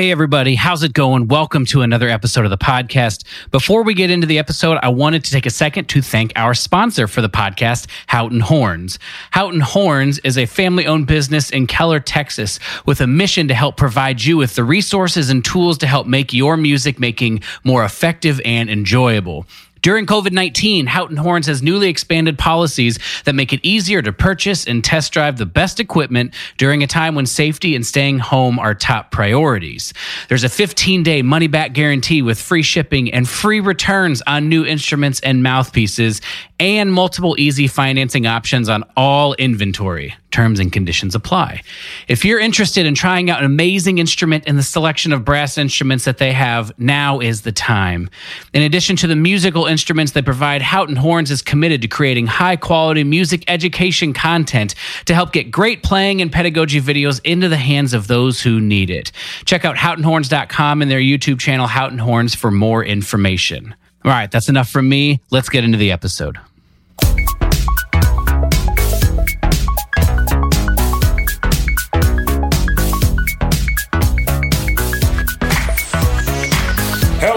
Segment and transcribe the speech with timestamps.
[0.00, 0.54] Hey, everybody.
[0.54, 1.28] How's it going?
[1.28, 3.22] Welcome to another episode of the podcast.
[3.50, 6.54] Before we get into the episode, I wanted to take a second to thank our
[6.54, 8.98] sponsor for the podcast, Houghton Horns.
[9.32, 13.76] Houghton Horns is a family owned business in Keller, Texas, with a mission to help
[13.76, 18.40] provide you with the resources and tools to help make your music making more effective
[18.42, 19.44] and enjoyable.
[19.82, 24.66] During COVID 19, Houghton Horns has newly expanded policies that make it easier to purchase
[24.66, 28.74] and test drive the best equipment during a time when safety and staying home are
[28.74, 29.94] top priorities.
[30.28, 34.66] There's a 15 day money back guarantee with free shipping and free returns on new
[34.66, 36.20] instruments and mouthpieces,
[36.58, 40.14] and multiple easy financing options on all inventory.
[40.30, 41.62] Terms and conditions apply.
[42.06, 46.04] If you're interested in trying out an amazing instrument in the selection of brass instruments
[46.04, 48.08] that they have, now is the time.
[48.52, 52.54] In addition to the musical instruments they provide, Houghton Horns is committed to creating high
[52.54, 57.92] quality music education content to help get great playing and pedagogy videos into the hands
[57.92, 59.10] of those who need it.
[59.46, 63.74] Check out houghtonhorns.com and their YouTube channel, Houghton Horns, for more information.
[64.04, 65.20] All right, that's enough from me.
[65.30, 66.38] Let's get into the episode.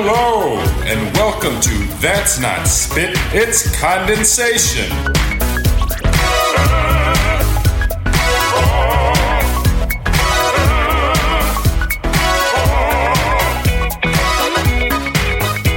[0.06, 4.92] Hello, and welcome to That's Not Spit, It's Condensation.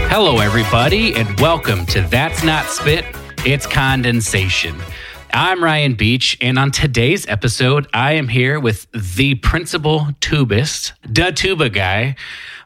[0.08, 3.04] Hello, everybody, and welcome to That's Not Spit,
[3.44, 4.74] It's Condensation.
[5.32, 11.30] I'm Ryan Beach, and on today's episode, I am here with the principal tubist, the
[11.30, 12.16] tuba guy,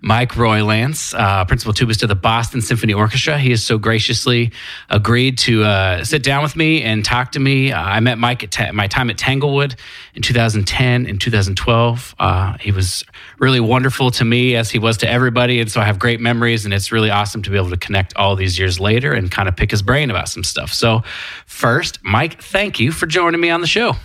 [0.02, 3.38] Mike Roylance, uh, principal tubist of the Boston Symphony Orchestra.
[3.38, 4.50] He has so graciously
[4.88, 7.70] agreed to uh, sit down with me and talk to me.
[7.70, 9.76] Uh, I met Mike at ta- my time at Tanglewood
[10.14, 12.14] in 2010 and 2012.
[12.18, 13.04] Uh, he was
[13.38, 16.64] really wonderful to me as he was to everybody, and so I have great memories.
[16.64, 19.48] And it's really awesome to be able to connect all these years later and kind
[19.48, 20.72] of pick his brain about some stuff.
[20.72, 21.02] So,
[21.44, 23.96] first, Mike, thank you for joining me on the show.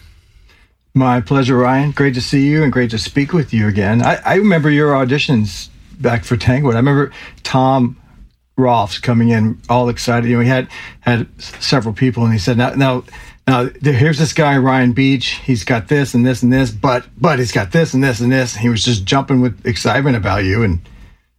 [0.94, 1.92] My pleasure, Ryan.
[1.92, 4.02] Great to see you and great to speak with you again.
[4.02, 5.70] I, I remember your auditions
[6.02, 6.76] back for Tanglewood.
[6.76, 7.12] I remember
[7.44, 7.98] Tom
[8.58, 10.30] Rolfs coming in all excited.
[10.30, 10.70] You know, he had
[11.02, 13.04] had several people, and he said, "Now, now,
[13.48, 15.32] now, here's this guy Ryan Beach.
[15.44, 18.32] He's got this and this and this, but but he's got this and this and
[18.32, 20.64] this." And he was just jumping with excitement about you.
[20.64, 20.80] And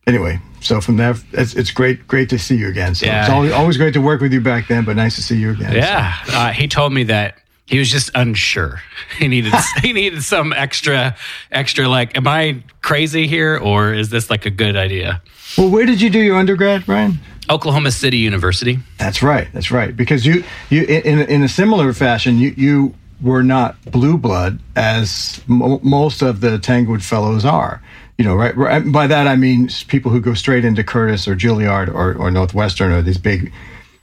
[0.07, 2.95] anyway, so from there, it's, it's great great to see you again.
[2.95, 3.23] So Yeah.
[3.23, 5.53] it's always, always great to work with you back then, but nice to see you
[5.53, 5.71] again.
[5.73, 8.83] So- Yeah, uh, he told me that he was just unsure.
[9.19, 11.17] He needed he needed some extra
[11.51, 15.23] extra like, am I crazy here or is this like a good idea?
[15.57, 17.19] Well, where did you do your undergrad, Ryan?
[17.49, 18.79] Oklahoma City University.
[18.99, 19.49] That's right.
[19.53, 19.97] That's right.
[19.97, 25.41] Because you, you in, in a similar fashion, you, you were not blue blood as
[25.47, 27.83] mo- most of the Tanglewood fellows are.
[28.19, 28.91] You know, right, right?
[28.91, 32.91] By that I mean people who go straight into Curtis or Juilliard or, or Northwestern
[32.91, 33.53] or these big,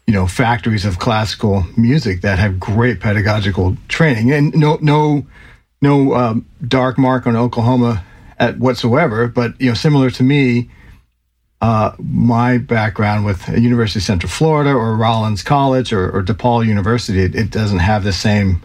[0.08, 5.26] you know, factories of classical music that have great pedagogical training and no no
[5.82, 8.04] no um, dark mark on Oklahoma
[8.40, 9.28] at whatsoever.
[9.28, 10.70] But you know, similar to me,
[11.62, 17.22] uh, my background with University of Central Florida or Rollins College or, or DePaul University,
[17.22, 18.62] it, it doesn't have the same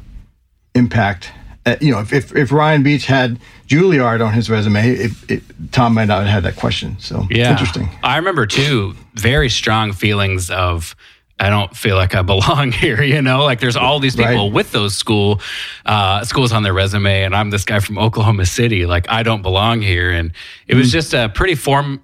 [0.74, 1.30] impact.
[1.64, 3.38] Uh, you know, if, if, if Ryan Beach had
[3.68, 6.96] Juilliard on his resume, it, it, Tom might not have had that question.
[6.98, 7.88] So Yeah, interesting.
[8.02, 10.96] I remember too very strong feelings of.
[11.40, 13.44] I don't feel like I belong here, you know.
[13.44, 14.52] Like there's all these people Right.
[14.52, 15.40] with those school
[15.86, 18.86] uh, schools on their resume, and I'm this guy from Oklahoma City.
[18.86, 20.32] Like I don't belong here, and
[20.66, 20.78] it Mm.
[20.78, 22.02] was just a pretty form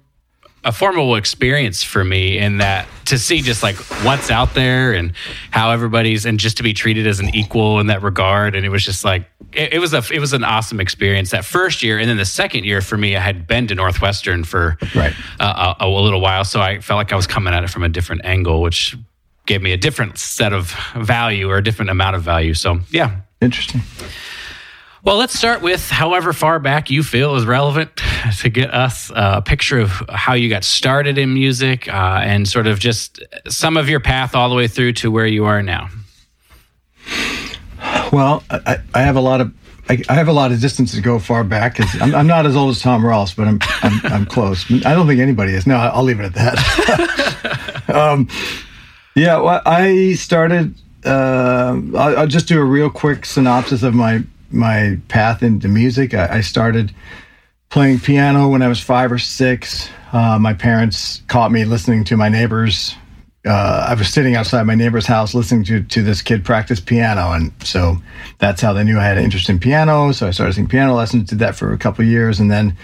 [0.63, 5.13] a formidable experience for me in that to see just like what's out there and
[5.51, 8.69] how everybody's and just to be treated as an equal in that regard and it
[8.69, 11.99] was just like it, it was a it was an awesome experience that first year
[11.99, 15.13] and then the second year for me I had been to Northwestern for Right.
[15.39, 17.83] uh, a, a little while so I felt like I was coming at it from
[17.83, 18.97] a different angle which
[19.45, 23.17] gave me a different set of value or a different amount of value so yeah
[23.41, 23.81] Interesting.
[25.03, 27.91] well, let's start with however far back you feel is relevant
[28.39, 32.65] to get us a picture of how you got started in music uh, and sort
[32.65, 35.89] of just some of your path all the way through to where you are now.
[38.11, 39.53] Well, I, I- have a lot of
[39.87, 42.47] I, I have a lot of distance to go far back because I'm, I'm not
[42.47, 44.65] as old as Tom Ross, but I'm, I'm I'm close.
[44.83, 45.67] I don't think anybody is.
[45.67, 47.89] No, I'll leave it at that.
[47.95, 48.27] um,
[49.15, 50.75] yeah, well, I started.
[51.05, 56.13] Uh, I'll, just do a real quick synopsis of my my path into music.
[56.13, 56.93] I, I started
[57.69, 59.89] playing piano when I was five or six.
[60.11, 62.95] Uh, my parents caught me listening to my neighbors.
[63.45, 67.31] Uh, I was sitting outside my neighbor's house listening to to this kid practice piano,
[67.31, 67.97] and so
[68.39, 70.11] that's how they knew I had an interest in piano.
[70.11, 71.29] So I started taking piano lessons.
[71.29, 72.75] Did that for a couple years, and then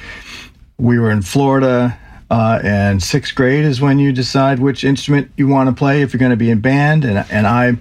[0.77, 1.97] we were in Florida,
[2.31, 6.13] uh, and sixth grade is when you decide which instrument you want to play if
[6.13, 7.03] you're going to be in band.
[7.03, 7.77] And and I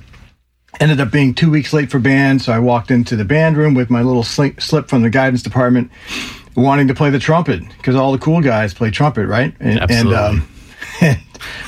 [0.80, 3.74] ended up being two weeks late for band, so I walked into the band room
[3.74, 5.92] with my little slip from the guidance department,
[6.56, 9.54] wanting to play the trumpet because all the cool guys play trumpet, right?
[9.60, 10.16] And, Absolutely.
[10.16, 10.48] And, um,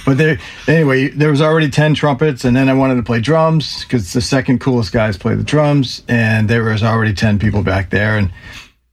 [0.05, 3.85] but there, anyway, there was already 10 trumpets, and then I wanted to play drums
[3.85, 7.91] because the second coolest guys play the drums, and there was already 10 people back
[7.91, 8.19] there.
[8.19, 8.33] And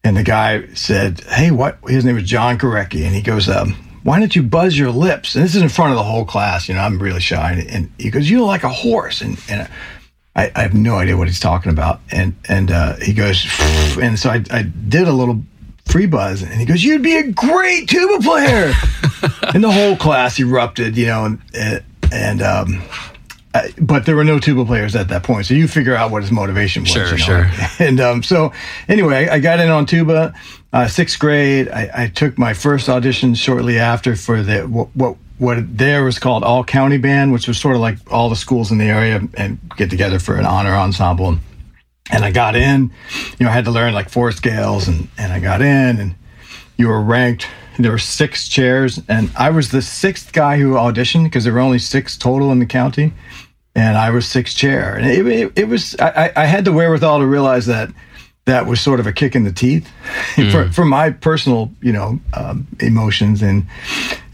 [0.04, 1.78] and the guy said, Hey, what?
[1.88, 3.74] His name was John Korecki, and he goes, um,
[4.04, 5.36] Why don't you buzz your lips?
[5.36, 6.68] And this is in front of the whole class.
[6.68, 7.66] You know, I'm really shy.
[7.70, 9.22] And he goes, You look like a horse.
[9.22, 9.70] And, and
[10.36, 12.00] I, I have no idea what he's talking about.
[12.12, 13.46] And and uh, he goes,
[14.02, 15.42] and so I, I did a little
[15.86, 18.72] free buzz and he goes you'd be a great tuba player
[19.56, 22.80] and the whole class erupted you know and and um
[23.54, 26.22] I, but there were no tuba players at that point so you figure out what
[26.22, 27.18] his motivation was sure you know?
[27.18, 27.50] sure
[27.80, 28.54] and um so
[28.88, 30.34] anyway i got in on tuba
[30.72, 35.18] uh, sixth grade I, I took my first audition shortly after for the what, what
[35.40, 38.72] what there was called all county band which was sort of like all the schools
[38.72, 41.40] in the area and get together for an honor ensemble
[42.10, 42.92] and I got in,
[43.38, 46.16] you know, I had to learn like four scales and, and I got in and
[46.78, 47.48] you were ranked.
[47.80, 51.60] There were six chairs and I was the sixth guy who auditioned because there were
[51.60, 53.14] only six total in the county
[53.74, 54.96] and I was sixth chair.
[54.96, 57.90] And it, it, it was, I, I had the wherewithal to realize that
[58.46, 59.90] that was sort of a kick in the teeth
[60.36, 60.52] mm.
[60.52, 63.42] for, for my personal, you know, um, emotions.
[63.42, 63.66] And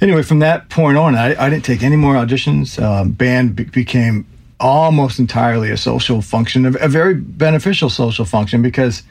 [0.02, 2.82] anyway, from that point on, I, I didn't take any more auditions.
[2.82, 4.26] Um, band be- became
[4.60, 9.04] almost entirely a social function, a, very beneficial social function because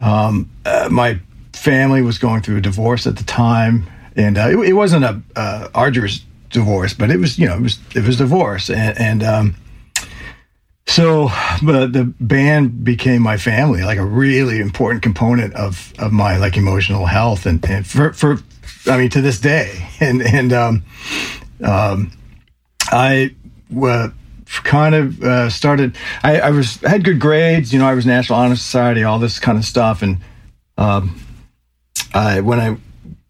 [0.00, 1.18] um, uh, my
[1.56, 5.20] family was going through a divorce at the time, and uh, it, it, wasn't a
[5.34, 9.22] uh, arduous divorce, but it was you know it was it was divorce, and, and
[9.22, 9.56] um,
[10.86, 11.28] so
[11.62, 16.56] but the band became my family, like a really important component of of my like
[16.56, 18.38] emotional health, and, and for for
[18.86, 20.84] I mean to this day, and and um,
[21.62, 22.12] um,
[22.90, 23.34] I.
[23.76, 24.08] Uh,
[24.62, 25.96] kind of uh, started.
[26.22, 27.72] I, I, was had good grades.
[27.72, 30.02] You know, I was National Honor Society, all this kind of stuff.
[30.02, 30.18] And
[30.78, 31.20] um,
[32.16, 32.76] I, when I,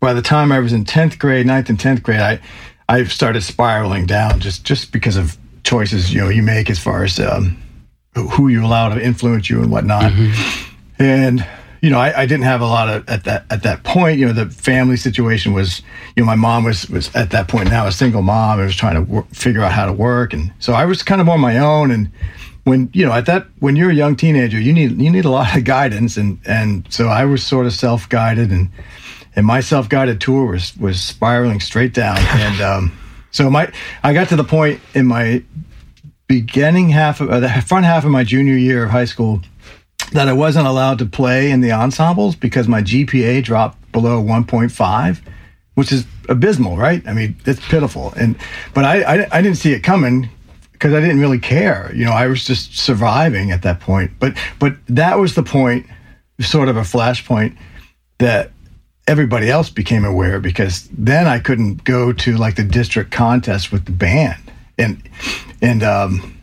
[0.00, 2.40] by the time I was in tenth grade, 9th and tenth grade, I,
[2.88, 7.02] I started spiraling down just just because of choices you know you make as far
[7.02, 7.60] as um,
[8.14, 10.12] who you allow to influence you and whatnot.
[10.12, 11.02] Mm-hmm.
[11.02, 11.46] And
[11.82, 14.18] you know, I, I, didn't have a lot of at that at that point.
[14.18, 15.82] You know, the family situation was,
[16.16, 18.60] you know, my mom was was at that point now a single mom.
[18.60, 21.28] I was trying to figure out how to work, and so I was kind of
[21.28, 21.90] on my own.
[21.90, 22.10] And
[22.66, 25.30] when you know, at that when you're a young teenager, you need you need a
[25.30, 28.70] lot of guidance, and and so I was sort of self guided, and
[29.36, 32.98] and my self guided tour was was spiraling straight down, and um,
[33.30, 33.72] so my
[34.02, 35.44] I got to the point in my
[36.26, 39.42] beginning half of uh, the front half of my junior year of high school
[40.10, 45.20] that I wasn't allowed to play in the ensembles because my GPA dropped below 1.5,
[45.74, 47.06] which is abysmal, right?
[47.06, 48.12] I mean, it's pitiful.
[48.16, 48.36] And
[48.74, 50.30] but I I, I didn't see it coming
[50.76, 51.90] because I didn't really care.
[51.94, 54.12] You know, I was just surviving at that point.
[54.18, 55.86] But but that was the point,
[56.40, 57.56] sort of a flashpoint
[58.18, 58.52] that
[59.06, 63.84] everybody else became aware because then I couldn't go to like the district contest with
[63.84, 64.40] the band
[64.78, 65.00] and
[65.62, 66.36] and um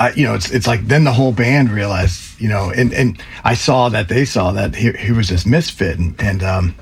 [0.00, 3.20] I, you know, it's it's like then the whole band realized, you know, and and
[3.42, 6.76] I saw that they saw that he, he was this misfit, and and um,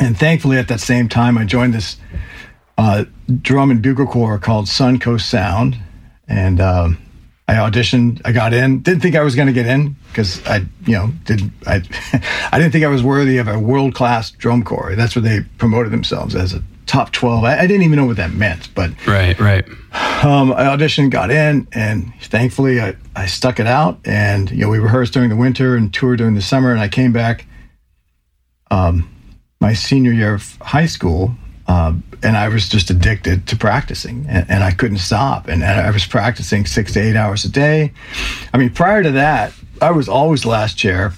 [0.00, 1.96] and thankfully at that same time I joined this
[2.76, 3.04] uh,
[3.40, 5.78] drum and bugle corps called Suncoast Sound,
[6.30, 6.98] and um,
[7.48, 8.22] I auditioned.
[8.24, 8.80] I got in.
[8.80, 11.82] Didn't think I was going to get in because I, you know, didn't I?
[12.52, 14.94] I didn't think I was worthy of a world class drum corps.
[14.94, 17.44] That's what they promoted themselves as a top 12.
[17.44, 19.64] I, I, didn't even know what that meant, but right, right.
[20.24, 24.00] Um, I auditioned, got in, and thankfully I, I stuck it out.
[24.04, 26.72] And, you know, we rehearsed during the winter and toured during the summer.
[26.72, 27.46] And I came back
[28.72, 29.08] um,
[29.60, 31.34] my senior year of high school.
[31.70, 35.48] Um, and I was just addicted to practicing and, and I couldn't stop.
[35.48, 37.92] And, and I was practicing six to eight hours a day.
[38.52, 41.12] I mean, prior to that, I was always last chair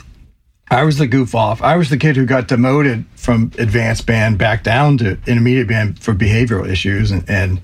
[0.73, 1.61] I was the goof off.
[1.61, 5.99] I was the kid who got demoted from advanced band back down to intermediate band
[5.99, 7.11] for behavioral issues.
[7.11, 7.61] And, and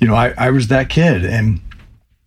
[0.00, 1.26] you know, I, I was that kid.
[1.26, 1.60] And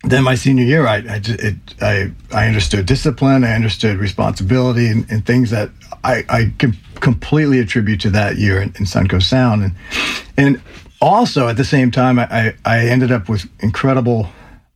[0.04, 3.42] then my senior year, I, I, it, I, I understood discipline.
[3.42, 5.70] I understood responsibility and, and things that
[6.04, 9.62] I, I can completely attribute to that year in, in Suncoast Sound.
[9.62, 9.74] And,
[10.38, 10.62] and
[11.02, 14.28] also at the same time, I, I ended up with incredible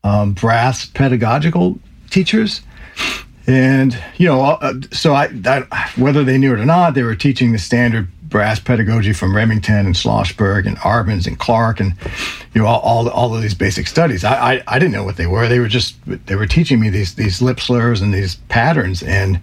[0.05, 1.79] um, brass pedagogical
[2.11, 2.61] teachers
[3.47, 7.15] and you know, uh, so I, I, whether they knew it or not, they were
[7.15, 11.95] teaching the standard brass pedagogy from Remington and Schlossberg and Arban's and Clark and
[12.55, 14.25] you know all, all, all of these basic studies.
[14.25, 15.49] I, I, I didn't know what they were.
[15.49, 19.03] They were just they were teaching me these these lip slurs and these patterns.
[19.03, 19.41] And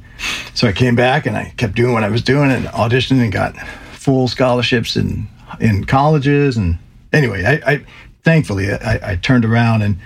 [0.54, 3.32] so I came back and I kept doing what I was doing and auditioned and
[3.32, 3.56] got
[3.94, 5.28] full scholarships in
[5.60, 6.58] in colleges.
[6.58, 6.78] And
[7.12, 7.86] anyway, I, I
[8.24, 9.98] thankfully I, I turned around and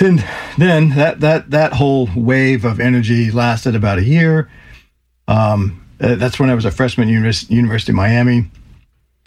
[0.00, 0.24] and
[0.58, 4.50] then that that that whole wave of energy lasted about a year.
[5.28, 8.50] Um, uh, that's when I was a freshman at University, University of Miami.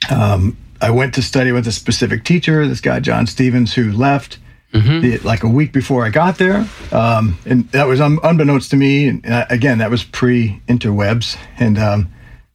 [0.10, 4.38] Um, I went to study with a specific teacher, this guy John Stevens, who left
[4.74, 5.02] mm-hmm.
[5.02, 8.78] the, like a week before I got there, um, and that was un- unbeknownst to
[8.78, 9.08] me.
[9.08, 12.10] And uh, again, that was pre interwebs, and um,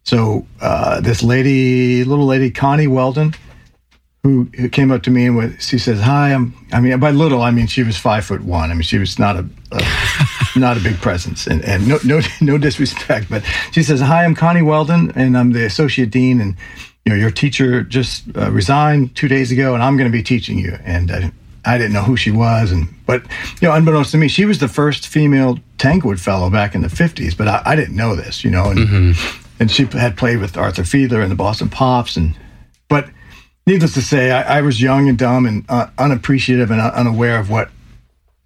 [0.05, 3.35] so uh, this lady, little lady, Connie Weldon,
[4.25, 7.11] who, who came up to me and with, she says, "Hi, I'm." I mean, by
[7.11, 8.71] little, I mean she was five foot one.
[8.71, 9.83] I mean, she was not a, a
[10.59, 14.35] not a big presence, and, and no no no disrespect, but she says, "Hi, I'm
[14.35, 16.57] Connie Weldon, and I'm the associate dean, and
[17.05, 20.23] you know your teacher just uh, resigned two days ago, and I'm going to be
[20.23, 21.31] teaching you." And uh,
[21.65, 23.23] I didn't know who she was, and but
[23.61, 26.89] you know, unbeknownst to me, she was the first female Tanglewood fellow back in the
[26.89, 27.37] '50s.
[27.37, 30.57] But I, I didn't know this, you know, and mm-hmm and she had played with
[30.57, 32.17] Arthur Fiedler and the Boston Pops.
[32.17, 32.35] And
[33.67, 37.51] needless to say, I, I was young and dumb and uh, unappreciative and unaware of
[37.51, 37.71] what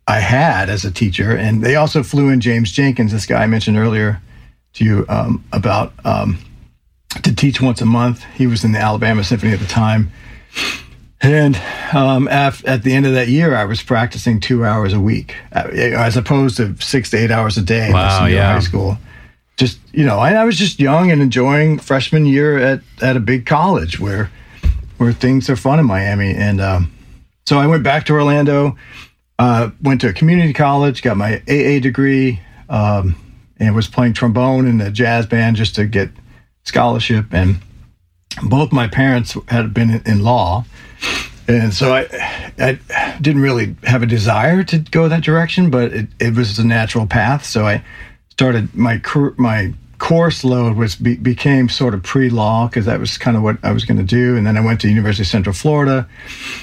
[0.07, 1.37] I had as a teacher.
[1.37, 4.21] And they also flew in James Jenkins, this guy I mentioned earlier
[4.75, 6.39] to you um, about um,
[7.23, 8.25] to teach once a month.
[8.35, 10.11] He was in the Alabama Symphony at the time.
[11.23, 11.61] And
[11.95, 15.35] um, at, at, the end of that year, I was practicing two hours a week,
[15.51, 18.53] uh, as opposed to six to eight hours a day wow, in yeah.
[18.53, 18.99] high school
[19.57, 23.21] just you know, I, I was just young and enjoying freshman year at at a
[23.21, 24.31] big college where
[24.99, 26.93] where things are fun in Miami, and um,
[27.47, 28.77] so I went back to Orlando,
[29.39, 33.15] uh, went to a community college, got my AA degree, um,
[33.59, 36.11] and was playing trombone in a jazz band just to get
[36.65, 37.27] scholarship.
[37.33, 37.57] And
[38.43, 40.65] both my parents had been in, law,
[41.47, 42.09] and so I,
[42.59, 46.67] I didn't really have a desire to go that direction, but it, it was a
[46.67, 47.45] natural path.
[47.45, 47.85] So I
[48.31, 49.01] started my
[49.37, 53.59] my course load was be, became sort of pre-law because that was kind of what
[53.63, 54.37] I was going to do.
[54.37, 56.09] And then I went to University of Central Florida.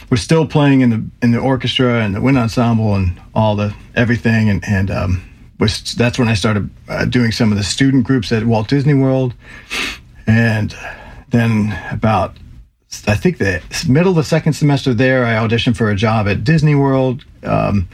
[0.10, 3.76] Was still playing in the in the orchestra and the wind ensemble and all the
[3.96, 4.50] everything.
[4.50, 5.24] And and um,
[5.60, 8.94] was that's when I started uh, doing some of the student groups at Walt Disney
[8.94, 9.34] World.
[10.28, 10.76] And
[11.30, 12.38] then about
[13.08, 16.44] I think the middle of the second semester there, I auditioned for a job at
[16.44, 17.26] Disney World.
[17.44, 17.88] Um,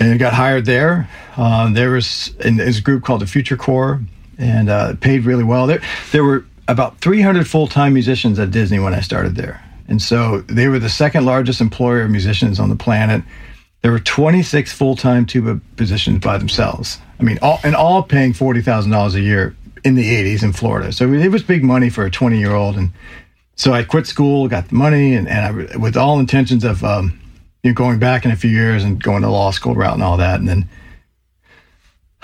[0.00, 1.08] and got hired there.
[1.36, 4.00] Uh, there was in this group called the Future Corps,
[4.38, 5.66] and uh, paid really well.
[5.66, 10.40] There, there were about 300 full-time musicians at Disney when I started there, and so
[10.42, 13.22] they were the second largest employer of musicians on the planet.
[13.82, 16.98] There were 26 full-time tuba positions by themselves.
[17.20, 20.52] I mean, all and all paying forty thousand dollars a year in the 80s in
[20.54, 20.92] Florida.
[20.92, 22.90] So it was big money for a 20-year-old, and
[23.56, 27.20] so I quit school, got the money, and, and I, with all intentions of um,
[27.64, 30.02] you know, going back in a few years and going to law school route and
[30.02, 30.38] all that.
[30.38, 30.68] And then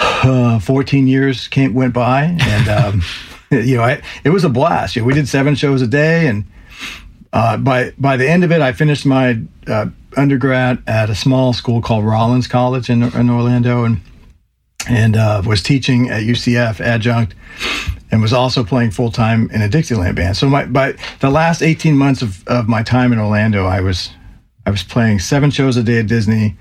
[0.01, 3.03] uh, 14 years came went by, and um,
[3.51, 4.97] you know, I, it was a blast.
[4.97, 6.45] You know, we did seven shows a day, and
[7.33, 11.53] uh, by by the end of it, I finished my uh, undergrad at a small
[11.53, 14.01] school called Rollins College in, in Orlando, and
[14.89, 17.35] and uh, was teaching at UCF adjunct,
[18.11, 20.37] and was also playing full time in a Dixieland band.
[20.37, 24.11] So my by the last 18 months of, of my time in Orlando, I was
[24.67, 26.57] I was playing seven shows a day at Disney.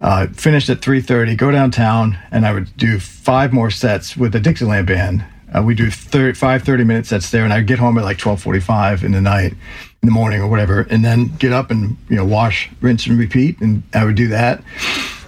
[0.00, 4.40] Uh, finished at 3.30 go downtown and i would do five more sets with the
[4.40, 5.24] dixieland band.
[5.52, 8.16] Uh, we do 30, five 30 minute sets there and i'd get home at like
[8.18, 12.16] 12.45 in the night in the morning or whatever and then get up and you
[12.16, 14.62] know wash rinse and repeat and i would do that.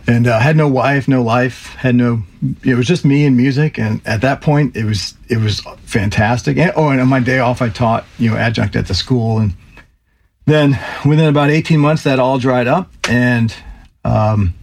[0.05, 2.23] And uh, had no wife no life had no
[2.65, 6.57] it was just me and music and at that point it was it was fantastic.
[6.57, 9.39] And, oh and on my day off i taught you know adjunct at the school
[9.39, 9.55] and
[10.45, 13.55] then within about 18 months, that all dried up, and
[14.05, 14.55] um,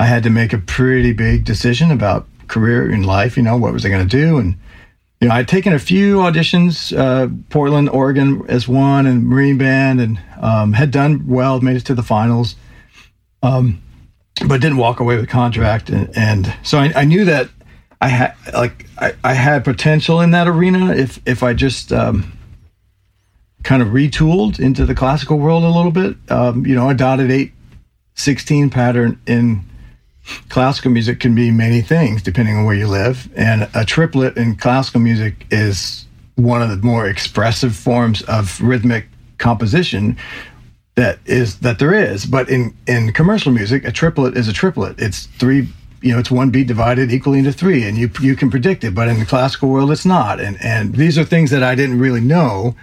[0.00, 3.36] I had to make a pretty big decision about career in life.
[3.36, 4.38] You know, what was I going to do?
[4.38, 4.56] And
[5.20, 10.00] you know, I'd taken a few auditions, uh, Portland, Oregon as one, and Marine Band,
[10.00, 12.56] and um, had done well, made it to the finals,
[13.42, 13.82] um,
[14.46, 15.90] but didn't walk away with contract.
[15.90, 17.50] And, and so I, I, knew that
[18.00, 22.32] I had like I, I, had potential in that arena if if I just um,
[23.64, 26.16] kind of retooled into the classical world a little bit.
[26.30, 27.52] Um, you know, a dotted eight
[28.14, 29.66] sixteen pattern in
[30.48, 33.28] classical music can be many things depending on where you live.
[33.36, 39.08] And a triplet in classical music is one of the more expressive forms of rhythmic
[39.38, 40.16] composition
[40.94, 42.26] that is that there is.
[42.26, 45.00] But in in commercial music, a triplet is a triplet.
[45.00, 45.68] It's three
[46.02, 48.94] you know it's one beat divided equally into three and you you can predict it
[48.94, 51.98] but in the classical world it's not and and these are things that I didn't
[51.98, 52.74] really know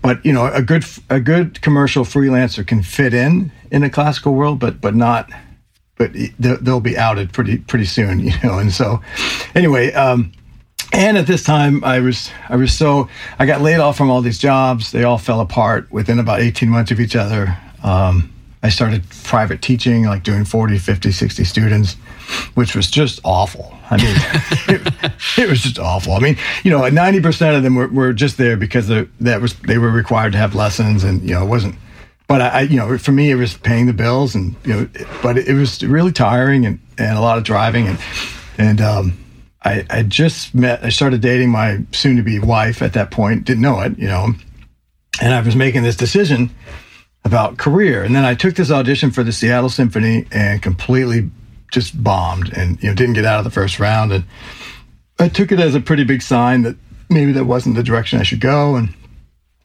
[0.00, 4.34] but you know, a good a good commercial freelancer can fit in in a classical
[4.34, 5.30] world, but but not.
[6.02, 8.58] But they'll be outed pretty pretty soon, you know.
[8.58, 9.00] And so,
[9.54, 10.32] anyway, um,
[10.92, 14.20] and at this time I was I was so I got laid off from all
[14.20, 14.90] these jobs.
[14.90, 17.56] They all fell apart within about 18 months of each other.
[17.84, 18.32] Um,
[18.64, 21.94] I started private teaching, like doing 40, 50, 60 students,
[22.54, 23.76] which was just awful.
[23.90, 24.16] I mean,
[24.68, 26.12] it, it, was just awful.
[26.12, 29.78] I mean, you know, 90% of them were, were just there because that was they
[29.78, 31.74] were required to have lessons and, you know, it wasn't
[32.32, 34.88] but I, you know, for me, it was paying the bills, and you know,
[35.22, 37.98] but it was really tiring and, and a lot of driving, and
[38.56, 39.18] and um,
[39.62, 43.80] I, I just met, I started dating my soon-to-be wife at that point, didn't know
[43.80, 44.28] it, you know,
[45.20, 46.48] and I was making this decision
[47.22, 51.30] about career, and then I took this audition for the Seattle Symphony and completely
[51.70, 54.24] just bombed, and you know, didn't get out of the first round, and
[55.18, 56.76] I took it as a pretty big sign that
[57.10, 58.88] maybe that wasn't the direction I should go, and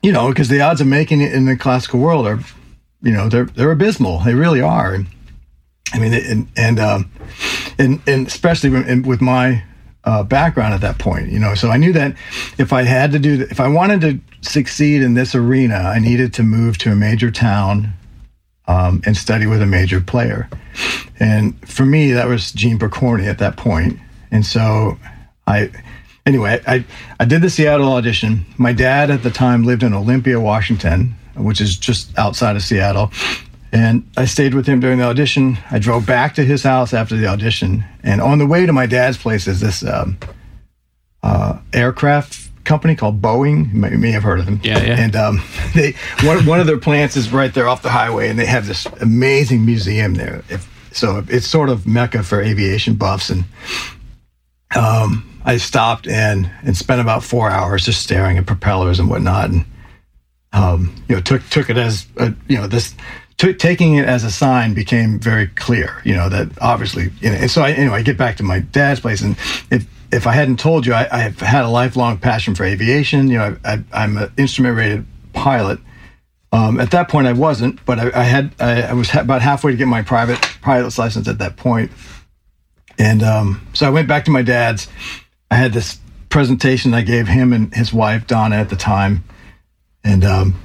[0.03, 2.41] you know, because the odds of making it in the classical world are
[3.01, 4.19] you know they're they're abysmal.
[4.19, 4.93] They really are.
[4.93, 5.07] And,
[5.93, 7.11] I mean, and and um,
[7.77, 8.69] and, and especially
[9.01, 9.63] with my
[10.03, 12.15] uh, background at that point, you know, so I knew that
[12.57, 16.33] if I had to do, if I wanted to succeed in this arena, I needed
[16.35, 17.93] to move to a major town
[18.67, 20.49] um, and study with a major player.
[21.19, 23.99] And for me, that was Gene Pokorny at that point.
[24.31, 24.97] And so
[25.45, 25.71] I,
[26.25, 26.85] anyway, I,
[27.19, 28.45] I did the Seattle audition.
[28.57, 33.11] My dad at the time lived in Olympia, Washington, which is just outside of Seattle.
[33.71, 35.57] And I stayed with him during the audition.
[35.69, 37.83] I drove back to his house after the audition.
[38.01, 40.17] And on the way to my dad's place is this um,
[41.21, 43.73] uh, aircraft company called Boeing.
[43.73, 44.59] You may, you may, have heard of them.
[44.63, 44.99] Yeah, yeah.
[44.99, 45.41] And um,
[45.75, 48.67] they one, one of their plants is right there off the highway, and they have
[48.67, 50.43] this amazing museum there.
[50.49, 53.29] If, so it's sort of mecca for aviation buffs.
[53.29, 53.45] And
[54.75, 59.49] um, I stopped and and spent about four hours just staring at propellers and whatnot.
[59.49, 59.65] And
[60.53, 62.95] um, you know, took took it as a, you know this.
[63.37, 67.35] T- taking it as a sign became very clear, you know, that obviously, you know,
[67.35, 69.37] and so I, anyway, I get back to my dad's place and
[69.69, 73.27] if, if I hadn't told you, I, I have had a lifelong passion for aviation.
[73.27, 75.79] You know, I, am an instrument rated pilot.
[76.51, 79.71] Um, at that point, I wasn't, but I, I had I, I, was about halfway
[79.71, 81.91] to get my private pilot's license at that point.
[82.97, 84.87] And um, so I went back to my dad's.
[85.51, 89.23] I had this presentation I gave him and his wife Donna at the time,
[90.03, 90.59] and um,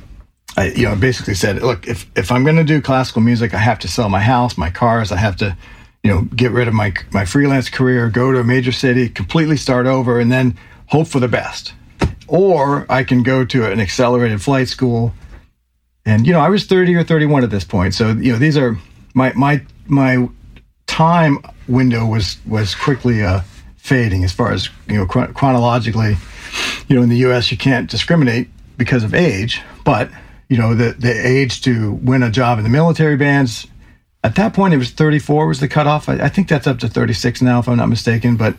[0.57, 3.59] I, you know, basically said, look, if if I'm going to do classical music, I
[3.59, 5.57] have to sell my house, my cars, I have to,
[6.03, 9.57] you know, get rid of my my freelance career, go to a major city, completely
[9.57, 11.73] start over, and then hope for the best.
[12.29, 15.15] Or I can go to an accelerated flight school.
[16.05, 18.57] And you know, I was 30 or 31 at this point, so you know, these
[18.57, 18.77] are
[19.15, 20.29] my my my
[20.87, 23.41] time window was was quickly uh,
[23.77, 26.17] fading as far as you know chronologically.
[26.89, 28.51] You know, in the U.S., you can't discriminate
[28.83, 30.11] because of age, but
[30.49, 33.67] you know the the age to win a job in the military bands
[34.25, 36.09] at that point it was 34 was the cutoff.
[36.09, 38.37] I, I think that's up to 36 now if I'm not mistaken.
[38.37, 38.57] But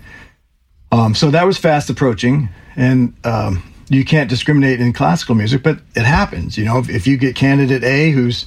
[0.91, 5.79] um, so that was fast approaching, and um, you can't discriminate in classical music, but
[5.95, 6.57] it happens.
[6.57, 8.45] You know, if, if you get candidate A who's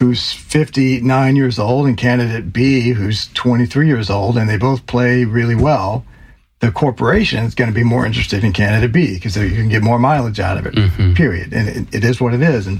[0.00, 5.24] who's 59 years old and candidate B who's 23 years old, and they both play
[5.24, 6.04] really well
[6.62, 9.82] the corporation is going to be more interested in candidate B because you can get
[9.82, 10.74] more mileage out of it.
[10.74, 11.14] Mm-hmm.
[11.14, 12.68] Period, and it, it is what it is.
[12.68, 12.78] And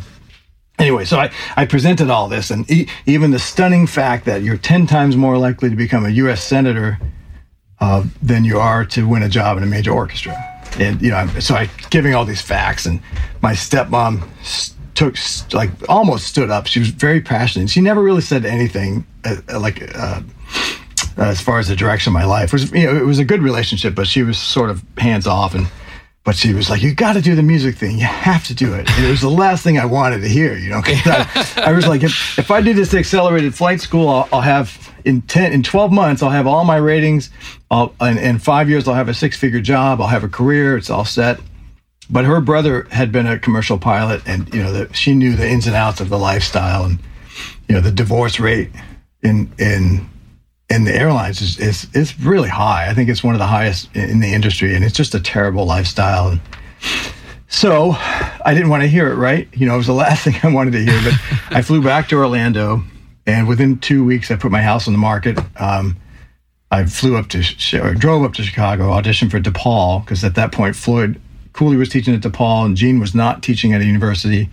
[0.78, 4.56] anyway, so I, I presented all this, and e- even the stunning fact that you're
[4.56, 6.44] ten times more likely to become a U.S.
[6.44, 6.96] senator
[7.80, 10.32] uh, than you are to win a job in a major orchestra.
[10.78, 13.00] And you know, so I giving all these facts, and
[13.42, 14.22] my stepmom
[14.94, 15.16] took
[15.52, 16.68] like almost stood up.
[16.68, 17.68] She was very passionate.
[17.68, 19.92] She never really said anything uh, like.
[19.98, 20.22] Uh,
[21.18, 22.48] uh, as far as the direction of my life.
[22.48, 25.26] It was, you know, it was a good relationship, but she was sort of hands
[25.26, 25.66] off and
[26.24, 27.98] but she was like, "You got to do the music thing.
[27.98, 30.54] You have to do it." And it was the last thing I wanted to hear,
[30.54, 30.80] you know.
[30.84, 34.94] I, I, was like, if, "If I do this accelerated flight school, I'll, I'll, have
[35.04, 37.30] in ten in twelve months, I'll have all my ratings.
[37.72, 40.00] I'll, in, in five years, I'll have a six figure job.
[40.00, 40.76] I'll have a career.
[40.76, 41.40] It's all set."
[42.08, 45.48] But her brother had been a commercial pilot, and you know, the, she knew the
[45.48, 47.00] ins and outs of the lifestyle, and
[47.68, 48.70] you know, the divorce rate
[49.22, 50.08] in in
[50.70, 52.88] in the airlines is, is, is really high.
[52.88, 55.66] I think it's one of the highest in the industry, and it's just a terrible
[55.66, 56.28] lifestyle.
[56.28, 56.40] And
[57.48, 59.48] so I didn't want to hear it, right?
[59.52, 61.00] You know, it was the last thing I wanted to hear.
[61.02, 62.82] But I flew back to Orlando,
[63.26, 65.38] and within two weeks, I put my house on the market.
[65.60, 65.96] Um,
[66.70, 67.44] I flew up to,
[67.82, 71.20] or drove up to Chicago, auditioned for DePaul, because at that point, Floyd
[71.52, 74.48] Cooley was teaching at DePaul, and Gene was not teaching at a university.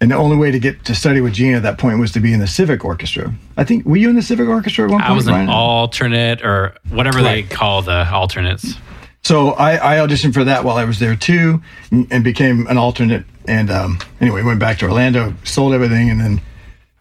[0.00, 2.20] And the only way to get to study with Gene at that point was to
[2.20, 3.32] be in the civic orchestra.
[3.56, 5.10] I think were you in the civic orchestra at one point?
[5.10, 5.48] I was an Ryan?
[5.48, 7.48] alternate or whatever right.
[7.48, 8.74] they call the alternates.
[9.22, 13.24] So I, I, auditioned for that while I was there too, and became an alternate.
[13.48, 16.40] And um, anyway, went back to Orlando, sold everything, and then,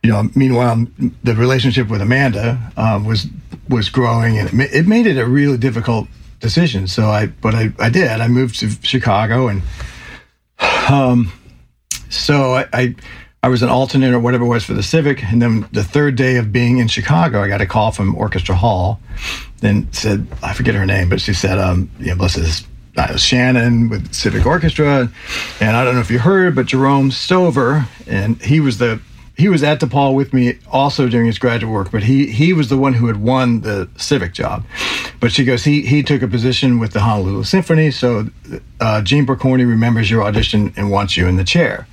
[0.01, 0.87] you know, meanwhile,
[1.23, 3.27] the relationship with Amanda um, was
[3.69, 6.07] was growing, and it, ma- it made it a really difficult
[6.39, 6.87] decision.
[6.87, 8.09] So I, but I, I did.
[8.09, 9.61] I moved to Chicago, and
[10.89, 11.31] um,
[12.15, 12.95] so I, I,
[13.43, 15.23] I was an alternate or whatever it was for the Civic.
[15.23, 18.55] And then the third day of being in Chicago, I got a call from Orchestra
[18.55, 18.99] Hall.
[19.59, 23.11] Then said, I forget her name, but she said, um, you know, this is I
[23.11, 25.11] was Shannon with Civic Orchestra,
[25.59, 29.01] and I don't know if you heard, but Jerome Stover, and he was the
[29.37, 32.69] he was at DePaul with me also doing his graduate work, but he he was
[32.69, 34.63] the one who had won the civic job.
[35.19, 38.29] But she goes, he he took a position with the Honolulu Symphony, so
[38.79, 41.87] uh, Gene Pokorny remembers your audition and wants you in the chair.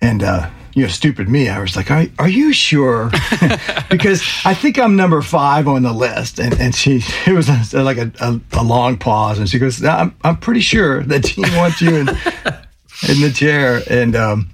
[0.00, 3.10] And uh, you know, stupid me, I was like, "Are, are you sure?"
[3.90, 6.38] because I think I'm number five on the list.
[6.38, 10.14] And and she it was like a, a, a, long pause, and she goes, "I'm
[10.22, 12.08] I'm pretty sure that Gene wants you in
[13.08, 14.50] in the chair." And um,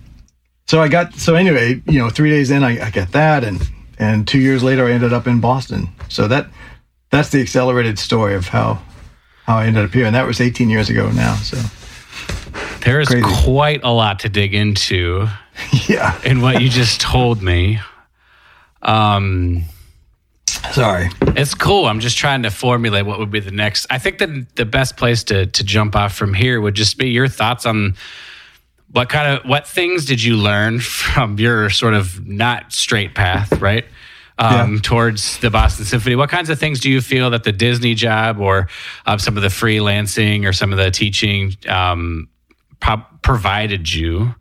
[0.67, 3.61] so I got so anyway, you know, three days in, I, I got that, and
[3.99, 5.89] and two years later, I ended up in Boston.
[6.09, 6.49] So that
[7.11, 8.81] that's the accelerated story of how
[9.45, 11.35] how I ended up here, and that was 18 years ago now.
[11.37, 11.59] So
[12.85, 13.25] there is Crazy.
[13.45, 15.27] quite a lot to dig into.
[15.89, 17.81] yeah, in what you just told me.
[18.83, 19.65] Um.
[20.73, 21.09] Sorry.
[21.37, 21.87] It's cool.
[21.87, 23.87] I'm just trying to formulate what would be the next.
[23.91, 27.11] I think that the best place to to jump off from here would just be
[27.11, 27.97] your thoughts on
[28.93, 33.61] what kind of what things did you learn from your sort of not straight path,
[33.61, 33.85] right?
[34.37, 34.81] Um, yeah.
[34.83, 36.17] towards the Boston Symphony.
[36.17, 38.69] What kinds of things do you feel that the Disney job or
[39.07, 42.29] uh, some of the freelancing or some of the teaching um,
[42.85, 44.35] pro- provided you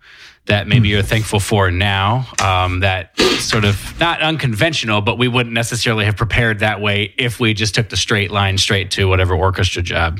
[0.46, 2.28] that maybe you're thankful for now?
[2.44, 7.40] Um, that sort of not unconventional, but we wouldn't necessarily have prepared that way if
[7.40, 10.20] we just took the straight line straight to whatever orchestra job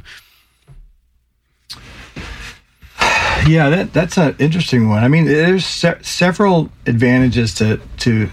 [3.46, 5.04] Yeah, that, that's an interesting one.
[5.04, 8.30] I mean, there's se- several advantages to to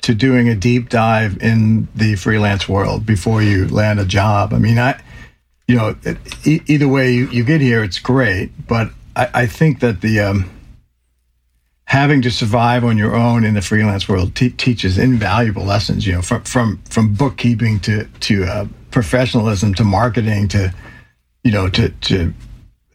[0.00, 4.54] to doing a deep dive in the freelance world before you land a job.
[4.54, 4.98] I mean, I,
[5.66, 5.96] you know,
[6.44, 8.66] either way you, you, get here, it's great.
[8.66, 10.48] But I, I think that the um,
[11.84, 16.06] having to survive on your own in the freelance world te- teaches invaluable lessons.
[16.06, 20.72] You know, from from from bookkeeping to to uh, professionalism to marketing to
[21.42, 22.32] you know to to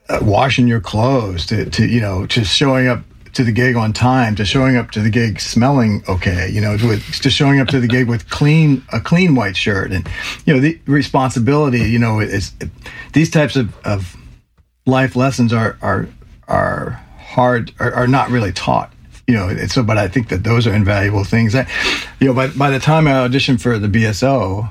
[0.10, 3.92] uh, washing your clothes to, to you know to showing up to the gig on
[3.92, 7.68] time to showing up to the gig smelling okay you know to, to showing up
[7.68, 10.08] to the gig with clean a clean white shirt and
[10.46, 12.54] you know the responsibility you know is
[13.14, 14.16] these types of, of
[14.86, 16.08] life lessons are are
[16.48, 18.92] are hard are, are not really taught
[19.28, 21.68] you know so but i think that those are invaluable things I,
[22.20, 24.70] you know by, by the time i auditioned for the bso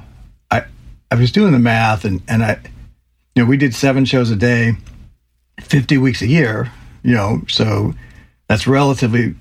[0.51, 0.64] i
[1.11, 2.61] i was doing the math and and i
[3.35, 4.77] you know we did seven shows a day
[5.61, 6.70] 50 weeks a year,
[7.03, 7.94] you know, so
[8.48, 9.35] that's relatively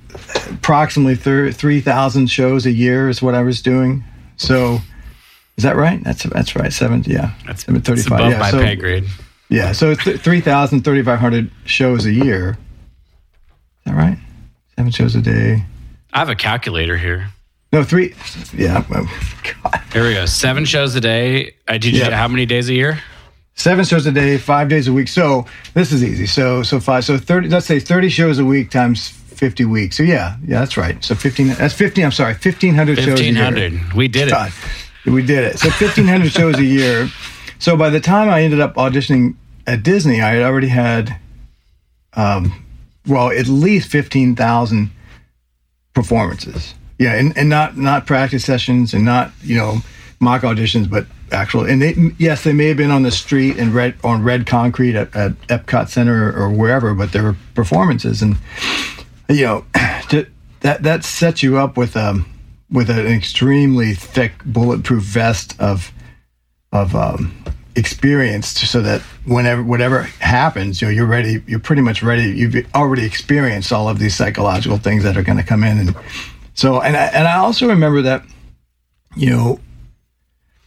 [0.49, 4.03] approximately 3,000 shows a year is what I was doing.
[4.37, 4.79] So
[5.57, 6.03] is that right?
[6.03, 6.71] That's that's right.
[6.71, 7.33] Seven, yeah.
[7.45, 8.19] That's, 735.
[8.19, 9.05] Above yeah, my so, pay grade.
[9.51, 12.51] Yeah, so it's 3,000, 3,500 shows a year.
[12.51, 14.17] Is that right?
[14.75, 15.63] Seven shows a day.
[16.13, 17.27] I have a calculator here.
[17.71, 18.15] No, three.
[18.53, 18.83] Yeah.
[18.89, 19.81] God.
[19.93, 20.25] Here we go.
[20.25, 21.55] Seven shows a day.
[21.67, 22.09] I did yeah.
[22.11, 22.99] how many days a year?
[23.55, 25.07] seven shows a day, five days a week.
[25.07, 26.25] So this is easy.
[26.25, 27.05] So so five.
[27.05, 27.47] So thirty.
[27.47, 29.97] Let's say thirty shows a week times fifty weeks.
[29.97, 31.01] So yeah, yeah, that's right.
[31.03, 31.47] So fifteen.
[31.49, 32.05] That's fifteen.
[32.05, 33.05] I'm sorry, fifteen hundred shows.
[33.05, 33.93] Fifteen hundred.
[33.93, 34.31] We did it.
[34.31, 34.51] God,
[35.05, 35.59] we did it.
[35.59, 37.09] So fifteen hundred shows a year.
[37.59, 39.35] So by the time I ended up auditioning
[39.67, 41.17] at Disney, I had already had,
[42.13, 42.65] um,
[43.07, 44.91] well, at least fifteen thousand
[45.93, 46.73] performances.
[46.97, 49.77] Yeah, and, and not not practice sessions and not you know
[50.19, 51.65] mock auditions, but actual.
[51.65, 54.95] And they, yes, they may have been on the street and red on red concrete
[54.95, 58.37] at, at Epcot Center or, or wherever, but there were performances, and
[59.29, 59.65] you know,
[60.09, 60.27] to,
[60.61, 62.25] that that sets you up with um
[62.69, 65.91] with an extremely thick bulletproof vest of
[66.71, 67.40] of um,
[67.75, 71.41] experience, so that whenever whatever happens, you know, you're ready.
[71.47, 72.23] You're pretty much ready.
[72.23, 75.95] You've already experienced all of these psychological things that are going to come in, and
[76.53, 78.23] so and I, and I also remember that,
[79.15, 79.59] you know,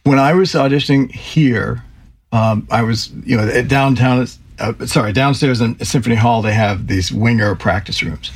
[0.03, 1.83] when I was auditioning here,
[2.31, 4.27] um, I was, you know, at downtown,
[4.59, 8.29] uh, sorry, downstairs in Symphony Hall, they have these Wenger practice rooms,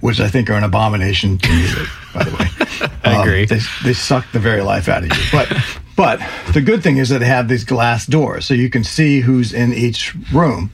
[0.00, 2.90] which I think are an abomination to music, by the way.
[3.04, 3.44] I um, agree.
[3.46, 5.22] They, they suck the very life out of you.
[5.30, 5.52] But,
[5.96, 6.20] but
[6.52, 9.52] the good thing is that they have these glass doors, so you can see who's
[9.52, 10.70] in each room.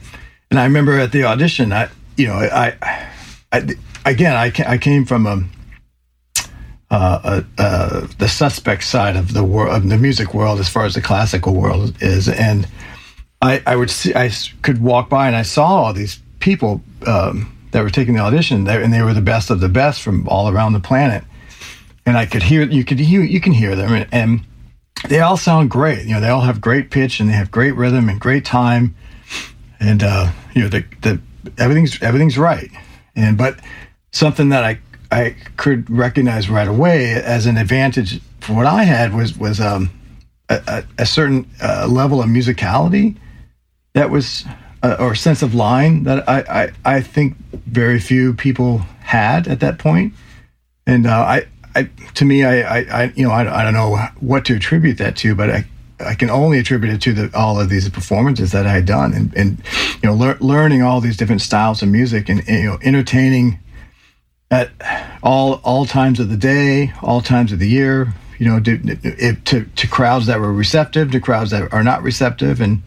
[0.49, 2.75] And I remember at the audition, I, you know, I,
[3.51, 5.43] I again, I, I came from a,
[6.91, 10.85] uh, uh, uh, the suspect side of the world of the music world as far
[10.85, 12.27] as the classical world is.
[12.27, 12.67] And
[13.41, 14.31] I, I would see I
[14.63, 18.63] could walk by and I saw all these people um, that were taking the audition
[18.63, 21.23] there and they were the best of the best from all around the planet.
[22.05, 23.93] And I could hear you could hear you can hear them.
[23.93, 24.41] And, and
[25.07, 26.05] they all sound great.
[26.05, 28.95] You know, they all have great pitch and they have great rhythm and great time,
[29.79, 31.21] and uh, you know, the the
[31.57, 32.69] everything's everything's right.
[33.15, 33.59] And but
[34.11, 34.79] something that I
[35.11, 39.89] I could recognize right away as an advantage for what I had was was um,
[40.49, 43.15] a, a, certain uh, level of musicality
[43.93, 44.45] that was
[44.83, 46.39] uh, or sense of line that I,
[46.85, 50.13] I I think very few people had at that point,
[50.85, 51.83] and uh, I I,
[52.15, 55.15] to me, I, I, I, you know, I, I don't know what to attribute that
[55.17, 55.65] to, but I,
[55.99, 59.13] I can only attribute it to the, all of these performances that I had done,
[59.13, 59.61] and, and
[60.01, 63.59] you know, lear, learning all these different styles of music, and, and, you know, entertaining
[64.51, 64.71] at
[65.21, 68.13] all all times of the day, all times of the year.
[68.39, 72.61] You know, to, to to crowds that were receptive, to crowds that are not receptive,
[72.61, 72.81] and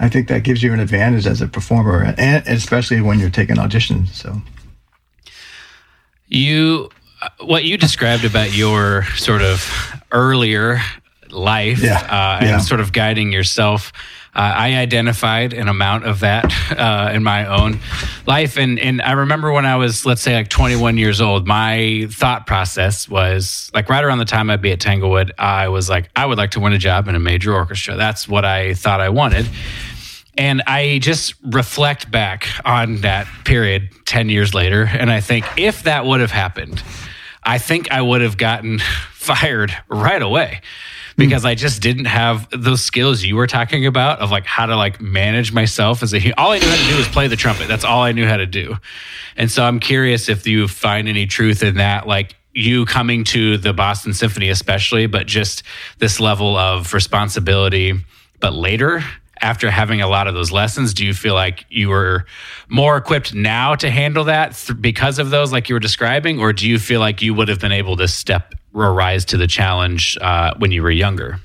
[0.00, 3.56] I think that gives you an advantage as a performer, and especially when you're taking
[3.56, 4.08] auditions.
[4.08, 4.42] So,
[6.26, 6.90] you
[7.40, 9.70] what you described about your sort of
[10.10, 10.80] earlier
[11.32, 11.98] life yeah.
[11.98, 12.58] Uh, and yeah.
[12.58, 13.92] sort of guiding yourself.
[14.34, 17.80] Uh, I identified an amount of that uh, in my own
[18.26, 22.06] life, and and I remember when I was, let's say, like 21 years old, my
[22.10, 26.08] thought process was like right around the time I'd be at Tanglewood, I was like,
[26.16, 27.96] I would like to win a job in a major orchestra.
[27.96, 29.46] That's what I thought I wanted.
[30.38, 35.82] And I just reflect back on that period 10 years later, and I think if
[35.82, 36.82] that would have happened,
[37.44, 38.78] I think I would have gotten
[39.12, 40.60] fired right away
[41.16, 41.48] because mm.
[41.48, 45.00] I just didn't have those skills you were talking about of like how to like
[45.00, 47.68] manage myself as a all I knew how to do was play the trumpet.
[47.68, 48.76] That's all I knew how to do.
[49.36, 53.56] And so I'm curious if you find any truth in that like you coming to
[53.56, 55.62] the Boston Symphony especially but just
[55.98, 57.94] this level of responsibility
[58.40, 59.02] but later
[59.42, 62.24] after having a lot of those lessons, do you feel like you were
[62.68, 66.52] more equipped now to handle that th- because of those, like you were describing, or
[66.52, 69.46] do you feel like you would have been able to step or rise to the
[69.46, 71.40] challenge uh, when you were younger?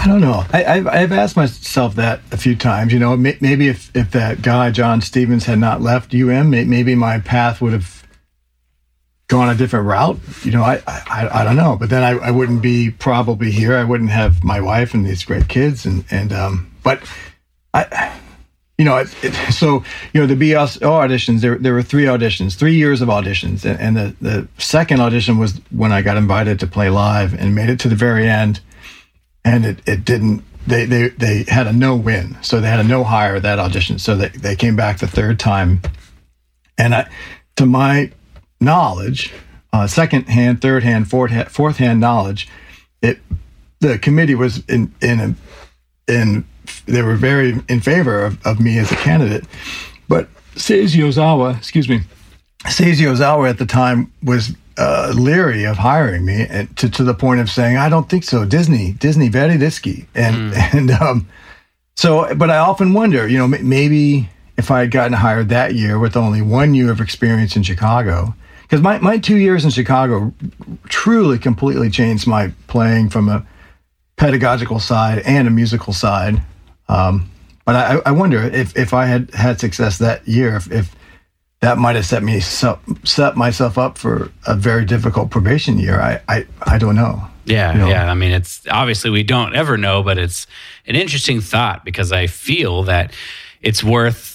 [0.00, 0.44] I don't know.
[0.52, 2.92] I, have I've asked myself that a few times.
[2.92, 7.18] You know, maybe if, if that guy John Stevens had not left UM, maybe my
[7.18, 8.01] path would have
[9.32, 10.18] gone a different route.
[10.44, 13.74] You know, I, I, I don't know, but then I, I wouldn't be probably here.
[13.74, 15.86] I wouldn't have my wife and these great kids.
[15.86, 17.02] And, and, um, but
[17.72, 18.14] I,
[18.76, 22.56] you know, it, it, so, you know, the BSO auditions, there, there were three auditions,
[22.56, 23.64] three years of auditions.
[23.64, 27.54] And, and the, the second audition was when I got invited to play live and
[27.54, 28.60] made it to the very end.
[29.46, 32.36] And it, it didn't, they, they, they had a no win.
[32.42, 33.98] So they had a no hire that audition.
[33.98, 35.80] So they, they came back the third time.
[36.76, 37.10] And I,
[37.56, 38.12] to my
[38.62, 39.32] knowledge,
[39.72, 42.48] uh, second hand, third hand, fourth hand, fourth hand knowledge,
[43.02, 43.18] it
[43.80, 45.34] the committee was in in a,
[46.12, 46.44] in
[46.86, 49.44] they were very in favor of, of me as a candidate,
[50.08, 52.00] but Seiji Ozawa, excuse me,
[52.64, 57.14] Seiji Ozawa at the time was uh, leery of hiring me, and to to the
[57.14, 60.74] point of saying, "I don't think so." Disney, Disney, very risky, and mm.
[60.74, 61.28] and um,
[61.96, 62.34] so.
[62.34, 66.16] But I often wonder, you know, maybe if I had gotten hired that year with
[66.16, 68.34] only one year of experience in Chicago,
[68.72, 70.32] because my, my two years in Chicago
[70.88, 73.46] truly completely changed my playing from a
[74.16, 76.40] pedagogical side and a musical side.
[76.88, 77.30] Um,
[77.66, 80.96] but I, I, wonder if, if I had had success that year, if, if
[81.60, 86.00] that might have set me set myself up for a very difficult probation year.
[86.00, 87.22] I I, I don't know.
[87.44, 87.88] Yeah, you know?
[87.88, 88.10] yeah.
[88.10, 90.46] I mean, it's obviously we don't ever know, but it's
[90.86, 93.12] an interesting thought because I feel that
[93.60, 94.31] it's worth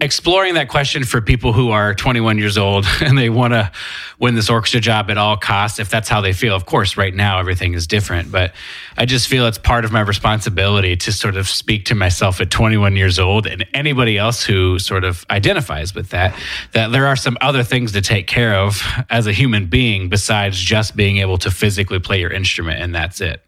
[0.00, 3.70] exploring that question for people who are 21 years old and they want to
[4.18, 6.54] win this orchestra job at all costs if that's how they feel.
[6.54, 8.52] Of course right now everything is different but
[8.96, 12.50] i just feel it's part of my responsibility to sort of speak to myself at
[12.50, 16.34] 21 years old and anybody else who sort of identifies with that
[16.72, 20.58] that there are some other things to take care of as a human being besides
[20.58, 23.42] just being able to physically play your instrument and that's it.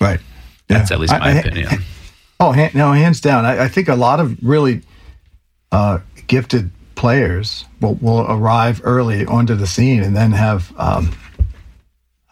[0.00, 0.20] Right.
[0.68, 1.68] That's at least my I, opinion.
[1.70, 1.78] I,
[2.40, 3.44] oh no hands down.
[3.44, 4.82] I, I think a lot of really
[5.74, 11.10] uh, gifted players will, will arrive early onto the scene and then have um,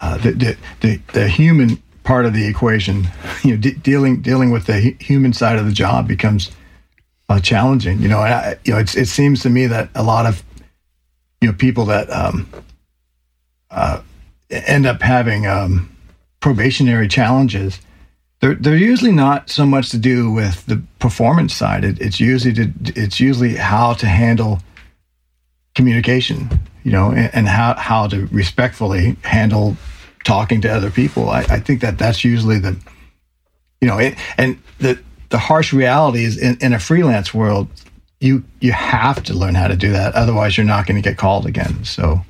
[0.00, 3.08] uh, the, the, the, the, human part of the equation,
[3.42, 6.52] you know, de- dealing dealing with the human side of the job becomes
[7.28, 8.00] uh, challenging.
[8.00, 10.44] You know, I, you know, it seems to me that a lot of
[11.40, 12.48] you know people that um,
[13.72, 14.02] uh,
[14.50, 15.90] end up having um,
[16.38, 17.80] probationary challenges
[18.42, 21.84] they're, they're usually not so much to do with the performance side.
[21.84, 24.58] It, it's usually to, it's usually how to handle
[25.76, 26.50] communication,
[26.82, 29.76] you know, and, and, how how to respectfully handle
[30.24, 31.30] talking to other people.
[31.30, 32.76] I, I think that that's usually the,
[33.80, 34.98] you know, it, and the
[35.30, 37.68] the harsh reality is in, in a freelance world,
[38.20, 40.14] you you have to learn how to do that.
[40.14, 41.84] Otherwise, you're not going to get called again.
[41.84, 42.20] So,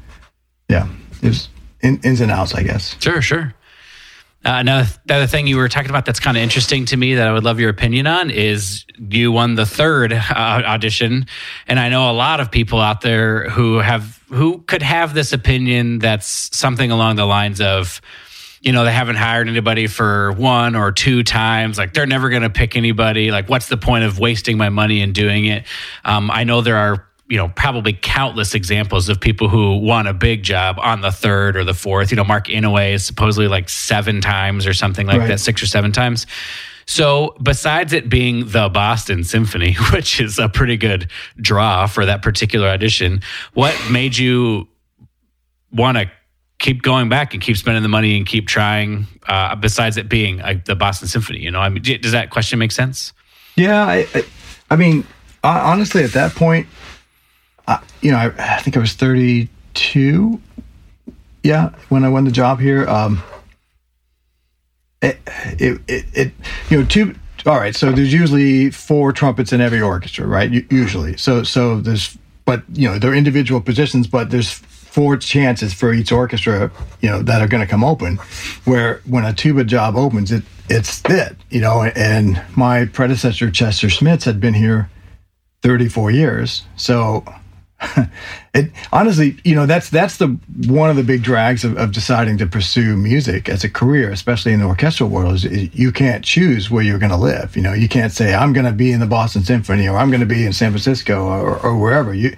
[0.68, 0.88] yeah,
[1.22, 1.48] there's
[1.80, 2.96] in, ins and outs, I guess.
[3.00, 3.54] Sure, sure.
[4.44, 7.32] Uh, another, thing you were talking about that's kind of interesting to me that I
[7.32, 11.26] would love your opinion on is you won the third uh, audition,
[11.68, 15.32] and I know a lot of people out there who have who could have this
[15.32, 18.00] opinion that's something along the lines of,
[18.62, 21.78] you know, they haven't hired anybody for one or two times.
[21.78, 23.30] Like they're never going to pick anybody.
[23.30, 25.66] Like, what's the point of wasting my money and doing it?
[26.04, 30.12] Um, I know there are you know probably countless examples of people who won a
[30.12, 32.10] big job on the third or the fourth.
[32.10, 35.28] You know, Mark Inouye is supposedly like seven times or something like right.
[35.28, 36.26] that, six or seven times.
[36.84, 42.20] So, besides it being the Boston Symphony, which is a pretty good draw for that
[42.20, 43.22] particular audition,
[43.54, 44.68] what made you
[45.72, 46.10] want to
[46.58, 49.06] keep going back and keep spending the money and keep trying?
[49.26, 52.58] Uh, besides it being like the Boston Symphony, you know, I mean, does that question
[52.58, 53.14] make sense?
[53.56, 54.24] Yeah, I, I,
[54.70, 55.06] I mean,
[55.42, 56.66] honestly, at that point,
[58.00, 60.40] you know, I, I, think I was 32.
[61.42, 62.86] Yeah, when I won the job here.
[62.88, 63.22] Um,
[65.00, 65.18] it,
[65.58, 66.32] it, it, it,
[66.70, 67.14] you know, two.
[67.44, 70.48] All right, so there's usually four trumpets in every orchestra, right?
[70.70, 75.92] Usually, so so there's, but you know, they're individual positions, but there's four chances for
[75.92, 76.70] each orchestra,
[77.00, 78.18] you know, that are going to come open.
[78.64, 81.82] Where when a tuba job opens, it it's it, you know.
[81.82, 84.88] And my predecessor Chester Schmitz had been here
[85.62, 87.24] 34 years, so
[88.54, 90.28] it honestly, you know, that's that's the
[90.66, 94.52] one of the big drags of, of deciding to pursue music as a career, especially
[94.52, 97.56] in the orchestral world, is, you can't choose where you're going to live.
[97.56, 100.10] You know, you can't say I'm going to be in the Boston Symphony or I'm
[100.10, 102.14] going to be in San Francisco or, or wherever.
[102.14, 102.36] You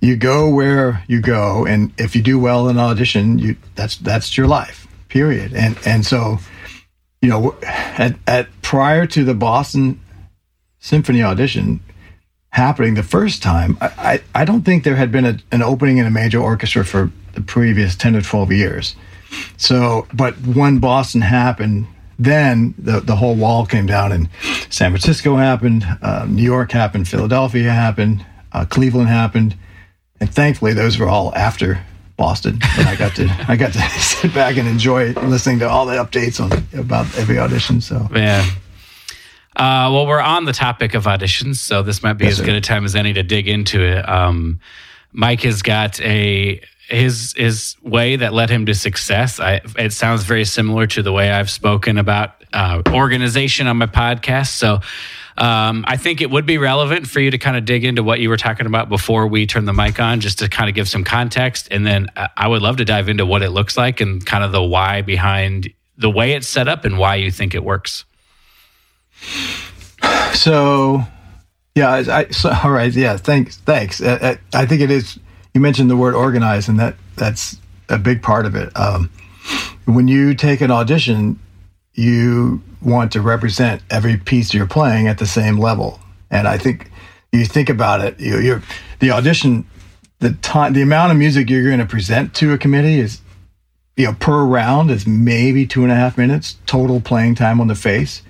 [0.00, 3.96] you go where you go, and if you do well in an audition, you that's
[3.96, 5.52] that's your life, period.
[5.52, 6.38] And and so,
[7.20, 10.00] you know, at, at prior to the Boston
[10.78, 11.80] Symphony audition,
[12.50, 13.86] happening the first time, I,
[14.34, 17.10] I, I don't think there had been a, an opening in a major orchestra for
[17.34, 18.96] the previous 10 to 12 years.
[19.56, 21.86] So, but when Boston happened,
[22.18, 24.28] then the, the whole wall came down and
[24.68, 29.56] San Francisco happened, uh, New York happened, Philadelphia happened, uh, Cleveland happened.
[30.20, 31.82] And thankfully, those were all after
[32.16, 32.58] Boston.
[32.78, 35.94] And I got to I got to sit back and enjoy listening to all the
[35.94, 37.80] updates on about every audition.
[37.80, 38.44] So yeah,
[39.56, 42.44] uh, well, we're on the topic of auditions, so this might be yes, as sir.
[42.44, 44.08] good a time as any to dig into it.
[44.08, 44.60] Um,
[45.12, 49.40] Mike has got a his his way that led him to success.
[49.40, 53.86] I, it sounds very similar to the way I've spoken about uh, organization on my
[53.86, 54.48] podcast.
[54.48, 54.80] So.
[55.38, 58.20] Um, I think it would be relevant for you to kind of dig into what
[58.20, 60.86] you were talking about before we turn the mic on, just to kind of give
[60.86, 61.68] some context.
[61.70, 64.44] And then uh, I would love to dive into what it looks like and kind
[64.44, 68.04] of the why behind the way it's set up and why you think it works.
[70.34, 71.02] So,
[71.74, 74.00] yeah, I, so, all right, yeah, thanks, thanks.
[74.02, 75.18] I, uh, uh, I, think it is.
[75.54, 77.56] You mentioned the word organize, and that that's
[77.88, 78.74] a big part of it.
[78.76, 79.10] Um,
[79.84, 81.38] when you take an audition,
[81.94, 86.90] you want to represent every piece you're playing at the same level, and I think
[87.32, 88.18] you think about it.
[88.20, 88.62] You, you're
[89.00, 89.66] the audition,
[90.20, 93.20] the time, the amount of music you're going to present to a committee is
[93.96, 97.66] you know, per round is maybe two and a half minutes total playing time on
[97.66, 98.22] the face.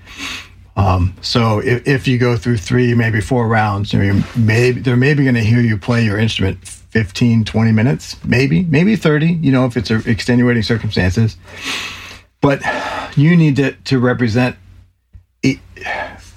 [0.81, 4.97] Um, so if, if, you go through three, maybe four rounds, you know, maybe they're
[4.97, 9.53] maybe going to hear you play your instrument 15, 20 minutes, maybe, maybe 30, you
[9.53, 11.37] know, if it's extenuating circumstances.
[12.40, 12.62] But
[13.14, 14.57] you need to, to represent,
[15.43, 15.59] it,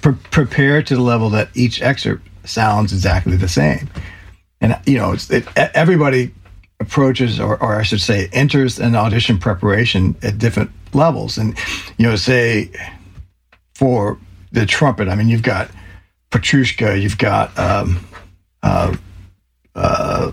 [0.02, 3.88] pre- prepare to the level that each excerpt sounds exactly the same.
[4.60, 6.34] And, you know, it, everybody
[6.80, 11.38] approaches, or, or I should say, enters an audition preparation at different levels.
[11.38, 11.56] And,
[11.96, 12.70] you know, say,
[13.72, 14.18] for
[14.54, 15.08] the trumpet.
[15.08, 15.70] I mean, you've got
[16.30, 18.06] Petrushka, you've got um,
[18.62, 18.96] uh,
[19.74, 20.32] uh,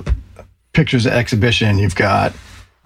[0.74, 2.34] Pictures of Exhibition, you've got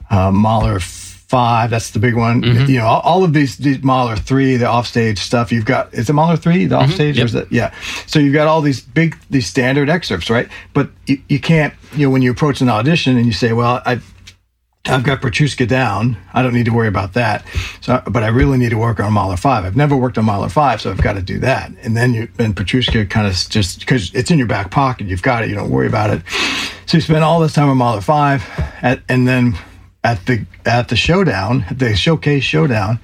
[0.09, 1.69] uh, Mahler five.
[1.69, 2.41] That's the big one.
[2.41, 2.71] Mm-hmm.
[2.71, 5.51] You know, all, all, of these, these Mahler three, the offstage stuff.
[5.51, 6.91] You've got is it Mahler three, the mm-hmm.
[6.91, 7.23] offstage, yep.
[7.23, 7.47] or is it?
[7.51, 7.73] Yeah.
[8.05, 10.47] So you've got all these big, these standard excerpts, right?
[10.73, 13.81] But you, you can't, you know, when you approach an audition and you say, well,
[13.85, 13.99] I
[14.87, 16.17] I've got Petrushka down.
[16.33, 17.45] I don't need to worry about that.
[17.81, 19.65] So, but I really need to work on Mahler five.
[19.65, 21.71] I've never worked on Mahler five, so I've got to do that.
[21.81, 25.23] And then you, and Petrushka kind of just because it's in your back pocket, you've
[25.23, 25.49] got it.
[25.49, 26.21] You don't worry about it.
[26.85, 28.43] So you spend all this time on Mahler five,
[28.81, 29.57] at, and then
[30.03, 32.99] at the at the showdown, the showcase showdown,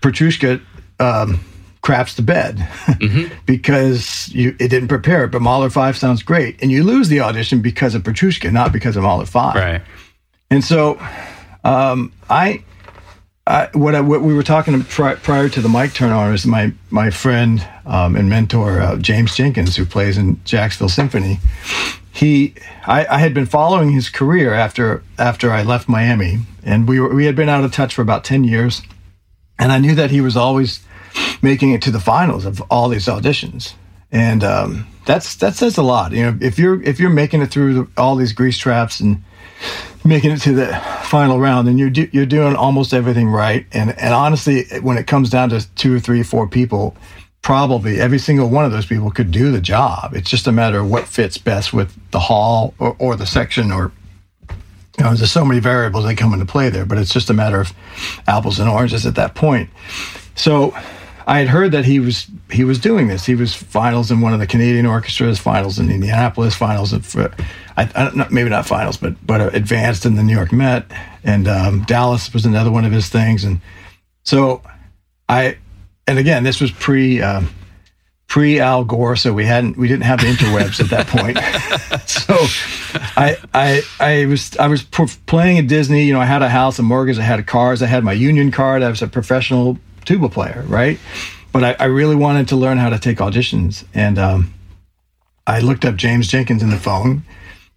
[0.00, 0.60] Petrushka
[1.00, 1.40] um,
[1.82, 3.34] craps the bed mm-hmm.
[3.46, 5.32] because you it didn't prepare it.
[5.32, 8.96] But Mahler five sounds great, and you lose the audition because of Petrushka, not because
[8.96, 9.56] of Mahler five.
[9.56, 9.82] Right.
[10.54, 11.00] And so,
[11.64, 12.62] um, I,
[13.44, 16.46] I, what I, what we were talking pri- prior to the mic turn on is
[16.46, 21.40] my my friend um, and mentor uh, James Jenkins, who plays in Jacksonville Symphony.
[22.12, 22.54] He,
[22.86, 27.12] I, I, had been following his career after after I left Miami, and we were
[27.12, 28.80] we had been out of touch for about ten years.
[29.58, 30.84] and I knew that he was always
[31.42, 33.74] making it to the finals of all these auditions,
[34.12, 36.12] and um, that's that says a lot.
[36.12, 39.24] You know, if you're if you're making it through the, all these grease traps and
[40.04, 40.74] making it to the
[41.04, 43.66] final round, then you're do, you're doing almost everything right.
[43.72, 46.96] And and honestly, when it comes down to two or three four people,
[47.42, 50.14] probably every single one of those people could do the job.
[50.14, 53.70] It's just a matter of what fits best with the hall or, or the section
[53.70, 53.92] or
[54.98, 57.34] you know, there's so many variables that come into play there, but it's just a
[57.34, 57.72] matter of
[58.28, 59.68] apples and oranges at that point.
[60.36, 60.72] So
[61.26, 63.24] I had heard that he was he was doing this.
[63.24, 67.34] He was finals in one of the Canadian orchestras, finals in Indianapolis, finals for
[67.76, 70.90] I, I don't maybe not finals, but but advanced in the New York Met,
[71.22, 73.44] and um, Dallas was another one of his things.
[73.44, 73.60] And
[74.22, 74.62] so
[75.28, 75.56] I,
[76.06, 77.22] and again, this was pre.
[77.22, 77.50] Um,
[78.26, 81.38] pre Al Gore, so we hadn't we didn't have the interwebs at that point.
[82.08, 82.34] so
[83.16, 86.02] I I I was I was playing at Disney.
[86.02, 88.50] You know, I had a house, a mortgage, I had cars, I had my union
[88.50, 88.82] card.
[88.82, 90.98] I was a professional tuba player, right?
[91.52, 94.54] But I, I really wanted to learn how to take auditions, and um,
[95.46, 97.22] I looked up James Jenkins in the phone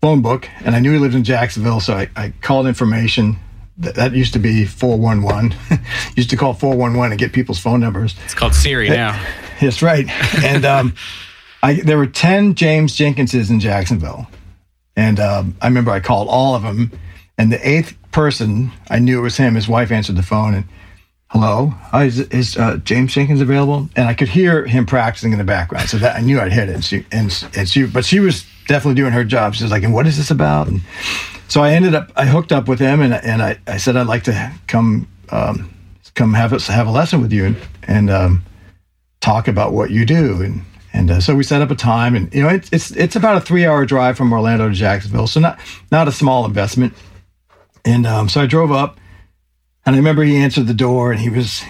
[0.02, 3.38] phone book, and I knew he lived in Jacksonville, so I, I called information.
[3.80, 5.56] That, that used to be 411.
[6.16, 8.16] used to call 411 and get people's phone numbers.
[8.26, 9.24] It's called Siri now.
[9.62, 10.08] That's right.
[10.44, 10.96] And um,
[11.62, 14.28] I, there were 10 James Jenkinses in Jacksonville.
[14.96, 16.92] And um, I remember I called all of them.
[17.38, 19.54] And the eighth person, I knew it was him.
[19.54, 20.66] His wife answered the phone and,
[21.30, 23.90] hello, uh, is, is uh, James Jenkins available?
[23.96, 25.90] And I could hear him practicing in the background.
[25.90, 26.76] So that I knew I'd hit it.
[26.76, 29.56] And she, and, and she, but she was definitely doing her job.
[29.56, 30.68] She was like, and what is this about?
[30.68, 30.82] And
[31.48, 34.08] so I ended up, I hooked up with him and, and I, I said, I'd
[34.08, 35.74] like to come, um,
[36.16, 38.44] come have have a lesson with you and, and um,
[39.20, 40.42] talk about what you do.
[40.42, 40.64] And,
[40.94, 43.38] and uh, so we set up a time and, you know, it, it's, it's about
[43.38, 45.28] a three hour drive from Orlando to Jacksonville.
[45.28, 45.60] So not,
[45.92, 46.94] not a small investment.
[47.86, 48.98] And um, so I drove up
[49.88, 51.64] and I remember he answered the door and he was,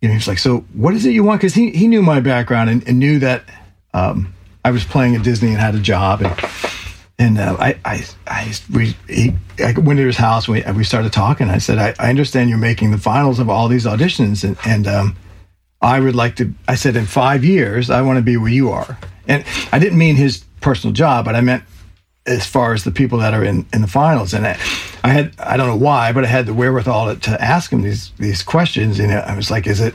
[0.00, 1.42] you know, he was like, so what is it you want?
[1.42, 3.44] Cause he, he knew my background and, and knew that,
[3.92, 6.50] um, I was playing at Disney and had a job, and
[7.18, 10.48] and uh, I, I, I, we, he, I went to his house.
[10.48, 11.48] And we, we started talking.
[11.48, 14.86] I said, I, I understand you're making the finals of all these auditions, and, and
[14.86, 15.16] um,
[15.80, 16.52] I would like to.
[16.66, 18.98] I said, in five years, I want to be where you are.
[19.28, 21.62] And I didn't mean his personal job, but I meant
[22.26, 24.32] as far as the people that are in, in the finals.
[24.32, 24.58] And I,
[25.02, 27.82] I had, I don't know why, but I had the wherewithal to, to ask him
[27.82, 28.98] these these questions.
[28.98, 29.94] And I was like, is it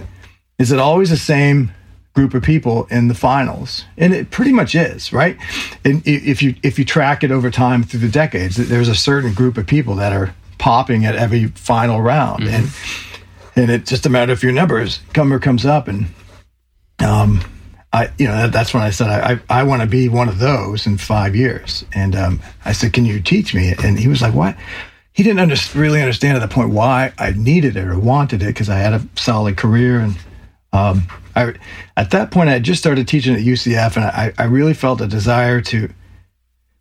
[0.58, 1.72] is it always the same?
[2.16, 5.38] group of people in the finals, and it pretty much is, right?
[5.86, 9.34] And if you if you track it over time through the decades, there's a certain
[9.34, 12.56] group of people that are popping at every final round, mm-hmm.
[12.56, 12.70] and
[13.56, 16.08] and it's just a matter of your numbers comer comes up, and
[17.00, 17.42] um,
[17.92, 20.40] I you know that, that's when I said I I, want to be one of
[20.40, 23.74] those in five years, and um, I said, can you teach me?
[23.84, 24.56] And he was like, what?
[25.12, 28.48] He didn't under, really understand at the point why I needed it or wanted it
[28.48, 30.16] because I had a solid career and
[30.72, 31.56] um, I,
[31.98, 35.08] at that point, I just started teaching at UCF, and I, I really felt a
[35.08, 35.92] desire to,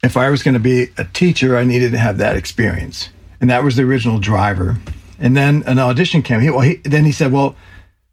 [0.02, 3.08] if I was going to be a teacher, I needed to have that experience,
[3.40, 4.78] and that was the original driver.
[5.18, 6.40] And then an audition came.
[6.40, 7.56] He, well, he, then he said, "Well,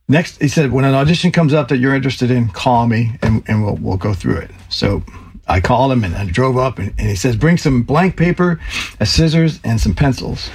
[0.07, 3.43] next," he said, "When an audition comes up that you're interested in, call me, and,
[3.47, 5.03] and we'll we'll go through it." So
[5.47, 8.59] I called him, and I drove up, and, and he says, "Bring some blank paper,
[8.99, 10.49] a scissors, and some pencils."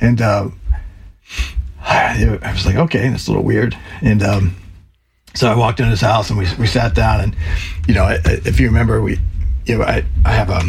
[0.00, 0.48] And uh,
[1.80, 4.56] I was like, "Okay, that's a little weird." And um,
[5.36, 7.36] so I walked into his house and we, we sat down and,
[7.86, 9.18] you know, if you remember, we,
[9.66, 10.62] you know, I, I have, a,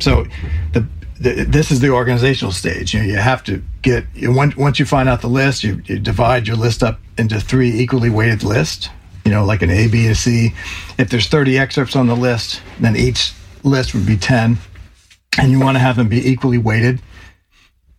[0.00, 0.26] so
[0.72, 0.84] the,
[1.20, 2.94] this is the organizational stage.
[2.94, 5.82] You know, you have to get, you, once, once you find out the list, you,
[5.86, 8.88] you divide your list up into three equally weighted lists,
[9.24, 10.54] you know, like an A, B, and C.
[10.96, 13.32] If there's 30 excerpts on the list, then each
[13.64, 14.58] list would be 10
[15.38, 17.00] and you want to have them be equally weighted.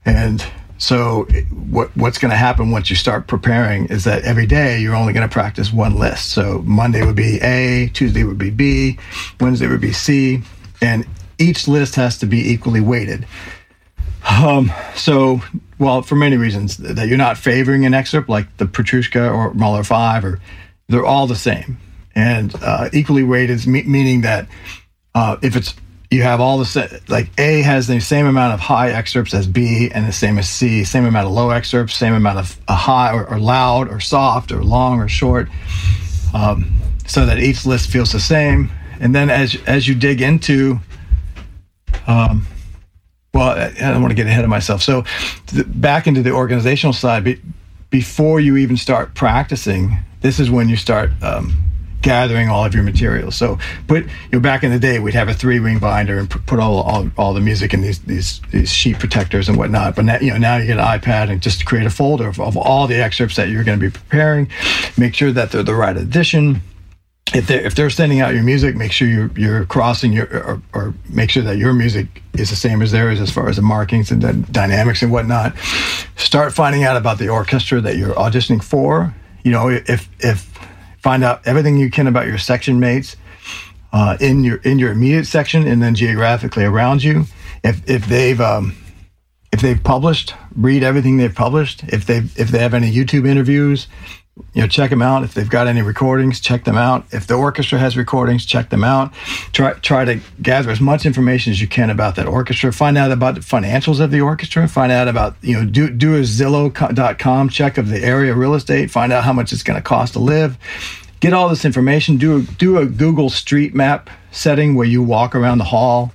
[0.05, 0.43] And
[0.77, 1.25] so
[1.71, 5.13] what what's going to happen once you start preparing is that every day you're only
[5.13, 6.31] going to practice one list.
[6.31, 8.97] So Monday would be A, Tuesday would be B,
[9.39, 10.41] Wednesday would be C,
[10.81, 11.05] and
[11.39, 13.25] each list has to be equally weighted.
[14.29, 15.41] Um, so,
[15.79, 19.83] well, for many reasons, that you're not favoring an excerpt like the Petrushka or Mahler
[19.83, 20.39] Five, or
[20.87, 21.77] they're all the same
[22.15, 24.47] and uh, equally weighted, meaning that
[25.15, 25.73] uh, if it's
[26.11, 29.91] you have all the like A has the same amount of high excerpts as B,
[29.93, 33.13] and the same as C, same amount of low excerpts, same amount of a high
[33.13, 35.49] or, or, loud or soft or long or short,
[36.33, 36.71] um,
[37.05, 38.71] so that each list feels the same.
[38.99, 40.79] And then as as you dig into,
[42.07, 42.45] um,
[43.33, 44.81] well, I don't want to get ahead of myself.
[44.81, 45.03] So
[45.67, 47.41] back into the organizational side, be,
[47.89, 51.11] before you even start practicing, this is when you start.
[51.21, 51.63] Um,
[52.01, 53.35] gathering all of your materials.
[53.35, 56.29] So put you know back in the day we'd have a three ring binder and
[56.29, 59.95] put all, all all the music in these these these sheet protectors and whatnot.
[59.95, 62.39] But now, you know now you get an iPad and just create a folder of,
[62.39, 64.49] of all the excerpts that you're going to be preparing.
[64.97, 66.61] Make sure that they're the right edition.
[67.33, 70.61] If they're if they're sending out your music, make sure you're you're crossing your or,
[70.73, 73.61] or make sure that your music is the same as theirs as far as the
[73.61, 75.55] markings and the dynamics and whatnot.
[76.15, 79.13] Start finding out about the orchestra that you're auditioning for.
[79.43, 80.49] You know if if
[80.97, 83.15] find out everything you can about your section mates
[83.91, 87.25] uh, in your in your immediate section and then geographically around you.
[87.63, 88.75] If if they've um,
[89.51, 91.83] if they've published, read everything they've published.
[91.87, 93.87] If they if they have any YouTube interviews,
[94.53, 95.23] you know, check them out.
[95.23, 97.05] If they've got any recordings, check them out.
[97.11, 99.13] If the orchestra has recordings, check them out.
[99.53, 102.73] Try try to gather as much information as you can about that orchestra.
[102.73, 104.67] Find out about the financials of the orchestra.
[104.67, 108.91] Find out about you know do do a Zillow.com check of the area real estate.
[108.91, 110.57] Find out how much it's going to cost to live.
[111.19, 112.17] Get all this information.
[112.17, 116.13] Do a, do a Google Street Map setting where you walk around the hall.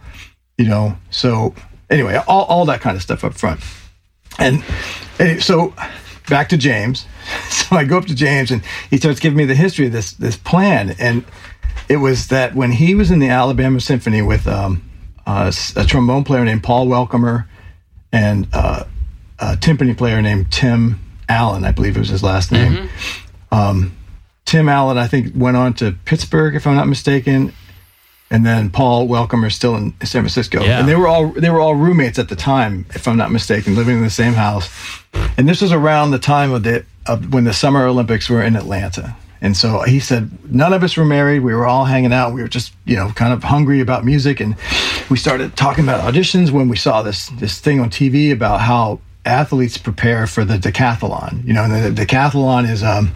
[0.56, 1.54] You know, so
[1.90, 3.60] anyway, all all that kind of stuff up front.
[4.38, 4.64] And,
[5.18, 5.74] and so
[6.28, 7.06] back to James.
[7.64, 10.12] So I go up to James and he starts giving me the history of this
[10.12, 10.94] this plan.
[10.98, 11.24] And
[11.88, 14.82] it was that when he was in the Alabama Symphony with um,
[15.26, 17.46] uh, a trombone player named Paul Welcomer
[18.12, 18.84] and uh,
[19.38, 22.72] a timpani player named Tim Allen, I believe it was his last name.
[22.72, 23.54] Mm-hmm.
[23.54, 23.96] Um,
[24.44, 27.52] Tim Allen, I think, went on to Pittsburgh, if I'm not mistaken,
[28.30, 30.62] and then Paul Welcomer is still in San Francisco.
[30.62, 30.80] Yeah.
[30.80, 33.74] And they were all they were all roommates at the time, if I'm not mistaken,
[33.74, 34.68] living in the same house.
[35.36, 36.84] And this was around the time of the
[37.30, 39.16] when the Summer Olympics were in Atlanta.
[39.40, 41.40] And so he said, none of us were married.
[41.40, 42.32] We were all hanging out.
[42.32, 44.40] We were just, you know, kind of hungry about music.
[44.40, 44.56] And
[45.10, 49.00] we started talking about auditions when we saw this this thing on TV about how
[49.26, 51.44] athletes prepare for the decathlon.
[51.46, 53.14] You know, and the, decathlon is um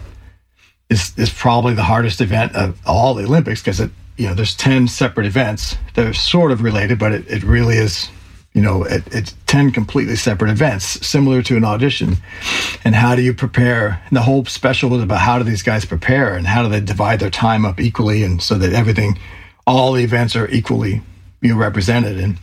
[0.89, 4.53] is is probably the hardest event of all the Olympics because it you know, there's
[4.53, 5.77] 10 separate events.
[5.95, 8.09] They're sort of related, but it, it really is,
[8.53, 12.17] you know, it, it's 10 completely separate events, similar to an audition.
[12.83, 14.01] And how do you prepare?
[14.07, 16.81] And the whole special was about how do these guys prepare and how do they
[16.81, 19.19] divide their time up equally and so that everything,
[19.67, 21.01] all the events are equally,
[21.41, 22.19] you know, represented.
[22.19, 22.37] And,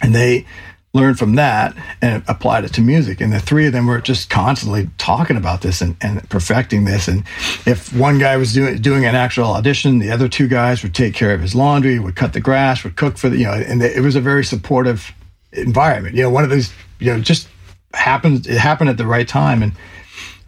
[0.00, 0.46] and they,
[0.94, 3.20] learned from that and applied it to music.
[3.20, 7.08] And the three of them were just constantly talking about this and, and perfecting this.
[7.08, 7.24] And
[7.66, 11.12] if one guy was doing doing an actual audition, the other two guys would take
[11.12, 13.52] care of his laundry, would cut the grass, would cook for the you know.
[13.52, 15.12] And it was a very supportive
[15.54, 16.14] environment.
[16.14, 17.48] You know, one of these, you know just
[17.92, 18.46] happened.
[18.46, 19.62] It happened at the right time.
[19.62, 19.72] And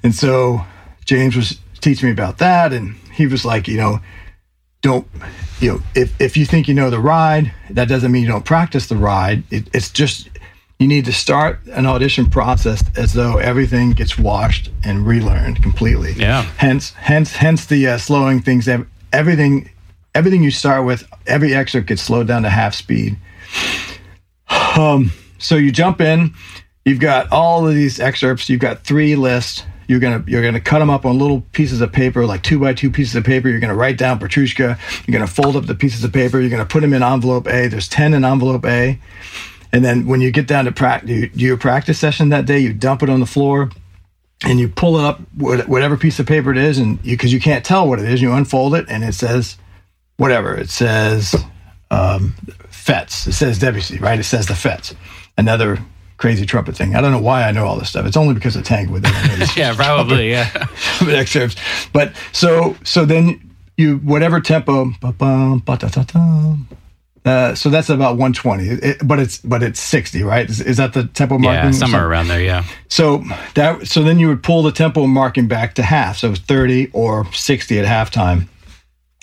[0.02, 0.64] and so
[1.04, 4.00] James was teaching me about that, and he was like, you know
[4.82, 5.08] don't
[5.58, 8.44] you know if, if you think you know the ride that doesn't mean you don't
[8.44, 10.28] practice the ride it, it's just
[10.78, 16.12] you need to start an audition process as though everything gets washed and relearned completely.
[16.12, 16.42] Yeah.
[16.58, 18.68] Hence, hence, hence the uh, slowing things.
[19.12, 19.70] Everything,
[20.14, 23.16] everything you start with, every excerpt gets slowed down to half speed.
[24.76, 26.34] Um, so you jump in.
[26.84, 28.48] You've got all of these excerpts.
[28.48, 29.64] You've got three lists.
[29.88, 32.74] You're gonna you're gonna cut them up on little pieces of paper, like two by
[32.74, 33.48] two pieces of paper.
[33.48, 34.78] You're gonna write down Petrushka.
[35.06, 36.40] You're gonna fold up the pieces of paper.
[36.40, 37.68] You're gonna put them in envelope A.
[37.68, 38.98] There's ten in envelope A
[39.72, 43.02] and then when you get down to do your practice session that day, you dump
[43.02, 43.70] it on the floor
[44.42, 46.78] and you pull it up whatever piece of paper it is.
[46.78, 49.58] And because you, you, can't tell what it is, you unfold it and it says
[50.16, 50.54] whatever.
[50.54, 51.34] It says
[51.90, 52.34] um,
[52.86, 53.26] Fêtes.
[53.26, 54.18] It says Debussy, right?
[54.18, 54.94] It says the Fêtes.
[55.36, 55.78] Another
[56.16, 56.94] crazy trumpet thing.
[56.94, 58.06] I don't know why I know all this stuff.
[58.06, 59.04] It's only because of Tanglewood.
[59.56, 60.30] yeah, probably.
[60.30, 60.66] Yeah.
[61.02, 61.56] excerpts.
[61.92, 64.92] But so so then you whatever tempo.
[67.24, 70.48] Uh, so that's about 120, it, but it's but it's 60, right?
[70.48, 71.64] Is, is that the tempo marking?
[71.64, 72.40] Yeah, somewhere around there.
[72.40, 72.64] Yeah.
[72.88, 73.24] So
[73.54, 77.30] that so then you would pull the tempo marking back to half, so 30 or
[77.32, 78.46] 60 at halftime,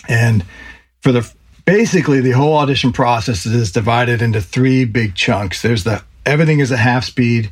[0.06, 0.44] and
[1.00, 1.33] for the
[1.64, 5.62] basically the whole audition process is divided into three big chunks.
[5.62, 7.50] There's the everything is at half speed.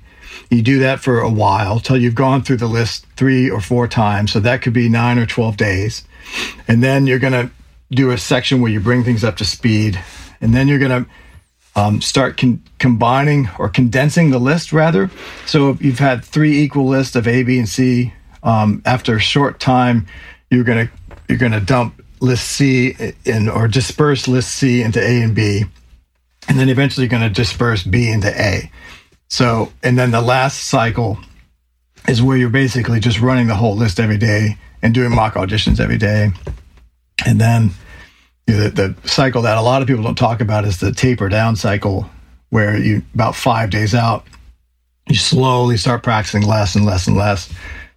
[0.50, 3.86] You do that for a while till you've gone through the list three or four
[3.86, 4.32] times.
[4.32, 6.04] So that could be nine or 12 days.
[6.68, 7.50] And then you're going to
[7.90, 10.02] do a section where you bring things up to speed
[10.40, 11.10] and then you're going to
[11.74, 15.10] um, start con- combining or condensing the list rather.
[15.46, 19.20] So if you've had three equal lists of A, B, and C, um, after a
[19.20, 20.06] short time,
[20.50, 20.92] you're going to
[21.28, 25.64] you're going to dump list C in or disperse list C into A and B,
[26.48, 28.70] and then eventually going to disperse B into A.
[29.28, 31.18] So and then the last cycle
[32.08, 35.80] is where you're basically just running the whole list every day and doing mock auditions
[35.80, 36.30] every day,
[37.26, 37.70] and then
[38.46, 41.56] the, the cycle that a lot of people don't talk about is the taper down
[41.56, 42.08] cycle,
[42.50, 44.24] where you about five days out,
[45.08, 47.52] you slowly start practicing less and less and less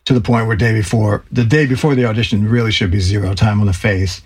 [0.05, 3.33] to the point where day before the day before the audition really should be zero
[3.33, 4.21] time on the face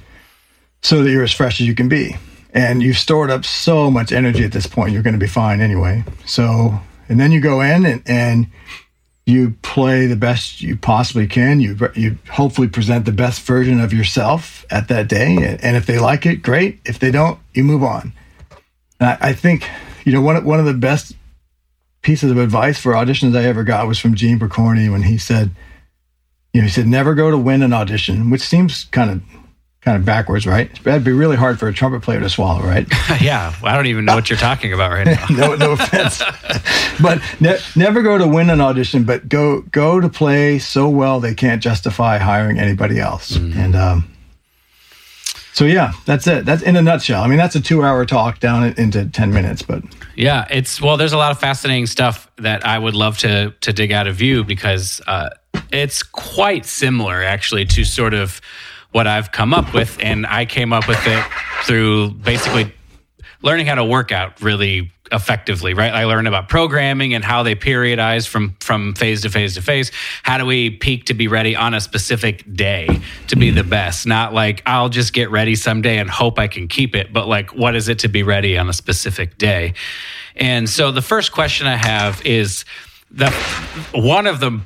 [0.82, 2.16] so that you're as fresh as you can be.
[2.52, 5.62] And you've stored up so much energy at this point you're going to be fine
[5.62, 6.04] anyway.
[6.26, 8.48] So and then you go in and, and
[9.26, 11.60] you play the best you possibly can.
[11.60, 15.58] You you hopefully present the best version of yourself at that day.
[15.62, 16.80] And if they like it great.
[16.86, 18.14] If they don't you move on.
[19.00, 19.70] I, I think
[20.04, 21.16] you know one, one of the best
[22.02, 25.52] pieces of advice for auditions i ever got was from Gene Pokorny when he said
[26.54, 29.22] you know, he said never go to win an audition, which seems kind of
[29.82, 30.72] kind of backwards, right?
[30.84, 32.86] That'd be really hard for a trumpet player to swallow, right?
[33.22, 35.26] yeah, I don't even know what you're talking about right now.
[35.32, 36.22] no, no offense,
[37.02, 41.20] but ne- never go to win an audition, but go go to play so well
[41.20, 43.32] they can't justify hiring anybody else.
[43.38, 43.60] Mm-hmm.
[43.60, 44.12] And um,
[45.54, 46.46] so yeah, that's it.
[46.46, 47.24] That's in a nutshell.
[47.24, 49.84] I mean, that's a two-hour talk down into ten minutes, but
[50.16, 50.98] yeah, it's well.
[50.98, 54.22] There's a lot of fascinating stuff that I would love to to dig out of
[54.22, 55.30] you because uh,
[55.72, 58.42] it's quite similar actually to sort of
[58.92, 61.24] what I've come up with, and I came up with it
[61.64, 62.74] through basically
[63.42, 65.94] learning how to work out really effectively, right?
[65.94, 69.92] I learned about programming and how they periodize from from phase to phase to phase.
[70.24, 74.06] How do we peak to be ready on a specific day to be the best?
[74.06, 77.54] Not like I'll just get ready someday and hope I can keep it, but like
[77.54, 79.74] what is it to be ready on a specific day?
[80.36, 82.66] And so the first question I have is
[83.12, 83.32] the
[83.94, 84.62] one of the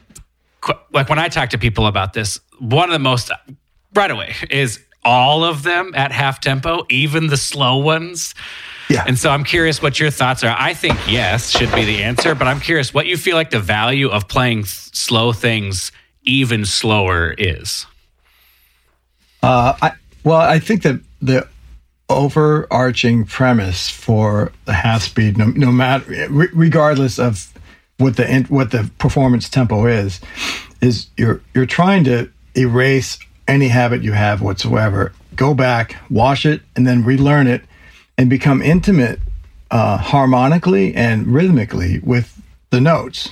[0.91, 3.31] like when I talk to people about this, one of the most
[3.93, 8.33] right away is all of them at half tempo, even the slow ones.
[8.89, 9.03] Yeah.
[9.07, 10.55] And so I'm curious what your thoughts are.
[10.57, 13.59] I think yes should be the answer, but I'm curious what you feel like the
[13.59, 15.91] value of playing slow things
[16.23, 17.85] even slower is.
[19.41, 19.91] Uh, I,
[20.23, 21.47] well, I think that the
[22.09, 27.52] overarching premise for the half speed, no, no matter, regardless of
[28.03, 30.19] what the what the performance tempo is,
[30.81, 35.13] is you're you're trying to erase any habit you have whatsoever.
[35.35, 37.63] Go back, wash it, and then relearn it,
[38.17, 39.19] and become intimate
[39.71, 42.39] uh, harmonically and rhythmically with
[42.69, 43.29] the notes.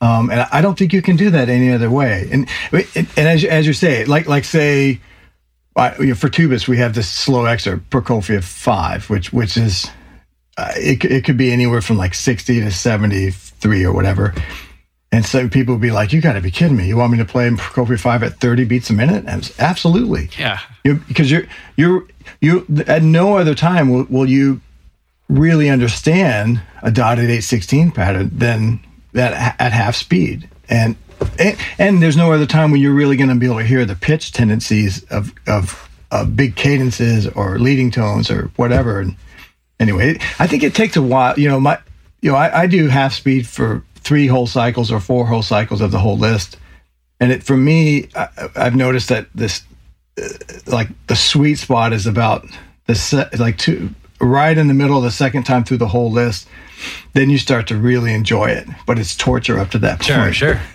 [0.00, 2.28] Um, and I don't think you can do that any other way.
[2.30, 5.00] And and as as you say, like like say,
[5.74, 9.90] for tubas we have this slow excerpt Prokofiev five, which which is
[10.56, 14.34] uh, it it could be anywhere from like sixty to seventy three or whatever.
[15.12, 16.86] And so people would be like, "You got to be kidding me!
[16.86, 20.60] You want me to play Prokofiev Five at thirty beats a minute?" Was, Absolutely, yeah.
[20.84, 21.46] You're, because you're
[21.76, 22.06] you're
[22.40, 24.60] you at no other time will, will you
[25.28, 28.80] really understand a dotted eight sixteen pattern than
[29.12, 30.94] that at half speed, and
[31.38, 33.84] and, and there's no other time when you're really going to be able to hear
[33.84, 39.00] the pitch tendencies of of of big cadences or leading tones or whatever.
[39.00, 39.16] And
[39.78, 41.38] anyway, I think it takes a while.
[41.38, 41.78] You know, my
[42.20, 45.80] you know, I, I do half speed for three whole cycles or four whole cycles
[45.80, 46.56] of the whole list.
[47.18, 49.62] And it, for me, I, have noticed that this,
[50.20, 50.28] uh,
[50.66, 52.46] like the sweet spot is about
[52.86, 53.90] the se- like two,
[54.20, 56.48] right in the middle of the second time through the whole list.
[57.12, 60.34] Then you start to really enjoy it, but it's torture up to that sure, point.
[60.34, 60.62] Sure, sure.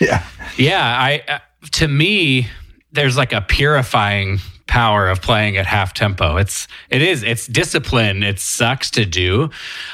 [0.00, 0.24] Yeah.
[0.56, 0.80] Yeah.
[0.80, 1.38] I, uh,
[1.72, 2.46] to me,
[2.92, 4.38] there's like a purifying
[4.68, 6.36] power of playing at half tempo.
[6.36, 8.22] It's it is it's discipline.
[8.22, 9.50] It sucks to do,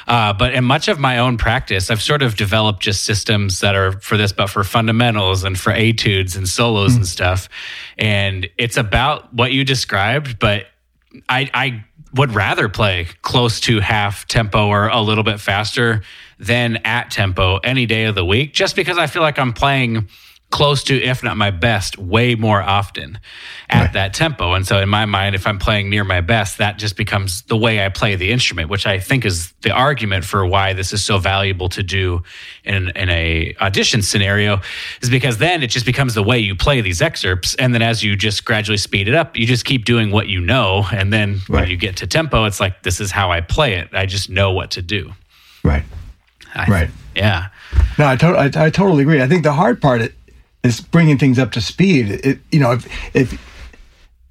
[0.06, 3.74] uh, but in much of my own practice, I've sort of developed just systems that
[3.74, 6.96] are for this, but for fundamentals and for etudes and solos mm.
[6.96, 7.48] and stuff.
[7.96, 10.66] And it's about what you described, but
[11.28, 16.02] I I would rather play close to half tempo or a little bit faster
[16.38, 20.08] than at tempo any day of the week, just because I feel like I'm playing
[20.50, 23.18] close to, if not my best, way more often
[23.68, 23.92] at right.
[23.94, 24.52] that tempo.
[24.52, 27.56] And so, in my mind, if I'm playing near my best, that just becomes the
[27.56, 31.04] way I play the instrument, which I think is the argument for why this is
[31.04, 32.22] so valuable to do
[32.62, 34.60] in, in a audition scenario,
[35.02, 37.56] is because then it just becomes the way you play these excerpts.
[37.56, 40.40] And then as you just gradually speed it up, you just keep doing what you
[40.40, 40.86] know.
[40.92, 41.62] And then right.
[41.62, 43.88] when you get to tempo, it's like, this is how I play it.
[43.92, 45.12] I just know what to do.
[45.64, 45.82] Right.
[46.54, 46.90] I, right.
[47.16, 47.48] Yeah.
[47.98, 49.20] No, I, to- I, I totally agree.
[49.20, 50.12] I think the hard part
[50.64, 52.10] is bringing things up to speed.
[52.24, 53.40] It, you know, if if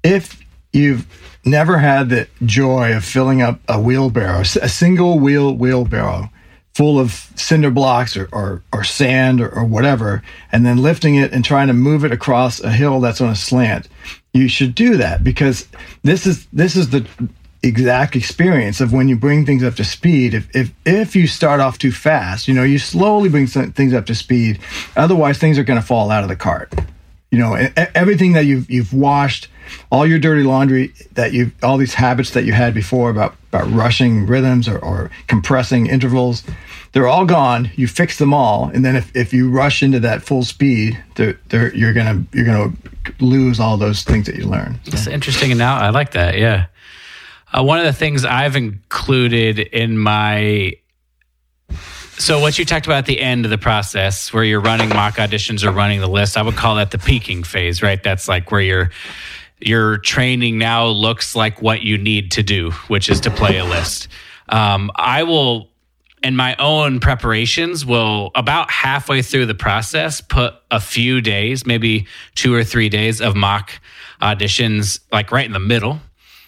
[0.02, 0.40] if
[0.72, 1.06] you've
[1.44, 6.30] never had the joy of filling up a wheelbarrow, a single wheel wheelbarrow
[6.74, 11.32] full of cinder blocks or, or, or sand or, or, whatever, and then lifting it
[11.32, 13.88] and trying to move it across a hill that's on a slant,
[14.32, 15.68] you should do that because
[16.02, 17.06] this is this is the
[17.66, 20.34] exact experience of when you bring things up to speed.
[20.34, 24.06] If if if you start off too fast, you know, you slowly bring things up
[24.06, 24.58] to speed.
[24.96, 26.72] Otherwise, things are going to fall out of the cart.
[27.30, 27.54] You know,
[27.94, 29.48] everything that you've you've washed,
[29.90, 33.70] all your dirty laundry that you all these habits that you had before about about
[33.72, 36.44] rushing rhythms or, or compressing intervals,
[36.92, 37.70] they're all gone.
[37.74, 41.38] You fix them all, and then if, if you rush into that full speed, they're,
[41.48, 42.72] they're, you're gonna you're gonna
[43.18, 44.78] lose all those things that you learn.
[44.86, 46.38] It's interesting, and now I like that.
[46.38, 46.66] Yeah,
[47.54, 50.74] uh, one of the things I've included in my
[52.16, 55.16] so what you talked about at the end of the process where you're running mock
[55.16, 58.00] auditions or running the list, I would call that the peaking phase, right?
[58.00, 58.90] That's like where your
[59.60, 63.64] your training now looks like what you need to do, which is to play a
[63.64, 64.08] list.
[64.48, 65.70] Um, I will
[66.22, 72.06] in my own preparations will about halfway through the process put a few days, maybe
[72.34, 73.72] two or three days of mock
[74.22, 76.00] auditions like right in the middle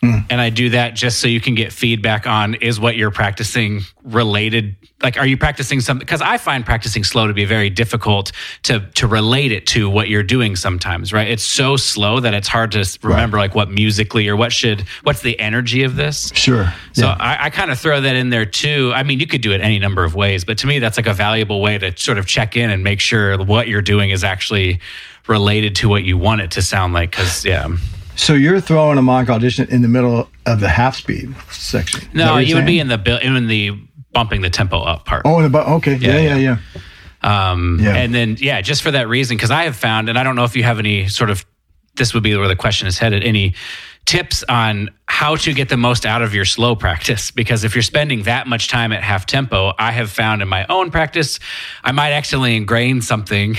[0.07, 0.27] Mm.
[0.31, 3.83] And I do that just so you can get feedback on is what you're practicing
[4.03, 4.77] related.
[5.03, 6.05] Like, are you practicing something?
[6.05, 8.33] Because I find practicing slow to be very difficult
[8.65, 11.29] to to relate it to what you're doing sometimes, right?
[11.29, 13.45] It's so slow that it's hard to remember right.
[13.45, 16.33] like what musically or what should what's the energy of this.
[16.35, 16.73] Sure.
[16.93, 17.17] So yeah.
[17.19, 18.93] I, I kind of throw that in there too.
[18.95, 21.07] I mean, you could do it any number of ways, but to me, that's like
[21.07, 24.25] a valuable way to sort of check in and make sure what you're doing is
[24.25, 24.81] actually
[25.27, 27.11] related to what you want it to sound like.
[27.11, 27.69] Because yeah.
[28.17, 32.09] So you're throwing a mock audition in the middle of the half speed section.
[32.13, 33.79] No, you would be in the in the
[34.13, 35.23] bumping the tempo up part.
[35.25, 36.59] Oh, in the okay, yeah, yeah, yeah.
[36.75, 37.51] yeah.
[37.51, 37.95] Um, yeah.
[37.95, 40.45] And then yeah, just for that reason, because I have found, and I don't know
[40.45, 41.45] if you have any sort of
[41.97, 43.25] this would be where the question is headed.
[43.25, 43.55] Any
[44.05, 47.31] tips on how to get the most out of your slow practice?
[47.31, 50.67] Because if you're spending that much time at half tempo, I have found in my
[50.69, 51.39] own practice,
[51.85, 53.57] I might actually ingrain something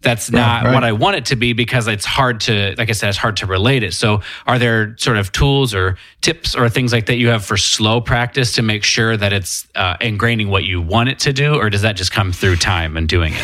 [0.00, 0.74] that's not right.
[0.74, 3.36] what I want it to be because it's hard to, like I said, it's hard
[3.38, 3.94] to relate it.
[3.94, 7.56] So, are there sort of tools or tips or things like that you have for
[7.56, 11.54] slow practice to make sure that it's uh, ingraining what you want it to do,
[11.54, 13.42] or does that just come through time and doing it?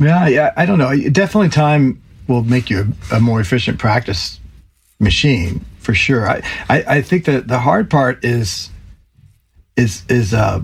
[0.00, 0.96] Yeah, yeah, I don't know.
[1.10, 4.40] Definitely, time will make you a, a more efficient practice
[4.98, 6.28] machine for sure.
[6.28, 8.70] I, I, I think that the hard part is
[9.76, 10.60] is is uh,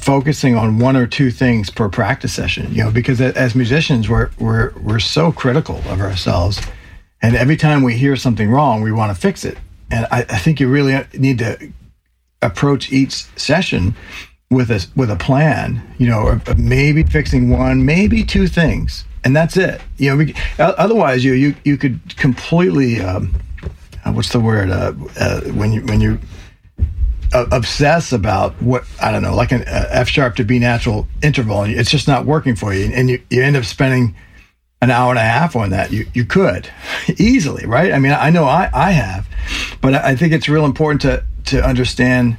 [0.00, 4.30] focusing on one or two things per practice session you know because as musicians we're
[4.38, 6.60] we're we're so critical of ourselves.
[7.20, 9.58] And every time we hear something wrong we want to fix it.
[9.90, 11.72] And I, I think you really need to
[12.42, 13.94] approach each session
[14.50, 19.56] with a with a plan you know maybe fixing one maybe two things and that's
[19.56, 19.80] it.
[19.96, 23.34] You know we, otherwise you you you could completely um,
[24.04, 26.18] what's the word uh, uh, when you when you
[27.32, 31.06] uh, obsess about what I don't know, like an uh, F sharp to B natural
[31.22, 34.14] interval, and it's just not working for you, and you, you end up spending
[34.80, 35.92] an hour and a half on that.
[35.92, 36.70] You you could
[37.18, 37.92] easily, right?
[37.92, 39.28] I mean, I know I I have,
[39.80, 42.36] but I think it's real important to to understand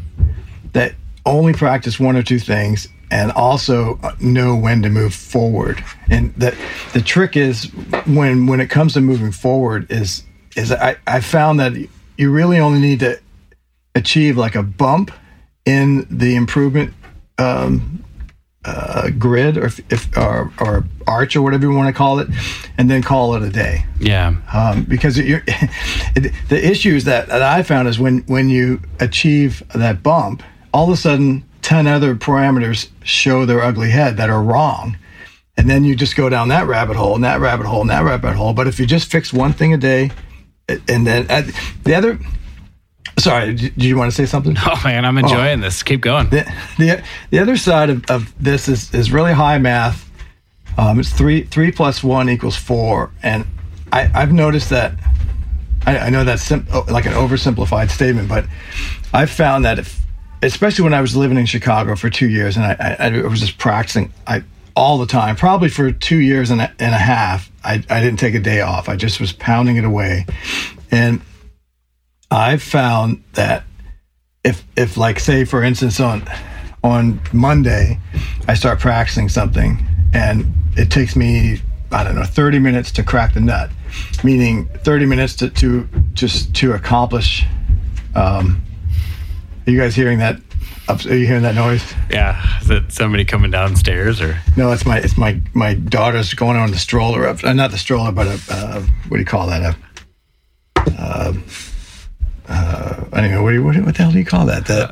[0.74, 5.84] that only practice one or two things and also uh, know when to move forward.
[6.10, 6.58] And the
[6.94, 7.66] the trick is
[8.06, 10.24] when when it comes to moving forward is
[10.56, 11.74] is I I found that
[12.18, 13.20] you really only need to
[14.00, 15.12] achieve like a bump
[15.66, 16.94] in the improvement
[17.38, 18.04] um,
[18.66, 22.28] uh, grid or if or, or, arch or whatever you want to call it,
[22.78, 23.86] and then call it a day.
[24.00, 24.36] Yeah.
[24.54, 29.64] Um, because it, it, the issues that, that I found is when when you achieve
[29.74, 30.44] that bump,
[30.74, 34.98] all of a sudden ten other parameters show their ugly head that are wrong.
[35.58, 38.06] And then you just go down that rabbit hole and that rabbit hole and that
[38.06, 38.54] rabbit hole.
[38.54, 40.10] But if you just fix one thing a day,
[40.88, 41.44] and then uh,
[41.84, 42.18] the other
[43.20, 44.56] Sorry, do you want to say something?
[44.66, 45.64] Oh man, I'm enjoying oh.
[45.64, 45.84] this.
[45.84, 46.30] Keep going.
[46.30, 50.10] The, the, the other side of, of this is, is really high math.
[50.78, 53.46] Um, it's three three plus one equals four, and
[53.92, 54.94] I, I've noticed that.
[55.86, 58.46] I, I know that's sim- oh, like an oversimplified statement, but
[59.14, 60.02] I've found that if,
[60.42, 63.40] especially when I was living in Chicago for two years, and I, I, I was
[63.40, 64.44] just practicing, I
[64.76, 67.52] all the time, probably for two years and a, and a half.
[67.64, 68.88] I, I didn't take a day off.
[68.88, 70.26] I just was pounding it away,
[70.92, 71.22] and
[72.32, 73.64] I've found that
[74.44, 76.24] if if like say for instance on
[76.84, 78.00] on Monday
[78.48, 81.62] I start practicing something and it takes me
[81.92, 83.72] I don't know 30 minutes to crack the nut,
[84.24, 87.46] meaning 30 minutes to to just to accomplish.
[88.16, 88.62] Um,
[89.66, 90.40] are you guys hearing that?
[90.88, 91.84] Are you hearing that noise?
[92.10, 94.40] Yeah, is it somebody coming downstairs or?
[94.56, 97.78] No, it's my it's my my daughter's going on the stroller up, uh, not the
[97.78, 99.76] stroller, but a uh, what do you call that?
[99.76, 99.76] A
[101.00, 101.34] uh,
[102.50, 104.66] uh, anyway, what, what, what, the hell do you call that?
[104.66, 104.92] The,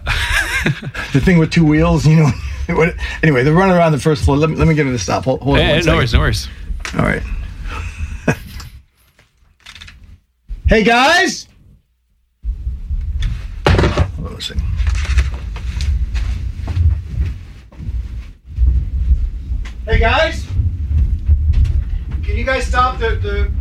[1.13, 2.29] the thing with two wheels, you know.
[2.69, 2.93] what,
[3.23, 4.37] anyway, they're running around the first floor.
[4.37, 5.23] Let me, let me get to the stop.
[5.25, 5.85] Hold, hold hey, on.
[5.85, 6.47] no worries, no worries.
[6.93, 7.23] All right.
[10.67, 11.47] hey, guys.
[13.67, 14.63] Hold on a second.
[19.85, 20.45] Hey, guys.
[22.23, 23.51] Can you guys stop the, the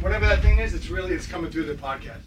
[0.00, 2.22] whatever that thing is, it's really it's coming through the podcast.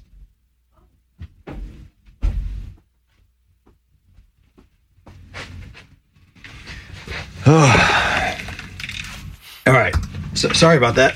[9.65, 9.95] All right.
[10.37, 11.15] So, sorry about that.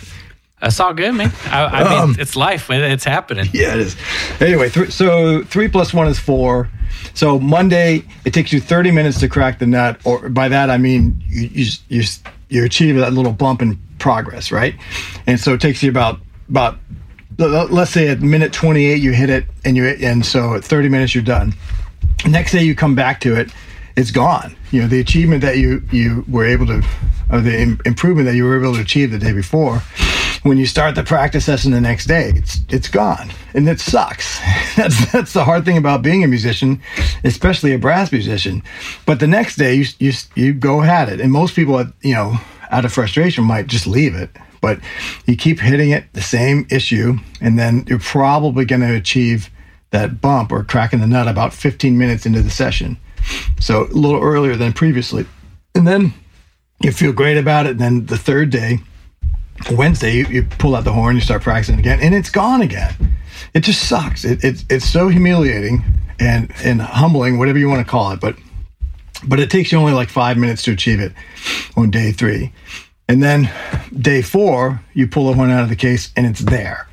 [0.62, 1.32] That's all good, man.
[1.46, 2.70] I, I mean, Um, it's life.
[2.70, 3.50] It- It's happening.
[3.54, 3.96] Yeah, it is.
[4.40, 6.70] Anyway, th- so three plus one is four.
[7.16, 10.78] So Monday, it takes you 30 minutes to crack the nut, or by that I
[10.78, 12.04] mean you you you,
[12.50, 14.76] you achieve that little bump in progress, right?
[15.26, 16.20] And so it takes you about
[16.50, 16.78] about
[17.38, 21.16] let's say at minute 28 you hit it, and you and so at 30 minutes
[21.16, 21.54] you're done.
[22.28, 23.52] Next day you come back to it,
[23.96, 24.56] it's gone.
[24.72, 26.84] You know the achievement that you you were able to,
[27.30, 29.82] or the im- improvement that you were able to achieve the day before.
[30.44, 34.40] When you start the practice session the next day, it's it's gone, and it sucks.
[34.76, 36.82] That's that's the hard thing about being a musician,
[37.24, 38.64] especially a brass musician.
[39.06, 42.38] But the next day you you you go at it, and most people, you know,
[42.72, 44.30] out of frustration might just leave it.
[44.62, 44.80] But
[45.26, 49.50] you keep hitting it, the same issue, and then you're probably going to achieve
[49.90, 52.98] that bump or cracking the nut about 15 minutes into the session.
[53.60, 55.26] So a little earlier than previously.
[55.76, 56.14] And then
[56.82, 57.72] you feel great about it.
[57.72, 58.80] And then the third day,
[59.72, 62.94] Wednesday, you, you pull out the horn, you start practicing again, and it's gone again.
[63.54, 64.26] It just sucks.
[64.26, 65.84] It, it's it's so humiliating
[66.20, 68.20] and and humbling, whatever you want to call it.
[68.20, 68.36] But
[69.24, 71.14] but it takes you only like five minutes to achieve it
[71.76, 72.52] on day three.
[73.08, 73.52] And then
[74.00, 76.88] day four, you pull the horn out of the case and it's there.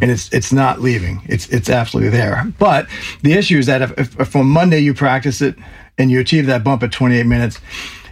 [0.00, 1.20] And it's it's not leaving.
[1.26, 2.44] It's it's absolutely there.
[2.58, 2.88] But
[3.22, 5.56] the issue is that if, if, if on Monday you practice it
[5.98, 7.60] and you achieve that bump at 28 minutes,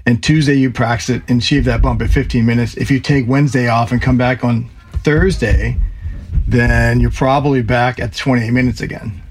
[0.07, 3.27] and Tuesday you practice it and achieve that bump at 15 minutes, if you take
[3.29, 4.69] Wednesday off and come back on
[5.05, 5.77] Thursday,
[6.47, 9.23] then you're probably back at 28 minutes again.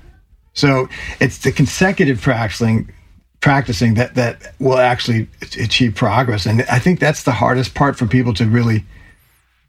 [0.53, 0.87] So
[1.19, 2.91] it's the consecutive practicing
[3.39, 5.27] practicing that that will actually
[5.59, 8.85] achieve progress, and I think that's the hardest part for people to really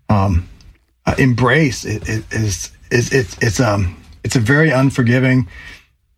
[0.09, 0.49] um,
[1.07, 1.85] uh, embrace.
[1.85, 5.47] It, it is is it's it's um it's a very unforgiving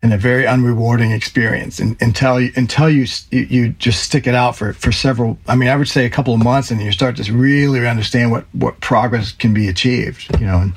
[0.03, 4.35] and a very unrewarding experience and, until you until you, you you just stick it
[4.35, 6.91] out for for several i mean i would say a couple of months and you
[6.91, 10.73] start to really understand what what progress can be achieved you know and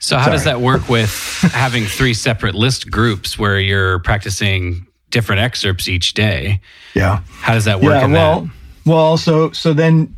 [0.00, 1.10] So, how does that work with
[1.54, 6.60] having three separate list groups where you're practicing different excerpts each day?
[6.94, 7.92] yeah How does that work?
[7.92, 8.50] yeah in well that?
[8.86, 10.16] well so so then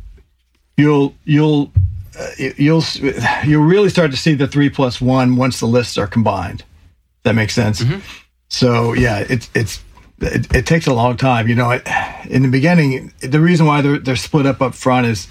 [0.77, 1.71] you'll you'll
[2.37, 2.83] you'll
[3.45, 6.63] you'll really start to see the three plus one once the lists are combined.
[7.23, 7.81] That makes sense?
[7.81, 7.99] Mm-hmm.
[8.49, 9.83] So yeah it's it's
[10.19, 11.85] it, it takes a long time you know it,
[12.29, 15.27] in the beginning the reason why they're, they're split up up front is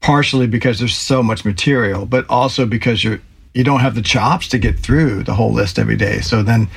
[0.00, 3.20] partially because there's so much material but also because you're
[3.56, 6.20] you don't have the chops to get through the whole list every day.
[6.20, 6.68] So then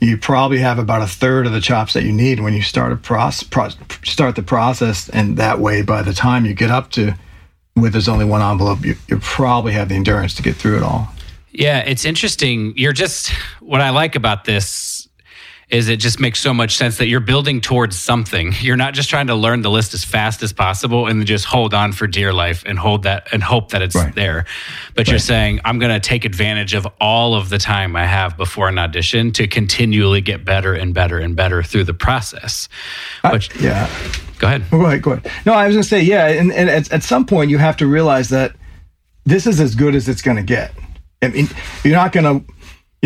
[0.00, 2.92] you probably have about a third of the chops that you need when you start
[2.92, 3.70] a process pro,
[4.04, 7.16] start the process and that way by the time you get up to
[7.76, 10.82] where there's only one envelope you, you probably have the endurance to get through it
[10.82, 11.12] all
[11.52, 12.74] Yeah, it's interesting.
[12.76, 14.95] You're just what I like about this
[15.68, 18.52] is it just makes so much sense that you're building towards something.
[18.60, 21.74] You're not just trying to learn the list as fast as possible and just hold
[21.74, 24.14] on for dear life and hold that and hope that it's Right.
[24.14, 24.44] there.
[24.94, 28.36] But you're saying I'm going to take advantage of all of the time I have
[28.36, 32.68] before an audition to continually get better and better and better through the process.
[33.22, 33.88] But yeah
[34.38, 34.64] go ahead.
[34.70, 35.32] Go ahead, go ahead.
[35.46, 37.76] No, I was going to say, yeah, and, and at, at some point you have
[37.78, 38.54] to realize that
[39.24, 40.74] this is as good as it's going to get.
[41.22, 41.48] I mean,
[41.82, 42.52] you're not going to,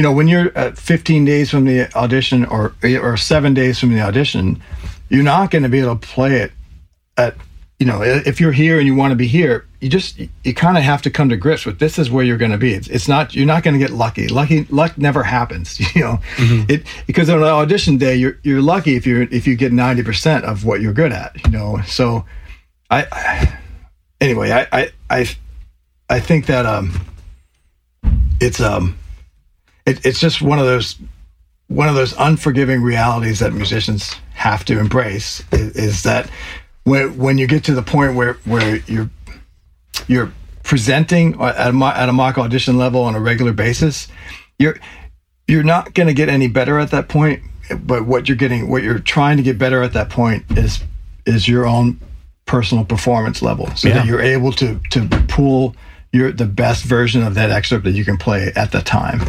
[0.00, 3.92] you know, when you're at 15 days from the audition or or seven days from
[3.92, 4.62] the audition,
[5.10, 6.52] you're not going to be able to play it
[7.18, 7.36] at,
[7.78, 10.78] you know, if you're here and you want to be here, you just you kind
[10.78, 12.72] of have to come to grips with this is where you're going to be.
[12.72, 14.26] It's, it's not you're not going to get lucky.
[14.28, 15.78] Lucky luck never happens.
[15.94, 19.46] You know, it because on an audition day you're you're lucky if you are if
[19.46, 21.36] you get 90 percent of what you're good at.
[21.44, 22.24] You know, so
[22.88, 23.58] I, I
[24.18, 25.30] anyway I I I,
[26.08, 26.98] I think that um
[28.40, 28.96] it's um
[29.86, 30.96] it, it's just one of those
[31.68, 36.28] one of those unforgiving realities that musicians have to embrace is, is that
[36.84, 39.10] when when you get to the point where where you're
[40.06, 44.08] you're presenting at a, at a mock audition level on a regular basis,
[44.58, 44.78] you're
[45.46, 47.42] you're not going to get any better at that point.
[47.82, 50.82] But what you're getting, what you're trying to get better at that point is
[51.26, 52.00] is your own
[52.46, 53.94] personal performance level, so Yeah.
[53.94, 55.76] that you're able to to pull
[56.12, 59.20] your the best version of that excerpt that you can play at the time.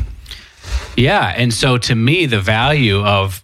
[0.98, 1.34] Yeah.
[1.36, 3.44] And so to me, the value of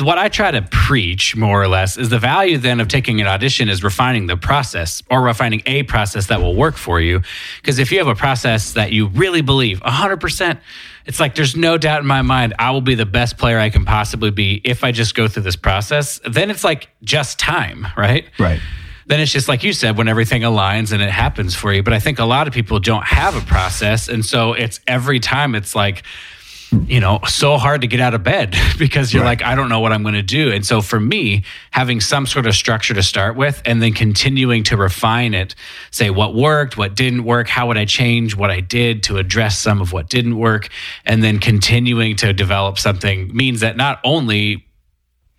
[0.00, 3.26] what I try to preach more or less is the value then of taking an
[3.26, 7.22] audition is refining the process or refining a process that will work for you.
[7.60, 10.58] Because if you have a process that you really believe 100%,
[11.06, 13.70] it's like there's no doubt in my mind I will be the best player I
[13.70, 16.20] can possibly be if I just go through this process.
[16.28, 18.26] Then it's like just time, right?
[18.38, 18.60] Right.
[19.06, 21.92] then it's just like you said when everything aligns and it happens for you but
[21.92, 25.54] i think a lot of people don't have a process and so it's every time
[25.54, 26.02] it's like
[26.84, 29.40] you know so hard to get out of bed because you're right.
[29.40, 32.26] like i don't know what i'm going to do and so for me having some
[32.26, 35.54] sort of structure to start with and then continuing to refine it
[35.90, 39.58] say what worked what didn't work how would i change what i did to address
[39.58, 40.68] some of what didn't work
[41.04, 44.66] and then continuing to develop something means that not only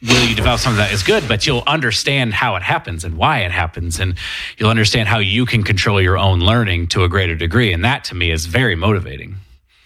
[0.02, 3.40] will you develop something that is good, but you'll understand how it happens and why
[3.40, 4.00] it happens.
[4.00, 4.16] And
[4.58, 7.74] you'll understand how you can control your own learning to a greater degree.
[7.74, 9.38] And that to me is very motivating.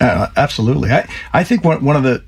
[0.02, 0.92] Uh, absolutely.
[0.92, 2.24] I, I think one, one of the,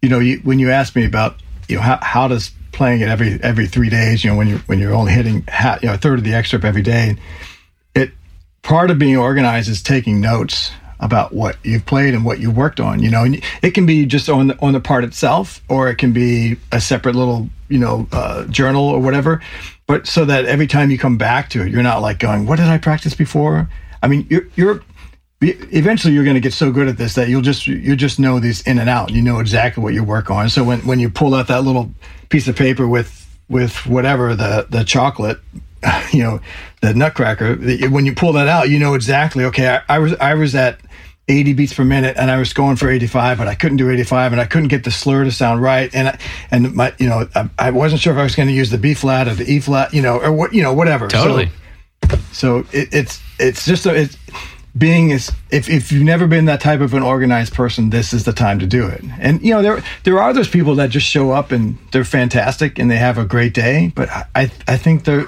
[0.00, 1.36] you know, you, when you ask me about,
[1.68, 4.58] you know, how, how does playing it every, every three days, you know, when you're,
[4.60, 5.46] when you're only hitting,
[5.80, 7.16] you know, a third of the excerpt every day,
[7.94, 8.10] it,
[8.62, 10.72] part of being organized is taking notes
[11.02, 13.02] about what you've played and what you worked on.
[13.02, 15.96] You know, and it can be just on the, on the part itself, or it
[15.96, 19.42] can be a separate little you know uh, journal or whatever.
[19.86, 22.56] But so that every time you come back to it, you're not like going, "What
[22.56, 23.68] did I practice before?"
[24.02, 24.82] I mean, you're you're
[25.42, 28.38] eventually you're going to get so good at this that you'll just you just know
[28.38, 29.10] these in and out.
[29.10, 30.48] You know exactly what you work on.
[30.48, 31.92] So when when you pull out that little
[32.28, 33.18] piece of paper with
[33.48, 35.38] with whatever the the chocolate
[36.12, 36.40] you know
[36.80, 37.56] the nutcracker
[37.88, 40.80] when you pull that out you know exactly okay I, I was i was at
[41.28, 44.32] 80 beats per minute and I was going for 85, but I couldn't do 85
[44.32, 45.88] and I couldn't get the slur to sound right.
[45.94, 46.18] And, I,
[46.50, 48.78] and my, you know, I, I wasn't sure if I was going to use the
[48.78, 51.06] B flat or the E flat, you know, or what, you know, whatever.
[51.06, 51.48] Totally.
[52.08, 54.16] So, so it, it's, it's just, a, it's
[54.76, 58.24] being is, if, if you've never been that type of an organized person, this is
[58.24, 59.02] the time to do it.
[59.18, 62.78] And, you know, there, there are those people that just show up and they're fantastic
[62.78, 65.26] and they have a great day, but I, I think they're,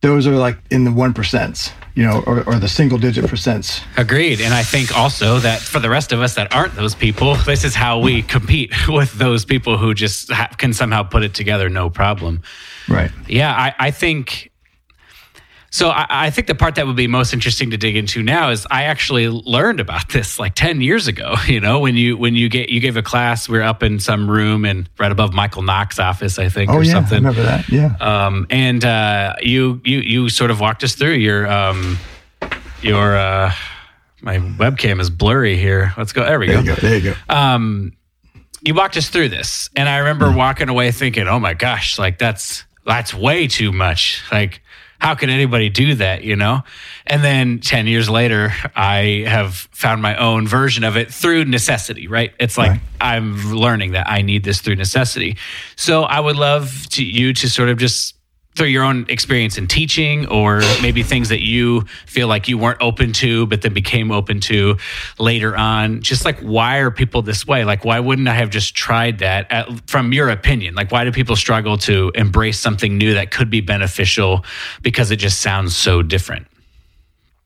[0.00, 3.82] those are like in the one percents you know, or, or the single digit percents.
[3.96, 4.40] Agreed.
[4.40, 7.64] And I think also that for the rest of us that aren't those people, this
[7.64, 11.68] is how we compete with those people who just ha- can somehow put it together
[11.68, 12.42] no problem.
[12.88, 13.10] Right.
[13.28, 13.52] Yeah.
[13.52, 14.51] I, I think
[15.72, 18.50] so I, I, think the part that would be most interesting to dig into now
[18.50, 21.34] is I actually learned about this like ten years ago.
[21.52, 23.98] You know, when you when you get you gave a class, we are up in
[23.98, 27.24] some room and right above Michael Knox's office, I think, oh, or yeah, something.
[27.24, 27.68] I remember that?
[27.68, 27.96] Yeah.
[28.00, 31.98] Um, and uh, you you you sort of walked us through your um,
[32.80, 33.52] your uh,
[34.22, 35.92] my webcam is blurry here.
[35.98, 36.24] Let's go.
[36.24, 36.60] There we there go.
[36.62, 36.74] You go.
[36.80, 37.34] There you go.
[37.34, 37.92] Um,
[38.62, 40.36] you walked us through this, and I remember mm.
[40.36, 44.62] walking away thinking, "Oh my gosh, like that's that's way too much." Like
[45.02, 46.62] how can anybody do that, you know?
[47.08, 52.06] And then 10 years later, I have found my own version of it through necessity,
[52.06, 52.32] right?
[52.38, 52.80] It's like right.
[53.00, 55.38] I'm learning that I need this through necessity.
[55.74, 58.14] So I would love to you to sort of just
[58.54, 62.80] through your own experience in teaching or maybe things that you feel like you weren't
[62.80, 64.76] open to but then became open to
[65.18, 66.02] later on.
[66.02, 67.64] Just like why are people this way?
[67.64, 69.50] Like why wouldn't i have just tried that?
[69.50, 73.50] At, from your opinion like why do people struggle to embrace something new that could
[73.50, 74.44] be beneficial
[74.82, 76.46] because it just sounds so different?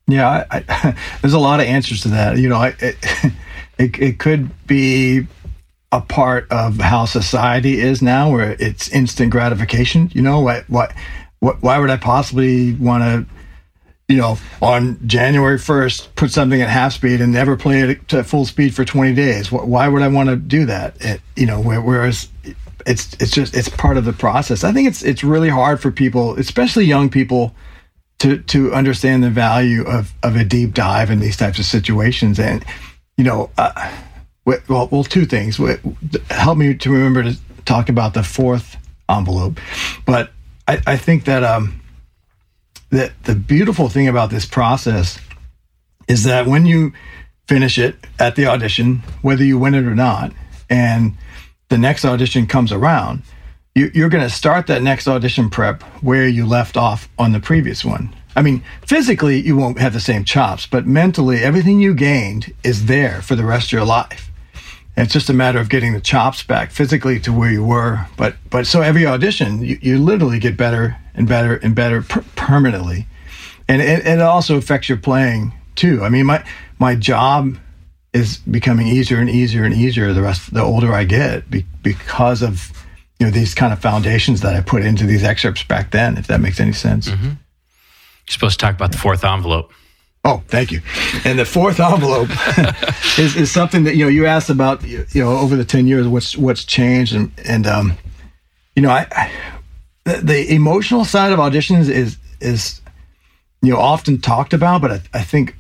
[0.09, 2.38] Yeah I, I, there's a lot of answers to that.
[2.38, 2.76] You know it,
[3.78, 5.26] it, it could be
[5.93, 10.11] a part of how society is now, where it's instant gratification.
[10.14, 10.93] You know, what, what,
[11.41, 13.26] what why would I possibly want to,
[14.09, 18.24] you know, on January 1st, put something at half speed and never play it to
[18.24, 19.51] full speed for 20 days?
[19.51, 20.97] Why would I want to do that?
[21.01, 22.28] It, you know, whereas
[22.87, 24.64] it's, it's just, it's part of the process.
[24.64, 27.55] I think it's, it's really hard for people, especially young people,
[28.18, 32.39] to, to understand the value of, of a deep dive in these types of situations.
[32.39, 32.64] And,
[33.16, 33.93] you know, uh,
[34.47, 35.61] well, well, two things.
[36.30, 38.76] Help me to remember to talk about the fourth
[39.09, 39.59] envelope.
[40.05, 40.30] But
[40.68, 41.80] I, I think that um,
[42.90, 45.18] that the beautiful thing about this process
[46.09, 46.92] is that when you
[47.49, 50.32] finish it at the audition, whether you win it or not,
[50.70, 51.16] and
[51.68, 53.22] the next audition comes around,
[53.74, 57.40] you, you're going to start that next audition prep where you left off on the
[57.40, 58.14] previous one.
[58.34, 62.86] I mean, physically, you won't have the same chops, but mentally, everything you gained is
[62.86, 64.26] there for the rest of your life.
[64.97, 68.07] It's just a matter of getting the chops back physically to where you were.
[68.16, 72.24] But but so every audition, you, you literally get better and better and better per-
[72.34, 73.07] permanently,
[73.68, 76.03] and it, it also affects your playing too.
[76.03, 76.44] I mean, my
[76.78, 77.59] my job
[78.12, 82.42] is becoming easier and easier and easier the rest the older I get be, because
[82.42, 82.72] of
[83.20, 86.16] you know these kind of foundations that I put into these excerpts back then.
[86.16, 87.09] If that makes any sense.
[87.09, 87.26] Mm-hmm.
[87.26, 89.72] You're supposed to talk about the fourth envelope.
[90.27, 90.81] Oh, thank you.
[91.24, 92.31] And the fourth envelope
[93.18, 94.83] is, is something that you know you asked about.
[94.85, 97.97] You know, over the ten years, what's what's changed, and and um,
[98.74, 99.33] you know, I, I
[100.05, 102.81] the, the, emotional side of auditions is is
[103.62, 105.55] you know often talked about, but I, I think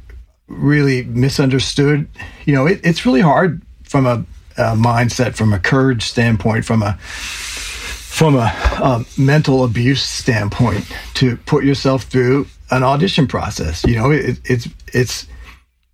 [0.48, 2.08] really misunderstood.
[2.44, 4.24] You know, it, it's really hard from a,
[4.56, 8.52] a mindset, from a courage standpoint, from a from a
[8.82, 13.84] um, mental abuse standpoint to put yourself through an audition process.
[13.84, 15.26] You know, it, it's it's.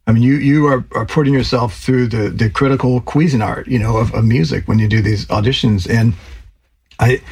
[0.06, 3.96] I mean, you you are, are putting yourself through the the critical Cuisinart, you know,
[3.98, 5.88] of, of music when you do these auditions.
[5.88, 6.14] And
[6.98, 7.22] I,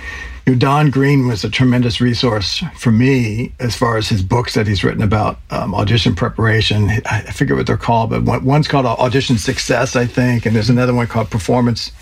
[0.47, 4.55] you know, Don Greene was a tremendous resource for me as far as his books
[4.55, 6.91] that he's written about um, audition preparation.
[7.07, 10.71] I forget what they're called, but one, one's called Audition Success, I think, and there's
[10.71, 11.93] another one called Performance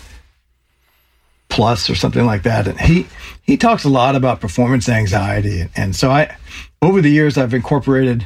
[1.49, 2.67] Plus or something like that.
[2.67, 3.07] And he
[3.41, 6.35] he talks a lot about performance anxiety, and so I
[6.81, 8.25] over the years I've incorporated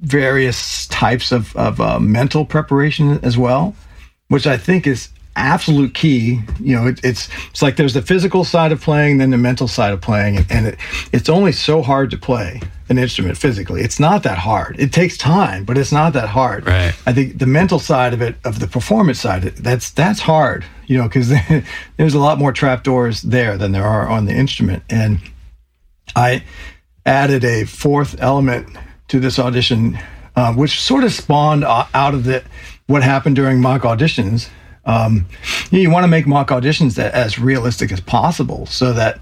[0.00, 3.74] various types of of uh, mental preparation as well,
[4.28, 6.40] which I think is absolute key.
[6.60, 9.68] You know, it, it's it's like there's the physical side of playing, then the mental
[9.68, 10.78] side of playing, and, and it,
[11.12, 13.80] it's only so hard to play an instrument physically.
[13.82, 14.76] It's not that hard.
[14.78, 16.66] It takes time, but it's not that hard.
[16.66, 16.94] Right.
[17.06, 20.64] I think the mental side of it, of the performance side, that's that's hard.
[20.86, 21.32] You know, because
[21.96, 25.18] there's a lot more trapdoors there than there are on the instrument, and
[26.14, 26.44] I
[27.04, 28.68] added a fourth element
[29.08, 29.98] to this audition,
[30.36, 32.44] uh, which sort of spawned out of the
[32.86, 34.48] what happened during mock auditions.
[34.84, 35.26] Um,
[35.70, 39.20] you, want to make mock auditions that as realistic as possible, so that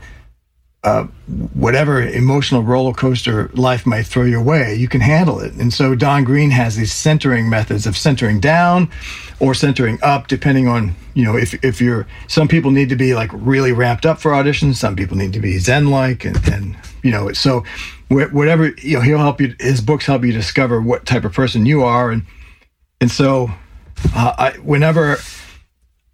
[0.82, 1.04] uh,
[1.52, 5.52] whatever emotional roller coaster life might throw your way, you can handle it.
[5.54, 8.90] And so Don Greene has these centering methods of centering down
[9.40, 13.14] or centering up, depending on, you know, if, if you're, some people need to be
[13.14, 16.76] like really ramped up for auditions, some people need to be Zen like, and, and,
[17.02, 17.62] you know, so
[18.08, 21.66] whatever, you know, he'll help you, his books help you discover what type of person
[21.66, 22.10] you are.
[22.10, 22.22] And,
[23.02, 23.50] and so
[24.14, 25.18] uh, I, whenever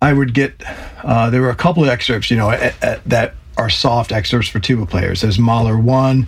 [0.03, 0.63] I would get,
[1.03, 4.49] uh, there were a couple of excerpts, you know, at, at, that are soft excerpts
[4.49, 5.23] for tuba players.
[5.23, 6.27] There's Mahler 1,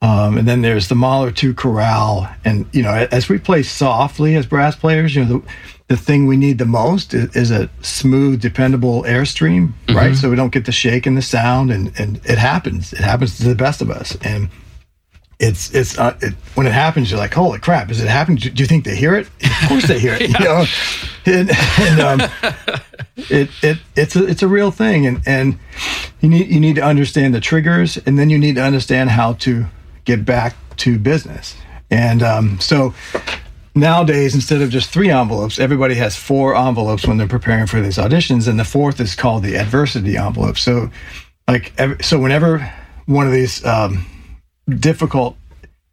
[0.00, 2.34] um, and then there's the Mahler 2 chorale.
[2.44, 5.48] And, you know, as we play softly as brass players, you know, the,
[5.88, 9.96] the thing we need the most is, is a smooth, dependable airstream, mm-hmm.
[9.96, 10.16] right?
[10.16, 12.92] So we don't get the shake in the sound, and, and it happens.
[12.92, 14.16] It happens to the best of us.
[14.22, 14.48] And
[15.38, 17.90] it's it's uh, it, when it happens, you're like, holy crap!
[17.90, 18.38] Is it happening?
[18.38, 19.28] Do, do you think they hear it?
[19.60, 20.30] Of course they hear it.
[20.30, 20.38] yeah.
[20.38, 20.66] You know,
[21.26, 22.30] and, and um,
[23.16, 25.58] it it it's a it's a real thing, and and
[26.20, 29.34] you need you need to understand the triggers, and then you need to understand how
[29.34, 29.66] to
[30.04, 31.56] get back to business.
[31.90, 32.94] And um, so
[33.74, 37.96] nowadays, instead of just three envelopes, everybody has four envelopes when they're preparing for these
[37.96, 40.58] auditions, and the fourth is called the adversity envelope.
[40.58, 40.90] So,
[41.46, 42.72] like, so whenever
[43.06, 44.04] one of these um,
[44.68, 45.36] difficult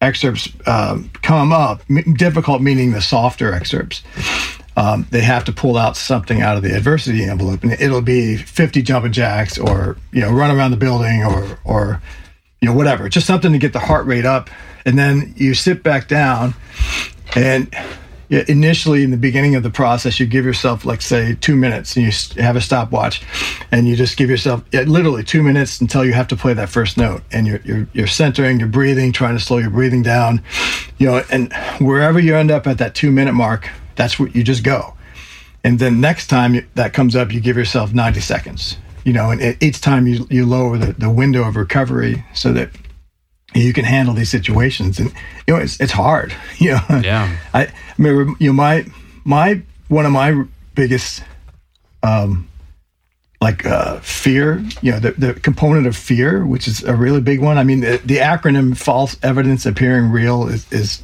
[0.02, 1.82] excerpts um, come up,
[2.16, 4.04] difficult meaning the softer excerpts,
[4.78, 8.36] um, they have to pull out something out of the adversity envelope, and it'll be
[8.38, 12.02] 50 jumping jacks, or you know, run around the building, or or
[12.62, 14.50] you know, whatever, just something to get the heart rate up,
[14.86, 16.54] and then you sit back down,
[17.36, 17.74] and
[18.30, 22.06] initially in the beginning of the process, you give yourself like say two minutes, and
[22.06, 23.22] you have a stopwatch,
[23.72, 26.98] and you just give yourself literally two minutes until you have to play that first
[26.98, 30.42] note, and you're you're, you're centering, you're breathing, trying to slow your breathing down,
[30.98, 34.44] you know, and wherever you end up at that two minute mark, that's what you
[34.44, 34.94] just go,
[35.64, 39.62] and then next time that comes up, you give yourself ninety seconds, you know, and
[39.62, 42.70] each time you you lower the, the window of recovery so that
[43.64, 45.12] you can handle these situations and
[45.48, 47.02] you know it's, it's hard you know?
[47.04, 47.38] Yeah.
[47.54, 48.86] I remember you know my
[49.24, 50.44] my one of my
[50.74, 51.24] biggest
[52.04, 52.48] um
[53.42, 57.42] like uh fear you know the, the component of fear which is a really big
[57.42, 61.04] one i mean the, the acronym false evidence appearing real is, is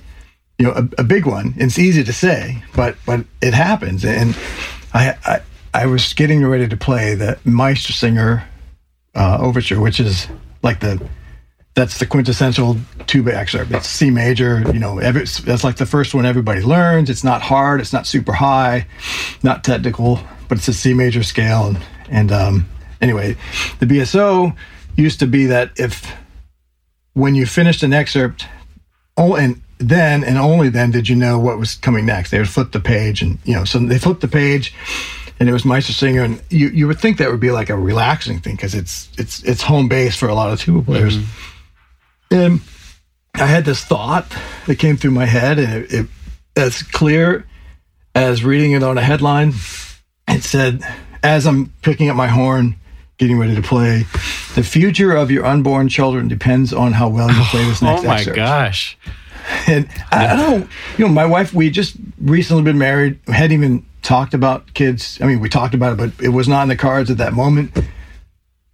[0.57, 4.35] you know a, a, big one it's easy to say but but it happens and
[4.93, 5.41] i i,
[5.73, 8.43] I was getting ready to play the Meistersinger
[9.15, 10.27] uh, overture which is
[10.63, 11.01] like the
[11.73, 13.71] that's the quintessential tuba excerpt.
[13.71, 14.61] It's C major.
[14.73, 17.09] You know, every, that's like the first one everybody learns.
[17.09, 17.79] It's not hard.
[17.79, 18.87] It's not super high,
[19.41, 20.19] not technical,
[20.49, 21.67] but it's a C major scale.
[21.67, 22.69] And, and um,
[22.99, 23.37] anyway,
[23.79, 24.55] the BSO
[24.97, 26.11] used to be that if
[27.13, 28.47] when you finished an excerpt,
[29.17, 32.31] oh, and then and only then did you know what was coming next.
[32.31, 34.73] They would flip the page, and you know, so they flipped the page
[35.41, 38.39] and it was Meistersinger, and you, you would think that would be like a relaxing
[38.39, 41.17] thing because it's it's it's home base for a lot of tuba players.
[41.17, 41.50] Mm-hmm.
[42.31, 42.61] And
[43.35, 44.33] I had this thought
[44.67, 46.07] that came through my head, and it, it
[46.55, 47.45] as clear
[48.15, 49.53] as reading it on a headline.
[50.27, 50.81] It said,
[51.23, 52.75] as I'm picking up my horn,
[53.17, 53.99] getting ready to play,
[54.55, 58.07] the future of your unborn children depends on how well you play this next Oh
[58.07, 58.35] my excerpt.
[58.35, 58.97] gosh.
[59.67, 63.85] And I, I don't, you know, my wife, we just recently been married, hadn't even
[64.01, 65.19] talked about kids.
[65.21, 67.33] I mean, we talked about it, but it was not in the cards at that
[67.33, 67.77] moment.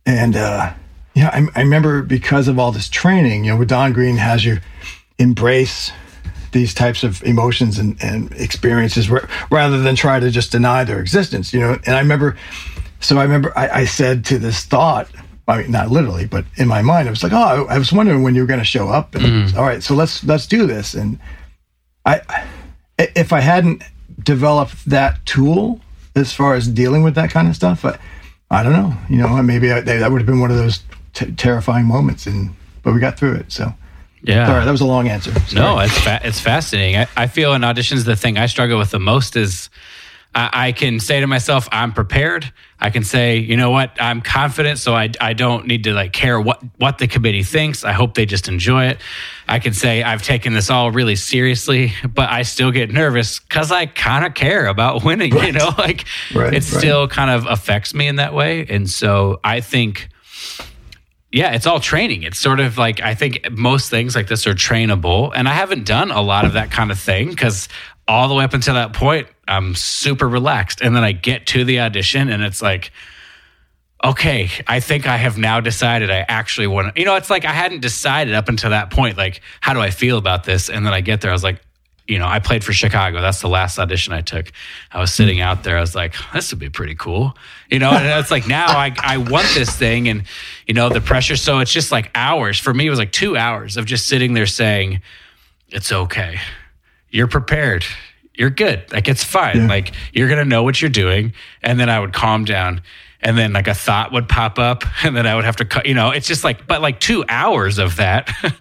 [0.05, 0.73] And, uh,
[1.18, 4.60] yeah, I, I remember because of all this training, you know, Don Greene has you
[5.18, 5.91] embrace
[6.52, 9.10] these types of emotions and, and experiences
[9.52, 11.77] rather than try to just deny their existence, you know.
[11.85, 12.38] And I remember,
[12.99, 15.10] so I remember I, I said to this thought,
[15.48, 17.91] I mean, not literally, but in my mind, I was like, oh, I, I was
[17.91, 19.15] wondering when you were going to show up.
[19.15, 19.57] And Mm-hmm.
[19.57, 20.94] all right, so let's let's do this.
[20.94, 21.19] And
[22.06, 22.22] I,
[22.98, 23.81] if I hadn't
[24.23, 25.80] developed that tool
[26.15, 27.98] as far as dealing with that kind of stuff, I,
[28.49, 28.94] I don't know.
[29.10, 30.84] You know, maybe I, that would have been one of those
[31.18, 32.27] t- terrifying moments.
[32.27, 33.52] And but we got through it.
[33.52, 33.73] So
[34.23, 34.48] Yeah.
[34.48, 35.31] sorry, that was a long answer.
[35.53, 36.98] No, it's fa- it's fascinating.
[36.98, 39.69] I, I feel in auditions the thing I struggle with the most is
[40.35, 42.52] I, I can say to myself, I'm prepared.
[42.80, 46.14] I can say, you know what, I'm confident, so I, I don't need to like
[46.14, 47.84] care what what the committee thinks.
[47.84, 48.99] I hope they just enjoy it.
[49.48, 53.72] I can say I've taken this all really seriously, but I still get nervous because
[53.72, 55.35] I kind of care about winning.
[55.35, 56.64] You know, like Right, it right.
[56.64, 60.10] still kind of affects me in that way, and so I think
[61.31, 62.23] yeah, it's all training.
[62.23, 65.31] It's sort of like I think most things like this are trainable.
[65.35, 67.67] And I haven't done a lot of that kind of thing because
[68.07, 70.81] all the way up until that point, I'm super relaxed.
[70.81, 72.91] And then I get to the audition and it's like,
[74.03, 77.45] okay, I think I have now decided I actually want to, you know, it's like
[77.45, 80.69] I hadn't decided up until that point, like, how do I feel about this?
[80.69, 81.61] And then I get there, I was like,
[82.07, 83.19] you know, I played for Chicago.
[83.21, 84.51] That's the last audition I took.
[84.91, 85.77] I was sitting out there.
[85.77, 87.35] I was like, this would be pretty cool.
[87.69, 90.23] You know, and it's like now I, I want this thing and,
[90.65, 91.35] you know, the pressure.
[91.35, 92.59] So it's just like hours.
[92.59, 95.01] For me, it was like two hours of just sitting there saying,
[95.69, 96.39] it's okay.
[97.09, 97.85] You're prepared.
[98.34, 98.91] You're good.
[98.93, 99.57] Like it's fine.
[99.57, 99.67] Yeah.
[99.67, 101.34] Like you're going to know what you're doing.
[101.61, 102.81] And then I would calm down.
[103.19, 105.88] And then like a thought would pop up and then I would have to cut,
[105.88, 108.31] you know, it's just like, but like two hours of that.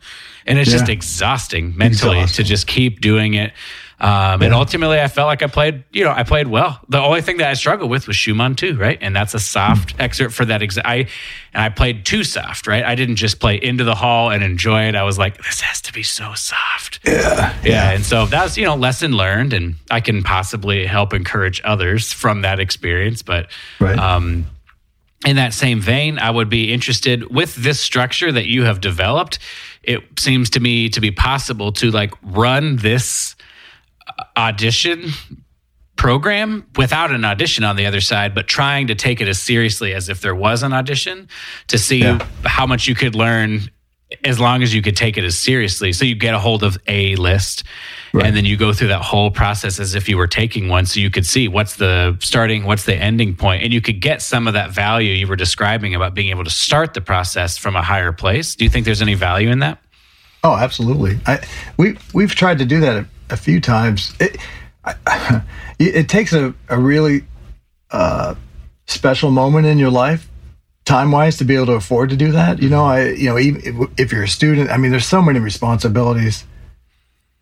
[0.47, 2.44] and it's just exhausting mentally Exhausting.
[2.44, 3.52] to just keep doing it.
[3.98, 6.78] Um, And ultimately, I felt like I played, you know, I played well.
[6.90, 8.98] The only thing that I struggled with was Schumann too, right?
[9.01, 10.60] And that's a soft excerpt for that.
[10.60, 11.06] Exa- I
[11.55, 12.85] and I played too soft, right?
[12.85, 14.94] I didn't just play into the hall and enjoy it.
[14.97, 17.01] I was like, this has to be so soft.
[17.06, 17.90] Yeah, yeah.
[17.93, 22.43] And so that's you know lesson learned, and I can possibly help encourage others from
[22.43, 23.23] that experience.
[23.23, 23.48] But
[23.81, 23.98] Right.
[23.98, 24.44] um,
[25.24, 29.39] in that same vein, I would be interested with this structure that you have developed.
[29.86, 33.36] It seems to me to be possible to like run this
[34.06, 35.10] uh, audition
[35.96, 39.94] program without an audition on the other side, but trying to take it as seriously
[39.94, 41.28] as if there was an audition
[41.68, 42.24] to see Yeah.
[42.44, 43.70] how much you could learn
[44.22, 45.92] as long as you could take it as seriously.
[45.92, 47.64] So you get a hold of a list
[48.16, 48.26] Right.
[48.26, 51.01] and then you go through that whole process as if you were taking one so
[51.01, 54.48] you could see what's the starting, what's the ending point, and you could get some
[54.48, 57.82] of that value you were describing about being able to start the process from a
[57.82, 58.55] higher place.
[58.55, 59.78] Do you think there's any value in that?
[60.43, 61.18] Oh, absolutely.
[61.26, 61.44] I
[61.76, 64.14] we we've tried to do that a, a few times.
[64.20, 64.38] It
[64.84, 65.43] I,
[65.78, 67.24] it takes a, a really
[67.90, 68.34] uh,
[68.86, 70.28] special moment in your life,
[70.84, 72.62] time wise, to be able to afford to do that.
[72.62, 75.20] You know, I you know even if, if you're a student, I mean, there's so
[75.20, 76.44] many responsibilities,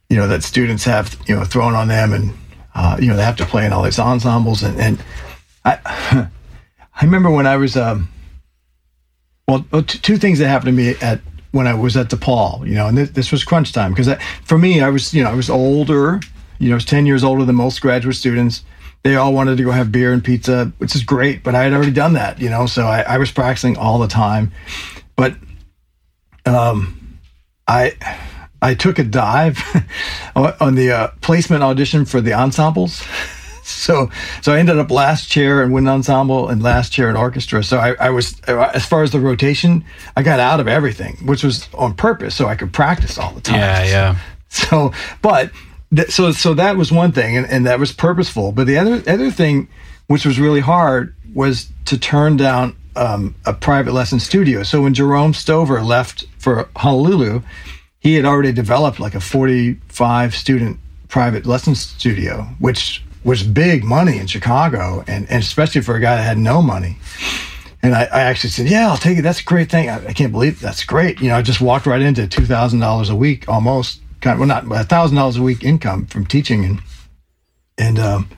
[0.08, 2.32] you know, that students have you know thrown on them, and
[2.74, 5.02] uh, you know they have to play in all these ensembles, and and
[5.64, 5.78] I
[6.96, 8.08] I remember when I was um
[9.46, 11.20] well, t- two things that happened to me at
[11.50, 14.08] when I was at DePaul, you know, and this, this was crunch time because
[14.44, 16.20] for me, I was, you know, I was older,
[16.58, 18.64] you know, I was 10 years older than most graduate students.
[19.04, 21.72] They all wanted to go have beer and pizza, which is great, but I had
[21.72, 24.50] already done that, you know, so I, I was practicing all the time.
[25.14, 25.36] But
[26.46, 27.18] um,
[27.68, 27.92] I,
[28.64, 29.62] I took a dive
[30.34, 33.04] on the uh, placement audition for the ensembles.
[33.66, 34.10] So,
[34.42, 37.64] so I ended up last chair in wind ensemble and last chair in orchestra.
[37.64, 41.42] So I, I was, as far as the rotation, I got out of everything, which
[41.42, 43.56] was on purpose, so I could practice all the time.
[43.56, 44.18] Yeah, yeah.
[44.50, 44.92] So,
[45.22, 45.50] but
[45.96, 48.52] th- so so that was one thing, and, and that was purposeful.
[48.52, 49.66] But the other other thing,
[50.08, 54.62] which was really hard, was to turn down um, a private lesson studio.
[54.62, 57.42] So when Jerome Stover left for Honolulu,
[58.04, 60.78] he had already developed like a 45 student
[61.08, 66.16] private lesson studio, which was big money in Chicago, and, and especially for a guy
[66.16, 66.98] that had no money.
[67.82, 69.22] And I, I actually said, "Yeah, I'll take it.
[69.22, 69.88] That's a great thing.
[69.88, 72.80] I, I can't believe that's great." You know, I just walked right into two thousand
[72.80, 76.26] dollars a week, almost kind of, well, not a thousand dollars a week income from
[76.26, 76.80] teaching, and
[77.78, 78.28] and um,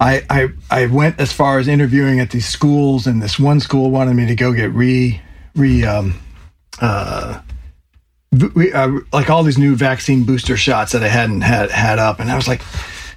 [0.00, 3.90] I I I went as far as interviewing at these schools, and this one school
[3.90, 5.20] wanted me to go get re
[5.54, 6.20] re um,
[6.80, 7.40] uh,
[8.32, 12.20] we, uh, like all these new vaccine booster shots that I hadn't had had up,
[12.20, 12.62] and I was like,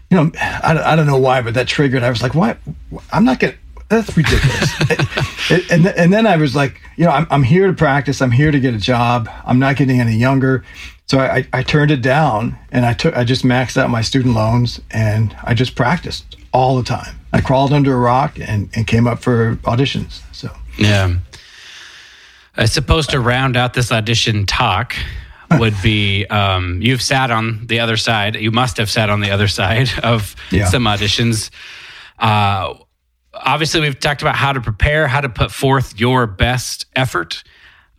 [0.09, 2.03] you know, I, I don't know why, but that triggered.
[2.03, 2.57] I was like, what?
[3.11, 3.55] I'm not gonna.
[3.89, 5.51] That's ridiculous.
[5.51, 8.21] and, and and then I was like, you know, I'm I'm here to practice.
[8.21, 9.29] I'm here to get a job.
[9.45, 10.63] I'm not getting any younger.
[11.07, 14.33] So I, I turned it down and I took I just maxed out my student
[14.33, 17.19] loans and I just practiced all the time.
[17.33, 20.21] I crawled under a rock and, and came up for auditions.
[20.31, 21.17] So Yeah.
[22.57, 24.95] I suppose to round out this audition talk
[25.57, 28.35] would be um, you've sat on the other side.
[28.35, 30.65] You must have sat on the other side of Yeah.
[30.65, 31.49] some auditions.
[32.19, 32.73] Uh,
[33.33, 37.43] obviously we've talked about how to prepare, how to put forth your best effort.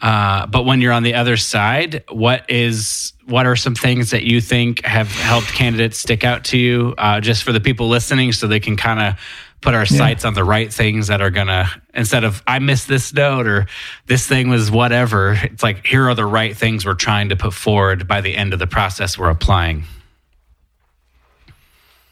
[0.00, 4.24] Uh, but when you're on the other side, what is what are some things that
[4.24, 6.92] you think have helped candidates stick out to you?
[6.98, 9.14] Uh, just for the people listening, so they can kind of
[9.62, 13.14] put our sights on the right things that are gonna instead of I missed this
[13.14, 13.66] note or
[14.06, 15.38] this thing was whatever.
[15.40, 18.52] It's like here are the right things we're trying to put forward by the end
[18.52, 19.84] of the process we're applying.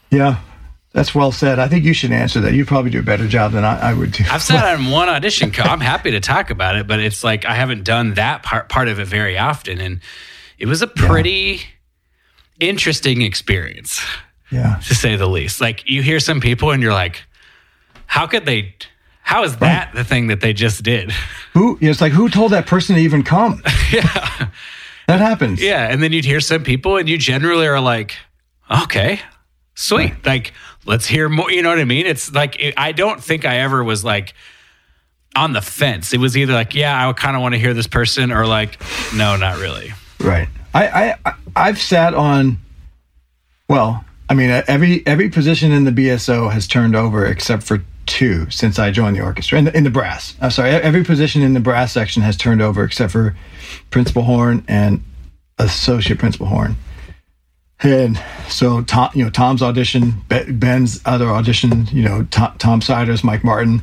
[0.09, 0.39] Yeah,
[0.93, 1.59] that's well said.
[1.59, 2.53] I think you should answer that.
[2.53, 4.23] You probably do a better job than I, I would do.
[4.29, 5.51] I've sat on one audition.
[5.51, 8.69] co- I'm happy to talk about it, but it's like I haven't done that part
[8.69, 9.99] part of it very often, and
[10.57, 11.61] it was a pretty
[12.59, 14.01] interesting experience
[14.51, 14.79] yeah.
[14.87, 15.59] to say the least.
[15.59, 17.23] Like you hear some people, and you're like,
[18.11, 18.75] "How could they?
[19.23, 21.11] How is that the thing that they just did?"
[21.53, 21.77] Who?
[21.81, 23.61] It's like who told that person to even come?
[23.91, 24.49] yeah,
[25.07, 25.61] That happens.
[25.61, 25.87] yeah.
[25.91, 28.17] And then you'd hear some people, and you generally are like,
[28.83, 29.19] "Okay,
[29.75, 30.53] sweet." Like
[30.85, 31.49] let's hear more.
[31.51, 32.05] You know what I mean?
[32.05, 34.33] It's like it, I don't think I ever was like
[35.35, 36.13] on the fence.
[36.13, 38.77] It was either like, "Yeah, I kind of want to hear this person," or like,
[39.15, 40.49] "No, not really." Right.
[40.73, 42.57] I, I I've sat on.
[43.69, 48.49] Well, I mean, every every position in the BSO has turned over except for two
[48.49, 50.35] since I joined the orchestra in the, in the brass.
[50.41, 53.35] I'm sorry, every position in the brass section has turned over except for
[53.89, 55.03] principal horn and
[55.57, 56.75] associate principal horn.
[57.83, 63.23] And so, Tom, you know, Tom's audition, Ben's other audition, you know, Tom, Tom Siders,
[63.23, 63.81] Mike Martin,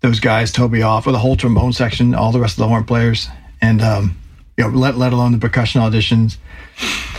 [0.00, 2.84] those guys, Toby Oft, with the whole trombone section, all the rest of the horn
[2.84, 3.28] players,
[3.60, 4.16] and um,
[4.56, 6.36] you know, let let alone the percussion auditions.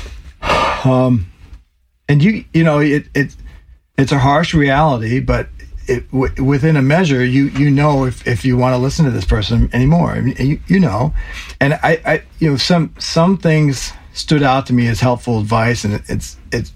[0.84, 1.32] Um,
[2.10, 3.36] and you you know it it
[3.98, 5.48] it's a harsh reality, but
[5.92, 9.12] it w- within a measure, you you know if, if you want to listen to
[9.12, 11.14] this person anymore, you, you know,
[11.60, 15.84] and I, I you know some some things stood out to me as helpful advice,
[15.84, 16.72] and it, it's it's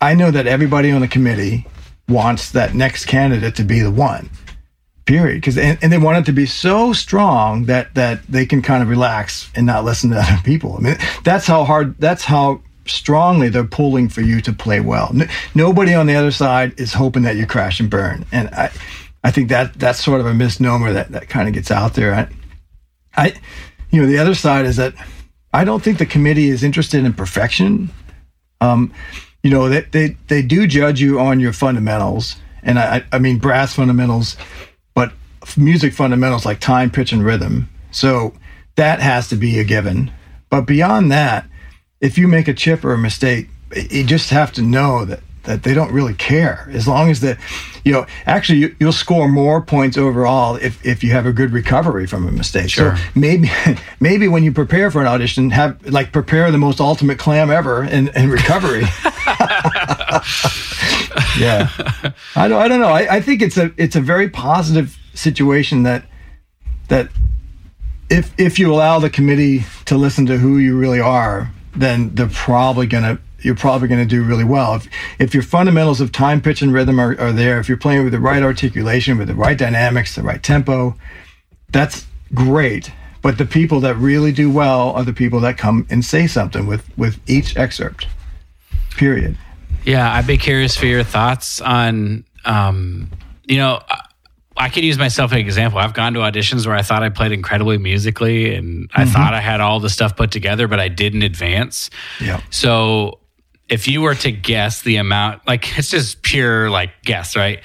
[0.00, 1.66] I know that everybody on the committee
[2.08, 4.30] wants that next candidate to be the one
[5.06, 8.62] period because and, and they want it to be so strong that that they can
[8.62, 10.76] kind of relax and not listen to other people.
[10.76, 15.14] I mean that's how hard that's how strongly they're pulling for you to play well.
[15.54, 18.24] Nobody on the other side is hoping that you crash and burn.
[18.32, 18.70] And i
[19.22, 22.14] i think that that's sort of a misnomer that that kind of gets out there.
[22.14, 22.28] I
[23.16, 23.34] i
[23.90, 24.94] you know the other side is that
[25.52, 27.90] i don't think the committee is interested in perfection.
[28.60, 28.92] Um
[29.42, 32.36] you know they they, they do judge you on your fundamentals.
[32.62, 34.36] And i i mean brass fundamentals
[34.94, 35.12] but
[35.56, 37.68] music fundamentals like time, pitch, and rhythm.
[37.90, 38.34] So
[38.76, 40.10] that has to be a given.
[40.48, 41.48] But beyond that,
[42.00, 43.48] if you make a chip or a mistake,
[43.90, 46.68] you just have to know that that they don't really care.
[46.72, 47.38] As long as the
[47.84, 51.52] you know actually you, you'll score more points overall if, if you have a good
[51.52, 52.70] recovery from a mistake.
[52.70, 52.96] Sure.
[52.96, 53.50] so maybe
[54.00, 57.84] maybe when you prepare for an audition have like prepare the most ultimate clam ever
[57.84, 58.84] in, in recovery.
[61.38, 61.68] Yeah.
[62.36, 62.88] I don't i don't know.
[62.88, 66.04] I, I think it's a it's a very positive situation that
[66.88, 67.08] that
[68.10, 72.28] if if you allow the committee to listen to who you really are then they're
[72.28, 74.74] probably gonna you're probably going to do really well.
[74.74, 74.88] If
[75.18, 78.12] if your fundamentals of time pitch and rhythm are, are there if you're playing with
[78.12, 80.94] the right articulation with the right dynamics the right tempo
[81.72, 82.92] that's great.
[83.22, 86.66] But the people that really do well are the people that come and say something
[86.66, 88.06] with with each excerpt
[88.96, 89.36] period.
[89.84, 93.10] Yeah, I'd be curious for your thoughts on, um,
[93.44, 93.80] you know,
[94.64, 95.78] I- could use myself as an example.
[95.78, 99.12] I've gone to auditions where I thought I played incredibly musically and I mm-hmm.
[99.12, 101.90] thought I had all the stuff put together, but I didn't advance.
[102.20, 103.20] yeah So
[103.70, 107.60] if you were to guess the amount, like it's just pure like guess, right?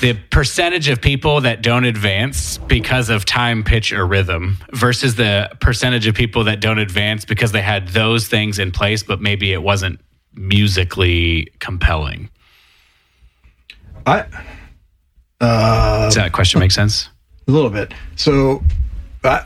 [0.00, 5.50] The percentage of people that don't advance because of time, pitch, or rhythm versus the
[5.60, 9.52] percentage of people that don't advance because they had those things in place, but maybe
[9.52, 10.00] it wasn't
[10.34, 12.30] musically compelling.
[14.06, 14.24] i
[15.40, 17.08] Uh, Does that question make sense?
[17.46, 18.62] a little bit so
[19.24, 19.44] I,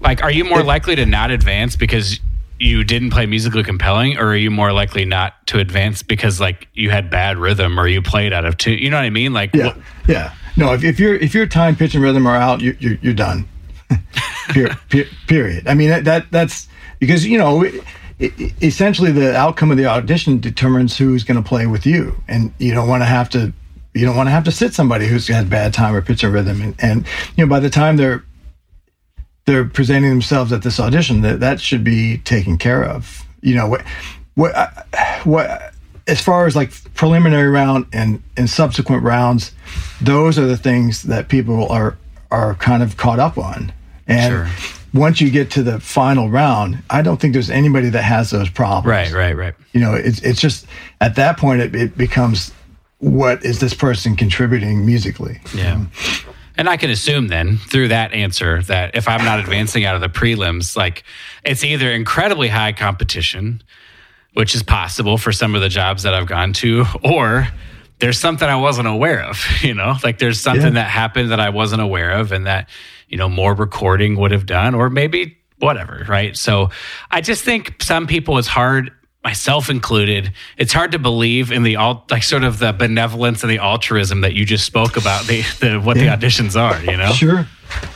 [0.00, 2.18] Like, are you more likely to not advance because
[2.58, 6.68] you didn't play musically compelling, or are you more likely not to advance because like
[6.74, 8.78] you had bad rhythm or you played out of tune?
[8.78, 9.32] You know what I mean?
[9.32, 9.76] Like, Yeah, what-
[10.08, 10.34] yeah.
[10.56, 13.12] No, if, if your if your time, pitch, and rhythm are out, you, you, you're
[13.14, 13.46] done.
[14.48, 14.76] period,
[15.26, 15.68] period.
[15.68, 16.66] I mean that, that that's
[16.98, 17.74] because you know it,
[18.18, 22.52] it, essentially the outcome of the audition determines who's going to play with you, and
[22.58, 23.52] you don't want to have to
[23.96, 26.32] you don't want to have to sit somebody who's had bad time or pitch and
[26.32, 27.06] rhythm, and, and
[27.36, 28.24] you know by the time they're
[29.46, 33.24] they're presenting themselves at this audition, that that should be taken care of.
[33.40, 33.82] You know what
[34.34, 34.68] what uh,
[35.24, 35.72] what
[36.06, 39.52] as far as like preliminary round and and subsequent rounds,
[40.00, 41.96] those are the things that people are
[42.30, 43.72] are kind of caught up on.
[44.08, 44.48] And Sure.
[44.94, 48.48] once you get to the final round, I don't think there's anybody that has those
[48.50, 48.86] problems.
[48.86, 49.54] right, right, right.
[49.72, 50.66] You know, it's it's just
[51.00, 52.52] at that point it, it becomes
[52.98, 55.40] what is this person contributing musically?
[55.54, 55.84] Yeah.
[56.56, 60.00] And I can assume then through that answer that if I'm not advancing out of
[60.00, 61.04] the prelims, like
[61.44, 63.62] it's either incredibly high competition,
[64.32, 67.48] which is possible for some of the jobs that I've gone to, or
[67.98, 70.82] there's something I wasn't aware of, you know, like there's something yeah.
[70.82, 72.70] that happened that I wasn't aware of and that,
[73.08, 76.36] you know, more recording would have done, or maybe whatever, right?
[76.36, 76.70] So
[77.10, 78.92] I just think some people it's hard
[79.26, 83.50] myself included, it's hard to believe in the all like sort of the benevolence and
[83.50, 86.14] the altruism that you just spoke about the, the what yeah.
[86.14, 86.80] the auditions are.
[86.84, 87.44] You know, sure.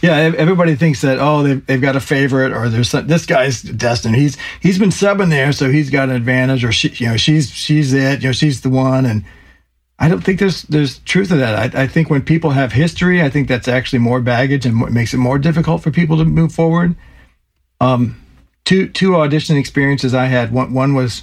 [0.03, 3.63] Yeah, everybody thinks that oh they've, they've got a favorite or there's some, this guy's
[3.63, 4.17] destined.
[4.17, 7.49] He's he's been subbing there, so he's got an advantage, or she, you know she's
[7.49, 9.25] she's it, you know she's the one, and
[10.01, 11.77] I don't think there's there's truth to that.
[11.77, 15.15] I, I think when people have history, I think that's actually more baggage and makes
[15.15, 16.97] it more difficult for people to move forward.
[17.81, 18.21] Um,
[18.65, 20.53] two two audition experiences I had.
[20.53, 21.23] One one was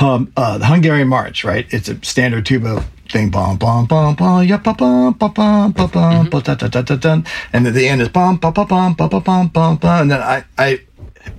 [0.00, 1.44] um, uh, the Hungarian March.
[1.44, 3.30] Right, it's a standard tuba thing.
[3.30, 6.96] Bum bum bum bum yeah bum bum bum bum bum bum da da da da
[6.96, 7.22] da,
[7.52, 10.10] and then the end is bum bum bum bum bum bum bum bum bum, and
[10.10, 10.80] then I I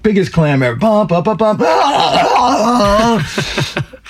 [0.03, 0.75] biggest clam ever.
[0.75, 1.61] Bum bum bum bum.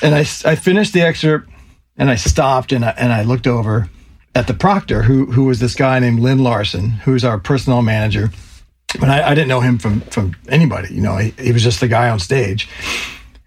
[0.01, 1.49] and I I finished the excerpt,
[1.97, 3.89] and I stopped and I and I looked over
[4.33, 8.31] at the proctor, who who was this guy named Lynn Larsen, who's our personnel manager
[8.99, 10.93] but I, I, didn't know him from from anybody.
[10.93, 12.67] You know, he, he was just the guy on stage.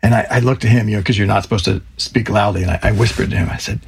[0.02, 2.62] And I, I looked at him, you know, because you're not supposed to speak loudly.
[2.62, 3.80] And I, I whispered to him, I said,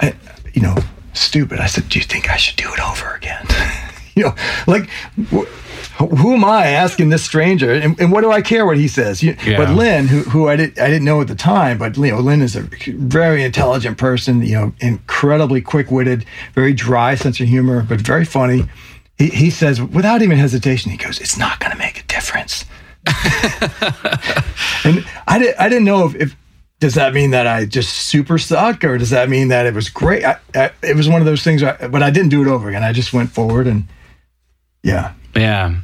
[0.00, 0.14] I,
[0.52, 0.76] you know,
[1.14, 1.58] stupid.
[1.58, 3.44] I said, do you think I should do it over again?
[4.14, 4.34] you know,
[4.68, 4.88] like,
[5.32, 5.48] wh-
[5.98, 7.72] who am I asking this stranger?
[7.72, 9.20] And, and, what do I care what he says?
[9.20, 9.56] You, yeah.
[9.56, 12.20] But Lynn, who, who I, did, I didn't know at the time, but you know,
[12.20, 16.24] Lynn is a very intelligent person, you know, incredibly quick witted,
[16.54, 18.68] very dry sense of humor, but very funny
[19.16, 22.64] he, he says without even hesitation, he goes, "It's not going to make a difference."
[24.84, 26.36] and I, did, I didn't know if, if,
[26.80, 29.88] does that mean that I just super suck or does that mean that it was
[29.88, 30.24] great?
[30.24, 32.68] I, I, it was one of those things, I, but I didn't do it over
[32.68, 32.82] again.
[32.82, 33.84] I just went forward and
[34.82, 35.14] yeah.
[35.34, 35.76] Yeah.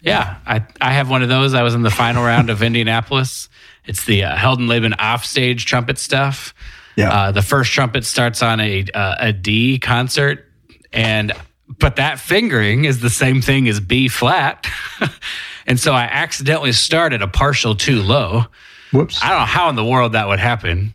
[0.00, 0.36] Yeah.
[0.46, 1.54] I, I have one of those.
[1.54, 3.48] I was in the final round of Indianapolis.
[3.84, 6.54] It's the uh, Heldenleben offstage trumpet stuff.
[6.96, 7.12] Yeah.
[7.12, 10.46] Uh, the first trumpet starts on a, uh, a D concert
[10.92, 11.32] and
[11.78, 14.66] but that fingering is the same thing as B flat.
[15.66, 18.46] and so I accidentally started a partial too low.
[18.92, 19.22] Whoops.
[19.22, 20.94] I don't know how in the world that would happen.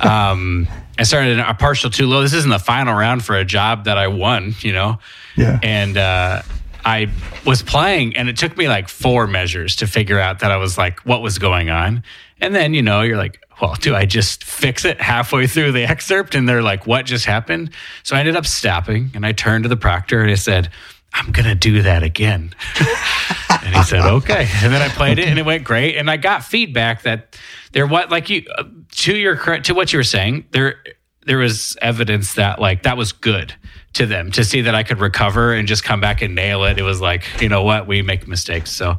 [0.00, 0.66] Um,
[0.98, 2.22] I started a partial too low.
[2.22, 4.98] This isn't the final round for a job that I won, you know?
[5.36, 5.58] Yeah.
[5.62, 6.42] And uh,
[6.84, 7.10] I
[7.46, 10.76] was playing, and it took me like four measures to figure out that I was
[10.76, 12.02] like, what was going on.
[12.40, 15.84] And then, you know, you're like, well, do I just fix it halfway through the
[15.84, 16.34] excerpt?
[16.34, 17.70] And they're like, what just happened?
[18.02, 20.70] So I ended up stopping and I turned to the proctor and I said,
[21.12, 22.54] I'm going to do that again.
[23.62, 24.48] and he said, okay.
[24.62, 25.96] And then I played it and it went great.
[25.96, 27.36] And I got feedback that
[27.72, 30.76] there, what, like you, uh, to your, to what you were saying, there,
[31.26, 33.54] there was evidence that like that was good
[33.94, 36.78] to them to see that I could recover and just come back and nail it.
[36.78, 38.70] It was like, you know what, we make mistakes.
[38.70, 38.98] So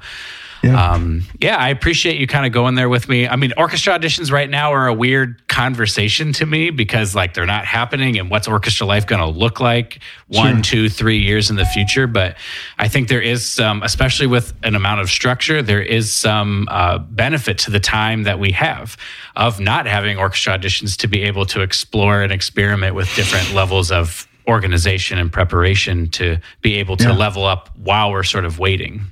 [0.64, 0.92] yeah.
[0.92, 3.28] Um, yeah, I appreciate you kind of going there with me.
[3.28, 7.48] I mean, orchestra auditions right now are a weird conversation to me because like they're
[7.48, 10.84] not happening and what's orchestra life going to look like one, sure.
[10.84, 12.06] two, three years in the future.
[12.06, 12.38] But
[12.78, 17.00] I think there is some, especially with an amount of structure, there is some uh,
[17.00, 18.98] benefit to the time that we have
[19.36, 23.92] of not having orchestra auditions to be able to explore and experiment with different levels
[23.92, 27.16] of organization and preparation to be able to yeah.
[27.16, 29.06] level up while we're sort of waiting.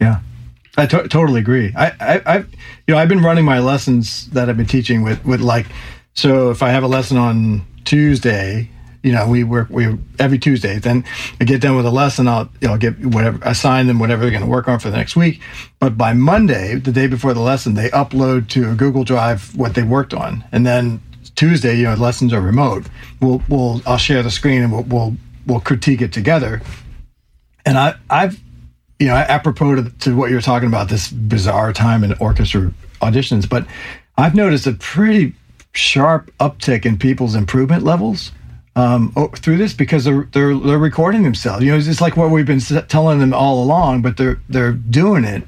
[0.00, 0.20] Yeah.
[0.76, 1.72] I to- totally agree.
[1.76, 5.24] I, I, I, you know, I've been running my lessons that I've been teaching with,
[5.24, 5.66] with like,
[6.14, 8.70] so if I have a lesson on Tuesday,
[9.02, 10.78] you know, we work we every Tuesday.
[10.78, 11.04] Then
[11.40, 12.26] I get done with a lesson.
[12.26, 14.96] I'll you know get whatever assign them whatever they're going to work on for the
[14.96, 15.40] next week.
[15.78, 19.74] But by Monday, the day before the lesson, they upload to a Google Drive what
[19.74, 21.00] they worked on, and then
[21.36, 22.86] Tuesday, you know, lessons are remote.
[23.20, 25.16] We'll we'll I'll share the screen and we'll we'll,
[25.46, 26.60] we'll critique it together.
[27.64, 28.40] And I I've
[28.98, 33.48] you know, apropos to, to what you're talking about, this bizarre time in orchestra auditions,
[33.48, 33.66] but
[34.16, 35.34] I've noticed a pretty
[35.72, 38.32] sharp uptick in people's improvement levels
[38.74, 41.64] um, through this because they're they're they're recording themselves.
[41.64, 44.72] You know, it's just like what we've been telling them all along, but they're they're
[44.72, 45.42] doing it,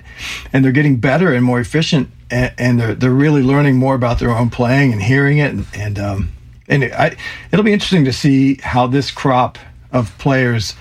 [0.53, 4.19] and they're getting better and more efficient, and, and they're they're really learning more about
[4.19, 6.33] their own playing and hearing it, and and um,
[6.69, 7.17] and I,
[7.53, 9.59] it'll be interesting to see how this crop
[9.93, 10.75] of players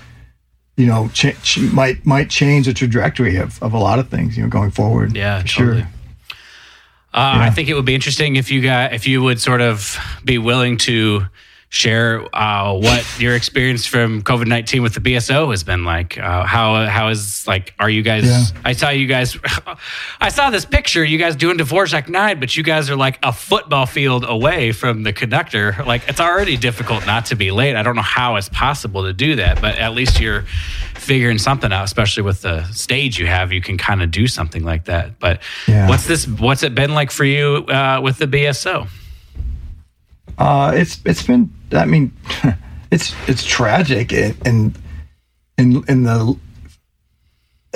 [0.80, 4.42] you know, ch- might might change the trajectory of, of a lot of things, you
[4.42, 5.14] know, going forward.
[5.14, 5.74] Yeah, sure.
[7.12, 7.42] Uh, yeah.
[7.42, 10.38] I think it would be interesting if you got if you would sort of be
[10.38, 11.26] willing to
[11.72, 16.18] share uh, what your experience from COVID nineteen with the BSO has been like.
[16.18, 17.72] Uh, how how is like?
[17.78, 18.24] Are you guys?
[18.26, 18.42] Yeah.
[18.64, 19.38] I saw you guys.
[20.20, 21.04] I saw this picture.
[21.04, 25.02] You guys doing Dvorak nine, but you guys are like a football field away from
[25.04, 25.76] the conductor.
[25.90, 27.74] Like it's already difficult not to be late.
[27.74, 30.42] I don't know how it's possible to do that, but at least you're
[30.94, 31.84] figuring something out.
[31.84, 35.18] Especially with the stage you have, you can kind of do something like that.
[35.18, 35.88] But Yeah.
[35.88, 36.28] what's this?
[36.28, 38.86] What's it been like for you uh, with the BSO?
[40.40, 41.52] Uh, it's it's been.
[41.72, 42.12] I mean,
[42.90, 44.34] it's it's tragic in
[45.58, 46.36] in in, the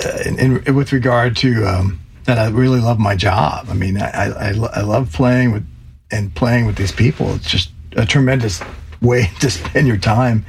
[0.03, 2.39] uh, in, in with regard to um, that.
[2.39, 3.67] I really love my job.
[3.69, 5.65] I mean, I, I I I love playing with
[6.09, 7.35] and playing with these people.
[7.35, 8.63] It's just a tremendous
[8.99, 10.43] way to spend your time.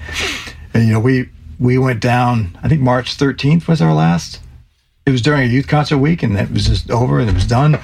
[0.73, 1.29] And you know, we
[1.61, 2.59] we went down.
[2.63, 4.41] I think March 13th was our last.
[5.05, 7.47] It was during a youth concert week, and it was just over and it was
[7.47, 7.79] done.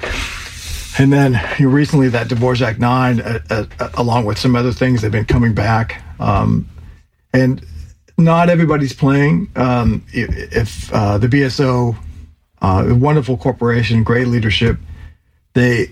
[0.97, 4.71] And then you know, recently, that Dvorak Nine, uh, uh, uh, along with some other
[4.71, 6.03] things, they've been coming back.
[6.19, 6.69] Um,
[7.33, 7.65] and
[8.17, 9.49] not everybody's playing.
[9.55, 11.95] Um, if uh, the BSO,
[12.61, 14.77] uh, a wonderful corporation, great leadership,
[15.53, 15.91] they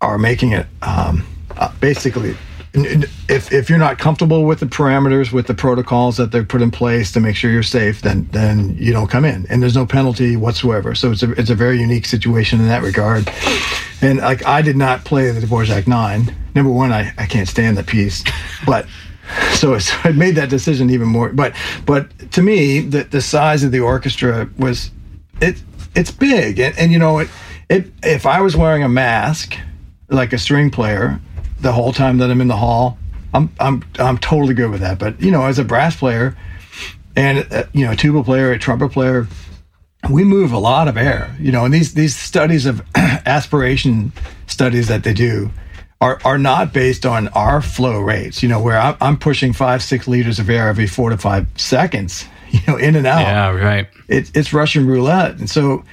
[0.00, 1.26] are making it um,
[1.56, 2.36] uh, basically.
[2.74, 6.70] If, if you're not comfortable with the parameters, with the protocols that they've put in
[6.70, 9.86] place to make sure you're safe, then then you don't come in, and there's no
[9.86, 10.94] penalty whatsoever.
[10.94, 13.30] So it's a it's a very unique situation in that regard.
[14.02, 16.34] And like I did not play the Dvorak Nine.
[16.54, 18.22] Number one, I, I can't stand the piece,
[18.66, 18.86] but
[19.52, 21.30] so it's, I made that decision even more.
[21.30, 21.54] But
[21.86, 24.90] but to me, the the size of the orchestra was
[25.40, 25.62] it
[25.94, 27.28] it's big, and, and you know it
[27.68, 29.56] it if I was wearing a mask
[30.10, 31.20] like a string player
[31.60, 32.98] the whole time that I'm in the hall,
[33.34, 34.98] I'm I'm I'm totally good with that.
[34.98, 36.36] But you know, as a brass player
[37.16, 39.26] and uh, you know, a tuba player, a trumpet player,
[40.10, 44.12] we move a lot of air, you know, and these these studies of aspiration
[44.46, 45.50] studies that they do
[46.00, 49.82] are are not based on our flow rates, you know, where I'm, I'm pushing five
[49.82, 53.20] six liters of air every four to five seconds, you know, in and out.
[53.20, 53.88] Yeah, right.
[54.08, 55.84] It's it's Russian roulette, and so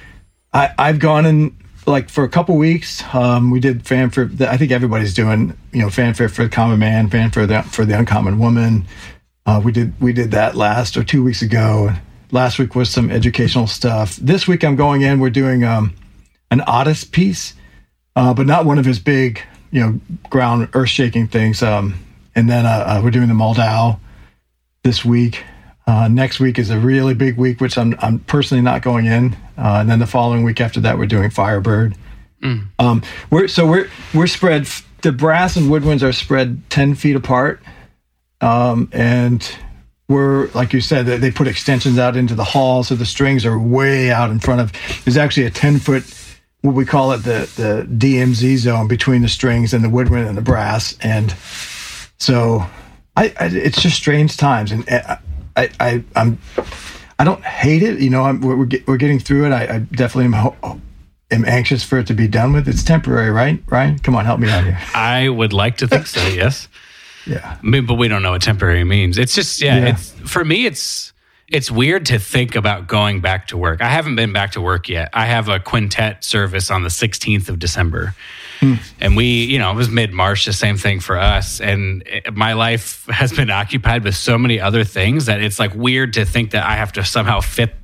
[0.52, 1.56] I I've gone in
[1.86, 3.02] like for a couple weeks.
[3.14, 4.28] Um, we did fanfare.
[4.40, 7.98] I think everybody's doing you know fanfare for the common man, fanfare the, for the
[7.98, 8.86] uncommon woman.
[9.46, 11.92] Uh, we did we did that last or two weeks ago.
[12.32, 14.16] Last week was some educational stuff.
[14.16, 15.20] This week I'm going in.
[15.20, 15.94] We're doing um,
[16.50, 17.54] an Otis piece,
[18.16, 19.40] uh, but not one of his big
[19.70, 21.62] you know ground earth shaking things.
[21.62, 21.94] Um,
[22.34, 23.98] and then uh, uh, we're doing the Moldau
[24.82, 25.44] this week.
[25.86, 29.34] Uh, next week is a really big week, which I'm I'm personally not going in.
[29.56, 31.94] Uh, and then the following week after that, we're doing Firebird.
[32.78, 34.68] Um, we're so we're we're spread.
[35.02, 37.62] The brass and woodwinds are spread ten feet apart,
[38.40, 39.48] um, and
[40.08, 43.46] we're like you said, they, they put extensions out into the hall, so the strings
[43.46, 44.72] are way out in front of.
[45.04, 46.02] There's actually a ten foot,
[46.62, 50.36] what we call it, the the DMZ zone between the strings and the woodwind and
[50.36, 51.32] the brass, and
[52.18, 52.66] so
[53.16, 54.84] I, I it's just strange times, and
[55.56, 56.38] I, I, I'm
[57.18, 57.98] I don't hate it.
[58.00, 59.50] You know, I'm, we're we're, get, we're getting through it.
[59.52, 60.80] I, I definitely am, ho-
[61.30, 62.68] am anxious for it to be done with.
[62.68, 63.62] It's temporary, right?
[63.68, 64.78] Ryan, come on, help me out here.
[64.94, 66.20] I would like to think so.
[66.34, 66.68] Yes.
[67.26, 69.18] Yeah, I mean, but we don't know what temporary means.
[69.18, 69.86] It's just yeah, Yeah.
[69.94, 70.64] It's for me.
[70.66, 71.12] It's
[71.48, 73.80] it's weird to think about going back to work.
[73.80, 75.10] I haven't been back to work yet.
[75.12, 78.14] I have a quintet service on the 16th of December,
[78.60, 78.78] Mm.
[79.00, 80.44] and we, you know, it was mid March.
[80.46, 81.60] The same thing for us.
[81.60, 85.74] And it- my life has been occupied with so many other things that it's like
[85.74, 87.74] weird to think that I have to somehow fit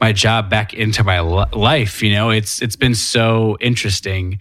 [0.00, 2.02] my job back into my li- life.
[2.02, 4.40] You know, it's it's been so interesting,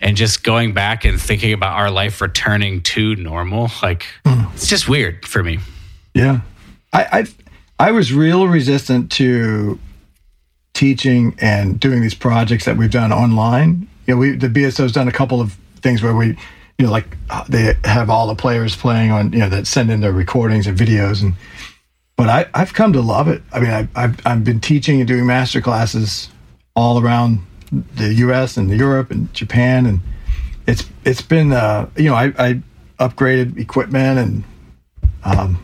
[0.00, 4.52] and just going back and thinking about our life returning to normal, like mm.
[4.54, 5.58] it's just weird for me.
[6.14, 6.40] yeah.
[6.92, 7.02] I
[7.78, 9.78] I, I was real resistant to
[10.74, 13.88] teaching and doing these projects that we've done online.
[14.06, 16.28] You know, we the BSO's done a couple of things where we,
[16.78, 19.90] you know, like uh, they have all the players playing on, you know, that send
[19.90, 21.34] in their recordings and videos and.
[22.14, 23.42] But I, I've come to love it.
[23.52, 26.28] I mean, I, I've, I've been teaching and doing master classes
[26.76, 27.40] all around
[27.96, 28.56] the U.S.
[28.58, 30.00] and Europe and Japan, and
[30.66, 32.62] it's it's been uh, you know I, I
[33.00, 34.44] upgraded equipment and
[35.24, 35.58] um,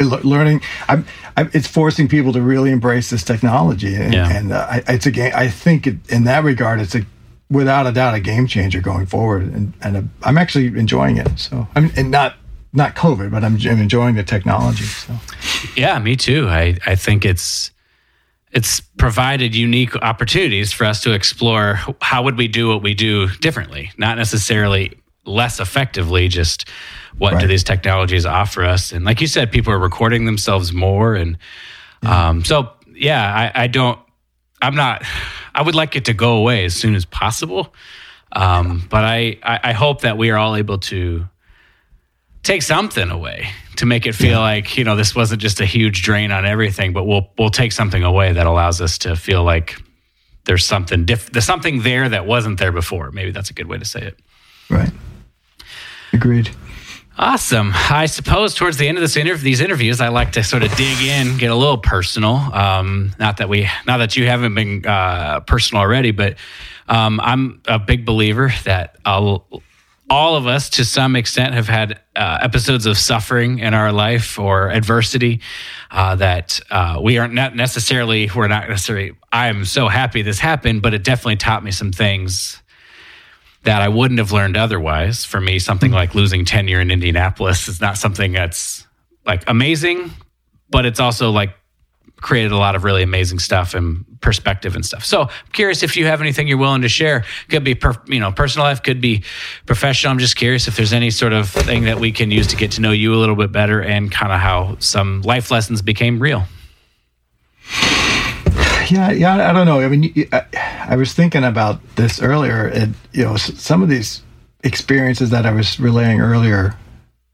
[0.00, 0.60] learning.
[0.88, 1.06] I'm,
[1.36, 4.28] I'm it's forcing people to really embrace this technology, and, Yeah.
[4.30, 5.32] and uh, I, it's a game.
[5.34, 7.04] I think it, in that regard, it's a
[7.50, 11.38] without a doubt a game changer going forward, and and uh, I'm actually enjoying it.
[11.38, 12.36] So I'm and not
[12.72, 14.84] not COVID, but I'm, I'm enjoying the technology.
[14.84, 15.14] So
[15.76, 16.48] Yeah, me too.
[16.48, 17.70] I I think it's
[18.52, 23.28] it's provided unique opportunities for us to explore how would we do what we do
[23.40, 26.68] differently, not necessarily less effectively, just
[27.18, 28.92] what do these technologies offer us?
[28.92, 31.38] And like you said, people are recording themselves more, and
[32.02, 33.98] um, so yeah, I, I don't.
[34.62, 35.02] I'm not.
[35.54, 37.74] I would like it to go away as soon as possible,
[38.32, 41.26] um, but I, I I hope that we are all able to
[42.42, 44.38] take something away to make it feel yeah.
[44.38, 47.72] like you know this wasn't just a huge drain on everything, but we'll we'll take
[47.72, 49.76] something away that allows us to feel like
[50.44, 53.10] there's something diff- there's something there that wasn't there before.
[53.10, 54.18] Maybe that's a good way to say it.
[54.70, 54.90] Right.
[56.12, 56.50] Agreed.
[57.16, 57.70] Awesome.
[57.74, 60.74] I suppose towards the end of this interview, these interviews, I like to sort of
[60.74, 62.34] dig in, get a little personal.
[62.34, 66.34] Um, not that we, not that you haven't been uh, personal already, but
[66.88, 69.46] um, I'm a big believer that I'll,
[70.10, 74.36] all of us, to some extent, have had uh, episodes of suffering in our life
[74.36, 75.40] or adversity
[75.92, 78.28] uh, that uh, we aren't necessarily.
[78.34, 79.12] We're not necessarily.
[79.30, 82.60] I am so happy this happened, but it definitely taught me some things
[83.64, 85.24] that I wouldn't have learned otherwise.
[85.24, 85.96] For me, something mm-hmm.
[85.96, 88.86] like losing tenure in Indianapolis is not something that's
[89.26, 90.10] like amazing,
[90.70, 91.54] but it's also like
[92.16, 95.04] created a lot of really amazing stuff and perspective and stuff.
[95.04, 97.24] So I'm curious if you have anything you're willing to share.
[97.48, 99.24] Could be per, you know personal life, could be
[99.66, 100.12] professional.
[100.12, 102.72] I'm just curious if there's any sort of thing that we can use to get
[102.72, 106.18] to know you a little bit better and kind of how some life lessons became
[106.18, 106.44] real.
[108.90, 109.80] Yeah, yeah, I don't know.
[109.80, 110.44] I mean, I,
[110.90, 114.22] I was thinking about this earlier, and you know, some of these
[114.62, 116.76] experiences that I was relaying earlier.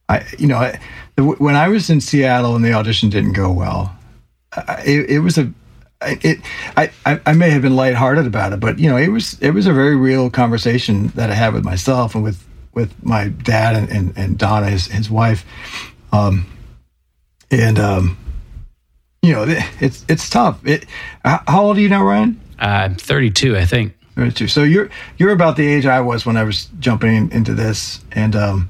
[0.08, 0.80] I, you know, I,
[1.16, 3.96] when I was in Seattle and the audition didn't go well,
[4.84, 5.52] it, it was a
[6.02, 6.40] it
[6.76, 9.66] I, I may have been lighthearted about it, but you know, it was it was
[9.66, 13.88] a very real conversation that I had with myself and with with my dad and,
[13.90, 15.44] and, and Donna, his his wife.
[16.12, 16.46] Um,
[17.50, 18.16] and um,
[19.22, 19.44] you know,
[19.80, 20.64] it's it's tough.
[20.66, 20.86] It,
[21.24, 22.40] how old are you now, Ryan?
[22.58, 23.94] Uh, I'm 32, I think.
[24.16, 24.48] 32.
[24.48, 28.34] So you're you're about the age I was when I was jumping into this, and
[28.36, 28.68] um,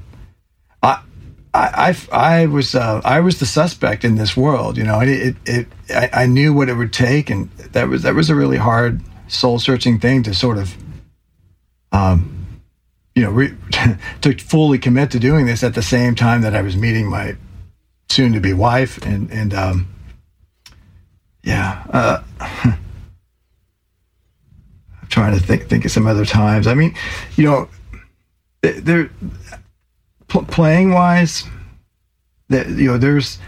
[0.83, 1.01] I.
[1.53, 5.01] I, I, I was uh, I was the suspect in this world, you know.
[5.01, 8.29] It, it, it I, I, knew what it would take, and that was that was
[8.29, 10.73] a really hard, soul searching thing to sort of,
[11.91, 12.47] um,
[13.15, 13.53] you know, re-
[14.21, 17.35] to fully commit to doing this at the same time that I was meeting my
[18.09, 19.87] soon to be wife, and and um,
[21.43, 21.83] yeah.
[21.89, 22.77] Uh, I'm
[25.09, 26.67] trying to think think of some other times.
[26.67, 26.95] I mean,
[27.35, 27.69] you know,
[28.61, 29.09] there
[30.27, 31.43] pl- playing wise,
[32.49, 33.39] that you know, there's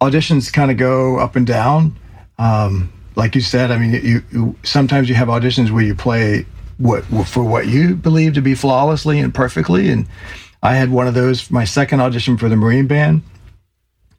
[0.00, 1.96] auditions kind of go up and down.
[2.38, 6.46] Um, like you said, I mean, you, you sometimes you have auditions where you play
[6.78, 10.06] what for what you believe to be flawlessly and perfectly, and
[10.62, 11.50] I had one of those.
[11.50, 13.22] My second audition for the Marine Band,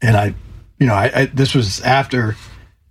[0.01, 0.35] and I,
[0.79, 2.35] you know, I, I this was after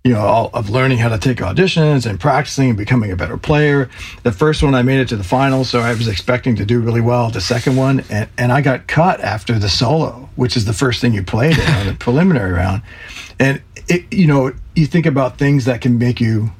[0.03, 3.37] you know, all, of learning how to take auditions and practicing and becoming a better
[3.37, 3.89] player.
[4.23, 6.81] The first one I made it to the final, so I was expecting to do
[6.81, 7.29] really well.
[7.29, 10.99] The second one, and, and I got cut after the solo, which is the first
[10.99, 12.81] thing you played in on the preliminary round.
[13.39, 16.51] And it, you know, you think about things that can make you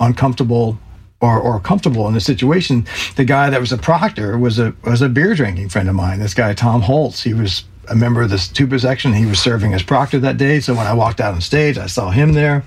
[0.00, 0.78] uncomfortable
[1.20, 2.86] or, or comfortable in a situation.
[3.16, 6.20] The guy that was a proctor was a was a beer drinking friend of mine.
[6.20, 7.22] This guy Tom Holtz.
[7.22, 9.12] He was a member of the tuba section.
[9.12, 10.60] He was serving as proctor that day.
[10.60, 12.64] So when I walked out on stage, I saw him there,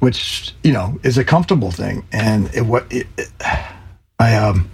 [0.00, 2.04] which you know is a comfortable thing.
[2.12, 3.28] And it what it, it,
[4.18, 4.70] I um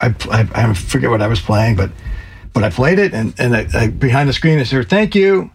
[0.00, 1.90] I, I, I forget what I was playing, but
[2.52, 5.50] but I played it, and and I, I, behind the screen I said thank you,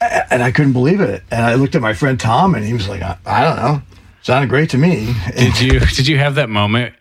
[0.00, 1.22] and I couldn't believe it.
[1.30, 3.82] And I looked at my friend Tom, and he was like, I, I don't know,
[4.22, 5.14] sounded great to me.
[5.36, 6.94] Did you did you have that moment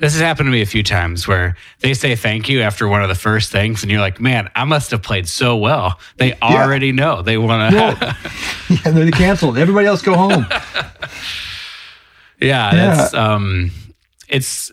[0.00, 3.02] this has happened to me a few times where they say thank you after one
[3.02, 6.00] of the first things, and you're like, man, I must have played so well.
[6.16, 7.76] They already know they want to.
[7.76, 8.16] well,
[8.70, 9.58] yeah, they canceled.
[9.58, 10.46] Everybody else go home.
[12.40, 13.72] yeah, yeah, um,
[14.26, 14.72] it's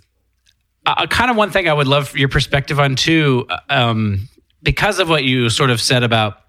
[0.85, 4.29] uh, kind of one thing I would love your perspective on too, uh, um,
[4.63, 6.39] because of what you sort of said about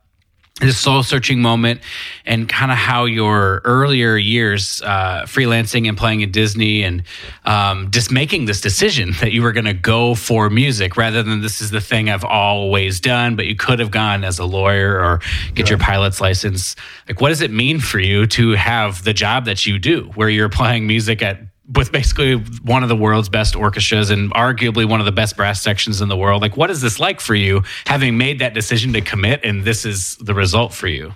[0.60, 1.80] this soul searching moment
[2.26, 7.04] and kind of how your earlier years uh, freelancing and playing at Disney and
[7.44, 11.40] um, just making this decision that you were going to go for music rather than
[11.40, 14.98] this is the thing I've always done, but you could have gone as a lawyer
[14.98, 15.20] or
[15.54, 16.74] get your pilot's license.
[17.06, 20.28] Like, what does it mean for you to have the job that you do where
[20.28, 25.00] you're playing music at with basically one of the world's best orchestras and arguably one
[25.00, 26.40] of the best brass sections in the world.
[26.40, 29.84] Like, what is this like for you, having made that decision to commit, and this
[29.84, 31.14] is the result for you?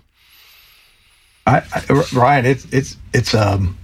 [1.46, 3.78] I, I Ryan, it's it's it's um,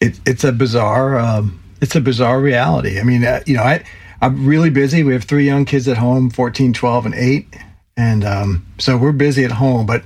[0.00, 3.00] it's it's a bizarre um, it's a bizarre reality.
[3.00, 3.84] I mean, uh, you know, I
[4.20, 5.02] I'm really busy.
[5.02, 7.56] We have three young kids at home, 14, 12, and eight,
[7.96, 9.86] and um, so we're busy at home.
[9.86, 10.04] But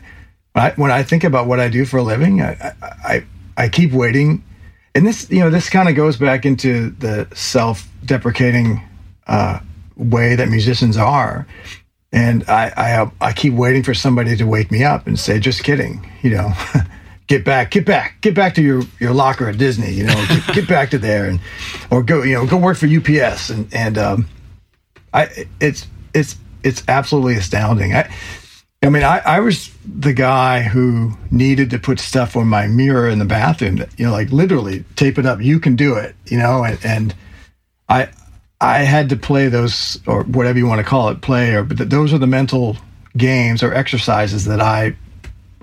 [0.54, 3.92] I, when I think about what I do for a living, I I, I keep
[3.92, 4.44] waiting
[4.94, 8.82] and this you know this kind of goes back into the self-deprecating
[9.26, 9.60] uh,
[9.96, 11.46] way that musicians are
[12.12, 15.62] and I, I i keep waiting for somebody to wake me up and say just
[15.62, 16.52] kidding you know
[17.26, 20.54] get back get back get back to your your locker at disney you know get,
[20.54, 21.40] get back to there and
[21.90, 24.26] or go you know go work for ups and and um
[25.12, 25.28] i
[25.60, 27.94] it's it's it's absolutely astounding.
[27.94, 28.12] I,
[28.82, 33.10] I mean, I, I was the guy who needed to put stuff on my mirror
[33.10, 33.84] in the bathroom.
[33.98, 35.42] You know, like literally tape it up.
[35.42, 36.14] You can do it.
[36.26, 37.14] You know, and, and
[37.90, 38.08] I
[38.58, 41.90] I had to play those or whatever you want to call it, play or but
[41.90, 42.78] those are the mental
[43.16, 44.96] games or exercises that I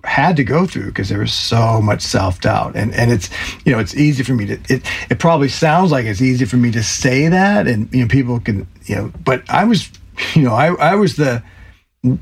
[0.04, 3.32] had to go through because there was so much self doubt, and and it's
[3.66, 6.58] you know it's easy for me to it it probably sounds like it's easy for
[6.58, 9.90] me to say that, and you know people can you know, but I was
[10.36, 11.42] you know I I was the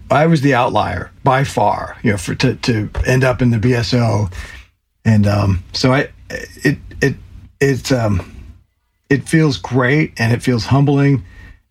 [0.09, 3.57] I was the outlier by far, you know, for to to end up in the
[3.57, 4.31] BSO,
[5.03, 7.15] and um, so I it it
[7.59, 8.31] it's um
[9.09, 11.23] it feels great and it feels humbling.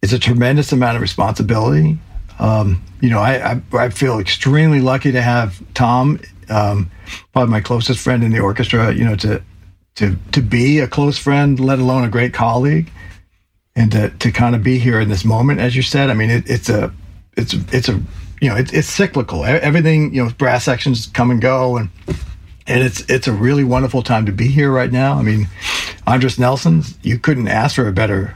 [0.03, 1.99] It's a tremendous amount of responsibility.
[2.39, 6.91] Um, you know, I, I, I feel extremely lucky to have Tom, um,
[7.33, 8.93] probably my closest friend in the orchestra.
[8.93, 9.43] You know, to
[9.97, 12.91] to to be a close friend, let alone a great colleague,
[13.75, 16.11] and to to kind of be here in this moment, as you said.
[16.11, 16.93] I mean, it, it's a
[17.37, 18.01] it's it's a
[18.41, 19.45] you know it's it's cyclical.
[19.45, 21.91] Everything you know, brass sections come and go, and
[22.67, 25.19] and it's it's a really wonderful time to be here right now.
[25.19, 25.49] I mean,
[26.07, 28.35] Andris Nelsons, you couldn't ask for a better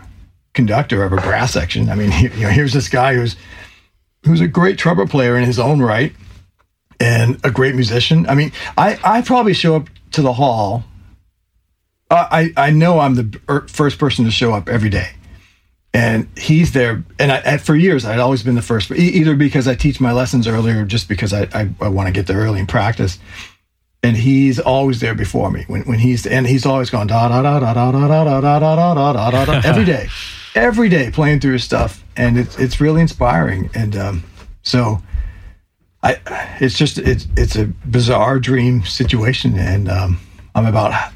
[0.54, 1.88] conductor of a brass section.
[1.90, 3.36] I mean, you know, here's this guy who's
[4.24, 6.12] who's a great trumpet player in his own right
[7.00, 8.26] and a great musician.
[8.28, 10.84] I mean, I I probably show up to the hall.
[12.10, 15.10] I I know I'm the er, first person to show up every day
[15.94, 17.02] and he's there.
[17.18, 20.46] And I, for years, I'd always been the first, either because I teach my lessons
[20.46, 23.18] earlier, or just because I, I, I want to get there early and practice.
[24.02, 27.42] And he's always there before me when, when he's and he's always going da da
[27.42, 30.08] da da da da da da da da da da da da every day,
[30.54, 33.70] every day playing through his stuff, and it's it's really inspiring.
[33.74, 34.24] And um,
[34.62, 35.02] so,
[36.04, 36.20] I
[36.60, 40.20] it's just it's it's a bizarre dream situation, and um,
[40.54, 41.12] I'm about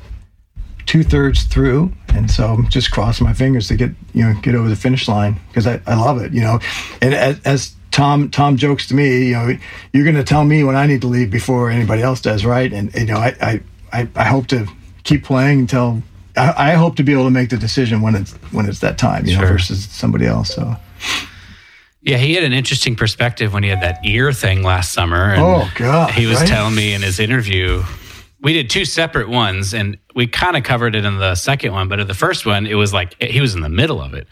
[0.92, 4.54] two thirds through, and so I'm just crossing my fingers to get you know get
[4.54, 6.60] over the finish line because I, I love it, you know.
[7.00, 9.56] And as, as Tom Tom jokes to me, you know,
[9.94, 12.70] you're going to tell me when I need to leave before anybody else does, right?
[12.70, 14.66] And you know, I I, I hope to
[15.04, 16.02] keep playing until
[16.36, 18.98] I, I, hope to be able to make the decision when it's when it's that
[18.98, 19.42] time, you sure.
[19.42, 20.54] know, versus somebody else.
[20.54, 20.76] So.
[22.02, 25.36] Yeah, he had an interesting perspective when he had that ear thing last summer.
[25.38, 26.10] oh God!
[26.10, 26.48] He was right?
[26.48, 27.82] telling me in his interview
[28.42, 31.88] we did two separate ones and we kind of covered it in the second one
[31.88, 34.26] but in the first one it was like he was in the middle of it.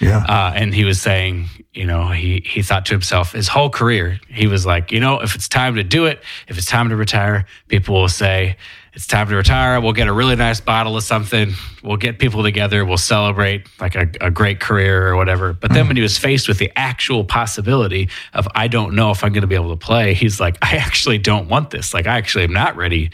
[0.00, 0.24] Yeah.
[0.28, 4.20] Uh, and he was saying you know he he thought to himself his whole career
[4.28, 6.96] he was like you know if it's time to do it if it's time to
[6.96, 8.56] retire people will say
[8.98, 9.80] it's time to retire.
[9.80, 11.52] We'll get a really nice bottle of something.
[11.84, 12.84] We'll get people together.
[12.84, 15.52] We'll celebrate like a, a great career or whatever.
[15.52, 15.90] But then mm.
[15.90, 19.42] when he was faced with the actual possibility of, I don't know if I'm going
[19.42, 21.94] to be able to play, he's like, I actually don't want this.
[21.94, 23.12] Like, I actually am not ready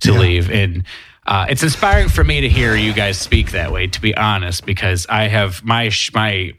[0.00, 0.18] to yeah.
[0.18, 0.50] leave.
[0.50, 0.82] And
[1.24, 4.66] uh, it's inspiring for me to hear you guys speak that way, to be honest,
[4.66, 6.54] because I have my, my,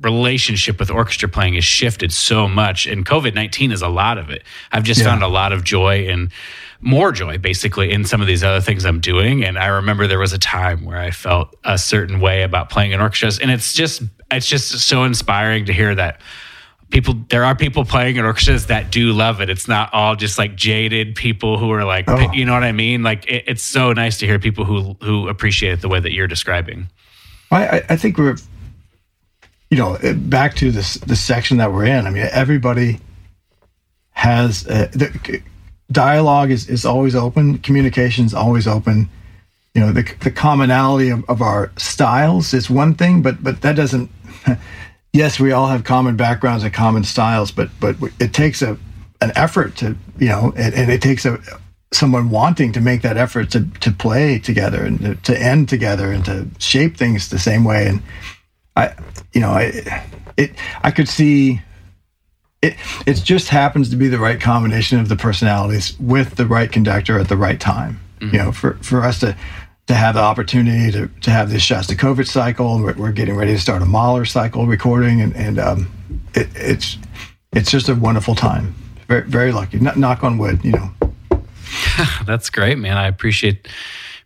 [0.00, 4.42] relationship with orchestra playing has shifted so much and covid-19 is a lot of it
[4.72, 5.06] i've just yeah.
[5.06, 6.32] found a lot of joy and
[6.82, 9.44] more joy basically in some of these other things I'm doing.
[9.44, 12.90] And I remember there was a time where I felt a certain way about playing
[12.90, 13.38] in orchestras.
[13.38, 16.20] And it's just it's just so inspiring to hear that
[16.90, 19.48] people there are people playing in orchestras that do love it.
[19.48, 22.32] It's not all just like jaded people who are like oh.
[22.32, 23.02] you know what I mean?
[23.02, 26.12] Like it, it's so nice to hear people who who appreciate it the way that
[26.12, 26.88] you're describing.
[27.50, 28.36] I, I think we're
[29.70, 32.06] you know back to this the section that we're in.
[32.06, 32.98] I mean everybody
[34.10, 35.42] has uh, the,
[35.90, 39.08] dialogue is, is always open, communication is always open.
[39.74, 43.76] You know, the, the commonality of, of our styles is one thing, but but that
[43.76, 44.10] doesn't.
[45.12, 48.76] yes, we all have common backgrounds and common styles, but but it takes a
[49.22, 51.40] an effort to you know, and, and it takes a
[51.92, 56.12] someone wanting to make that effort to to play together and to, to end together
[56.12, 57.86] and to shape things the same way.
[57.86, 58.02] And
[58.76, 58.94] I,
[59.32, 60.04] you know, I
[60.36, 60.52] it
[60.82, 61.60] I could see
[62.62, 62.76] it
[63.06, 67.18] it just happens to be the right combination of the personalities with the right conductor
[67.18, 68.00] at the right time.
[68.20, 68.34] Mm-hmm.
[68.34, 69.36] You know, for for us to
[69.88, 72.80] to have the opportunity to, to have this Shostakovich cycle.
[72.80, 75.92] We're, we're getting ready to start a Mahler cycle recording, and, and um,
[76.34, 76.98] it, it's
[77.52, 78.74] it's just a wonderful time.
[79.08, 79.78] Very very lucky.
[79.78, 80.90] knock on wood, you know.
[82.26, 82.96] That's great, man.
[82.96, 83.66] I appreciate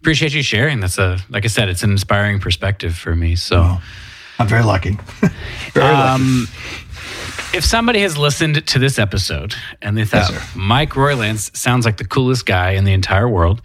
[0.01, 0.81] appreciate you sharing.
[0.81, 3.35] That's a like I said, it's an inspiring perspective for me.
[3.35, 3.83] So oh,
[4.39, 4.99] I'm very lucky.
[5.73, 6.53] very um, lucky
[7.57, 11.97] if somebody has listened to this episode and they thought yes, Mike Roylance sounds like
[11.97, 13.63] the coolest guy in the entire world,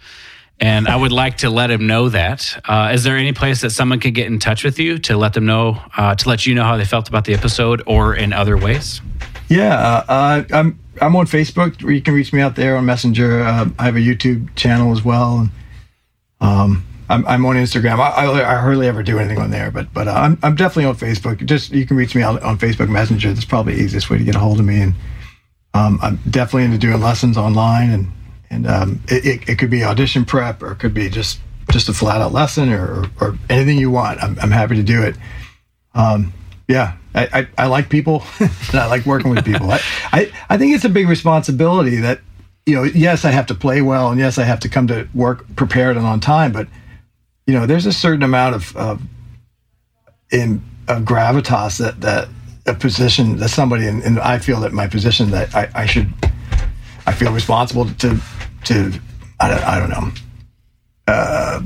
[0.58, 2.62] and I would like to let him know that.
[2.66, 5.34] Uh, is there any place that someone could get in touch with you to let
[5.34, 8.32] them know, uh, to let you know how they felt about the episode, or in
[8.32, 9.02] other ways?
[9.48, 11.80] Yeah, uh, uh I'm I'm on Facebook.
[11.82, 13.42] You can reach me out there on Messenger.
[13.42, 15.38] Uh, I have a YouTube channel as well.
[15.40, 15.50] And,
[16.40, 17.98] um, I'm, I'm on Instagram.
[17.98, 20.86] I, I, I, hardly ever do anything on there, but but uh, I'm, I'm definitely
[20.86, 21.44] on Facebook.
[21.44, 23.34] Just you can reach me on, on Facebook Messenger.
[23.34, 24.80] That's probably the easiest way to get a hold of me.
[24.80, 24.94] And
[25.74, 28.12] um, I'm definitely into doing lessons online, and
[28.50, 31.38] and um, it, it, it, could be audition prep, or it could be just
[31.70, 34.22] just a flat out lesson, or, or, or anything you want.
[34.22, 35.16] I'm, I'm happy to do it.
[35.94, 36.32] Um,
[36.66, 39.70] yeah, I, I, I, like people, and I like working with people.
[39.70, 39.80] I,
[40.12, 42.20] I I think it's a big responsibility that
[42.64, 42.84] you know.
[42.84, 45.98] Yes, I have to play well, and yes, I have to come to work prepared
[45.98, 46.68] and on time, but
[47.46, 49.02] you know, there's a certain amount of, of
[50.30, 52.28] in of gravitas that that
[52.66, 56.12] a position that somebody and, and I feel that my position that I, I should
[57.06, 58.20] I feel responsible to
[58.64, 59.00] to
[59.40, 60.12] I don't, I don't know
[61.08, 61.62] uh,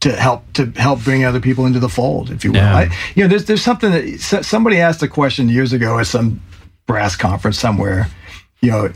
[0.00, 2.58] to help to help bring other people into the fold, if you will.
[2.58, 2.76] Yeah.
[2.76, 2.82] I,
[3.14, 6.40] you know, there's there's something that somebody asked a question years ago at some
[6.86, 8.08] brass conference somewhere.
[8.60, 8.92] You know,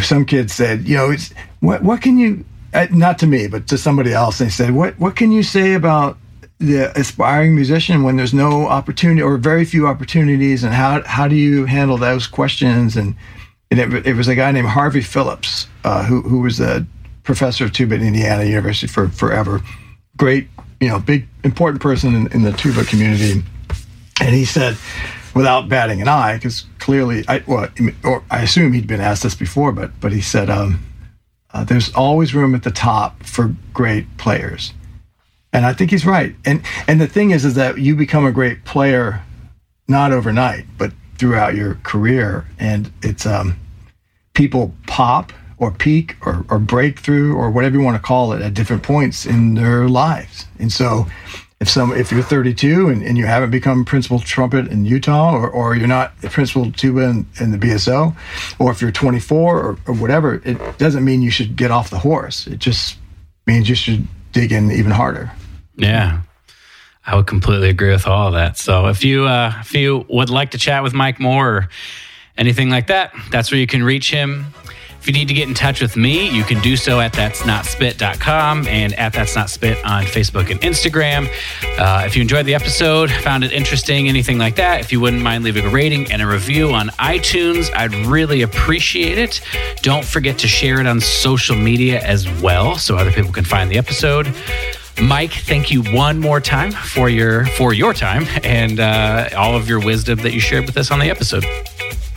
[0.00, 1.14] some kid said, you know,
[1.60, 2.44] what what can you
[2.90, 4.38] not to me, but to somebody else.
[4.38, 6.16] They said, "What what can you say about
[6.58, 11.36] the aspiring musician when there's no opportunity or very few opportunities, and how how do
[11.36, 13.14] you handle those questions?" And
[13.70, 16.86] and it, it was a guy named Harvey Phillips uh, who who was a
[17.24, 19.60] professor of tuba at Indiana University for forever.
[20.16, 20.48] Great,
[20.80, 23.42] you know, big important person in, in the tuba community,
[24.20, 24.76] and he said.
[25.34, 27.66] Without batting an eye, because clearly, I well,
[28.04, 30.84] or I assume he'd been asked this before, but but he said, um,
[31.52, 34.72] uh, there's always room at the top for great players,
[35.52, 36.34] and I think he's right.
[36.44, 39.22] And and the thing is, is that you become a great player
[39.88, 43.58] not overnight, but throughout your career, and it's um,
[44.34, 48.54] people pop or peak or, or breakthrough or whatever you want to call it at
[48.54, 51.06] different points in their lives, and so
[51.62, 55.48] if some if you're 32 and, and you haven't become principal trumpet in Utah or,
[55.48, 58.16] or you're not principal tuba in, in the BSO
[58.58, 62.00] or if you're 24 or, or whatever it doesn't mean you should get off the
[62.00, 62.48] horse.
[62.48, 62.98] It just
[63.46, 65.30] means you should dig in even harder.
[65.76, 66.22] Yeah.
[67.06, 68.58] I would completely agree with all of that.
[68.58, 71.68] So if you uh, if you would like to chat with Mike more or
[72.36, 74.46] anything like that that's where you can reach him
[75.02, 77.44] if you need to get in touch with me, you can do so at that's
[77.44, 81.28] not spit.com and at that's not spit on Facebook and Instagram.
[81.76, 85.20] Uh, if you enjoyed the episode, found it interesting, anything like that, if you wouldn't
[85.20, 89.40] mind leaving a rating and a review on iTunes, I'd really appreciate it.
[89.82, 93.68] Don't forget to share it on social media as well so other people can find
[93.72, 94.32] the episode.
[95.02, 99.68] Mike, thank you one more time for your for your time and uh, all of
[99.68, 101.44] your wisdom that you shared with us on the episode.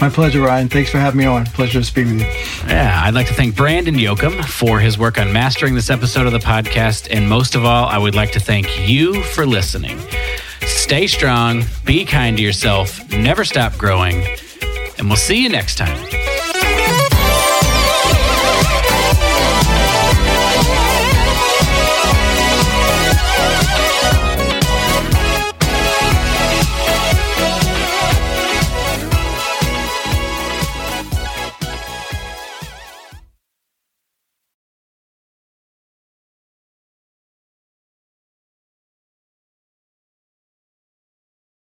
[0.01, 0.67] My pleasure, Ryan.
[0.67, 1.45] Thanks for having me on.
[1.45, 2.27] Pleasure to speak with you.
[2.67, 6.33] Yeah, I'd like to thank Brandon Yoakum for his work on mastering this episode of
[6.33, 7.07] the podcast.
[7.09, 9.97] And most of all, I would like to thank you for listening.
[10.61, 14.25] Stay strong, be kind to yourself, never stop growing,
[14.97, 16.24] and we'll see you next time.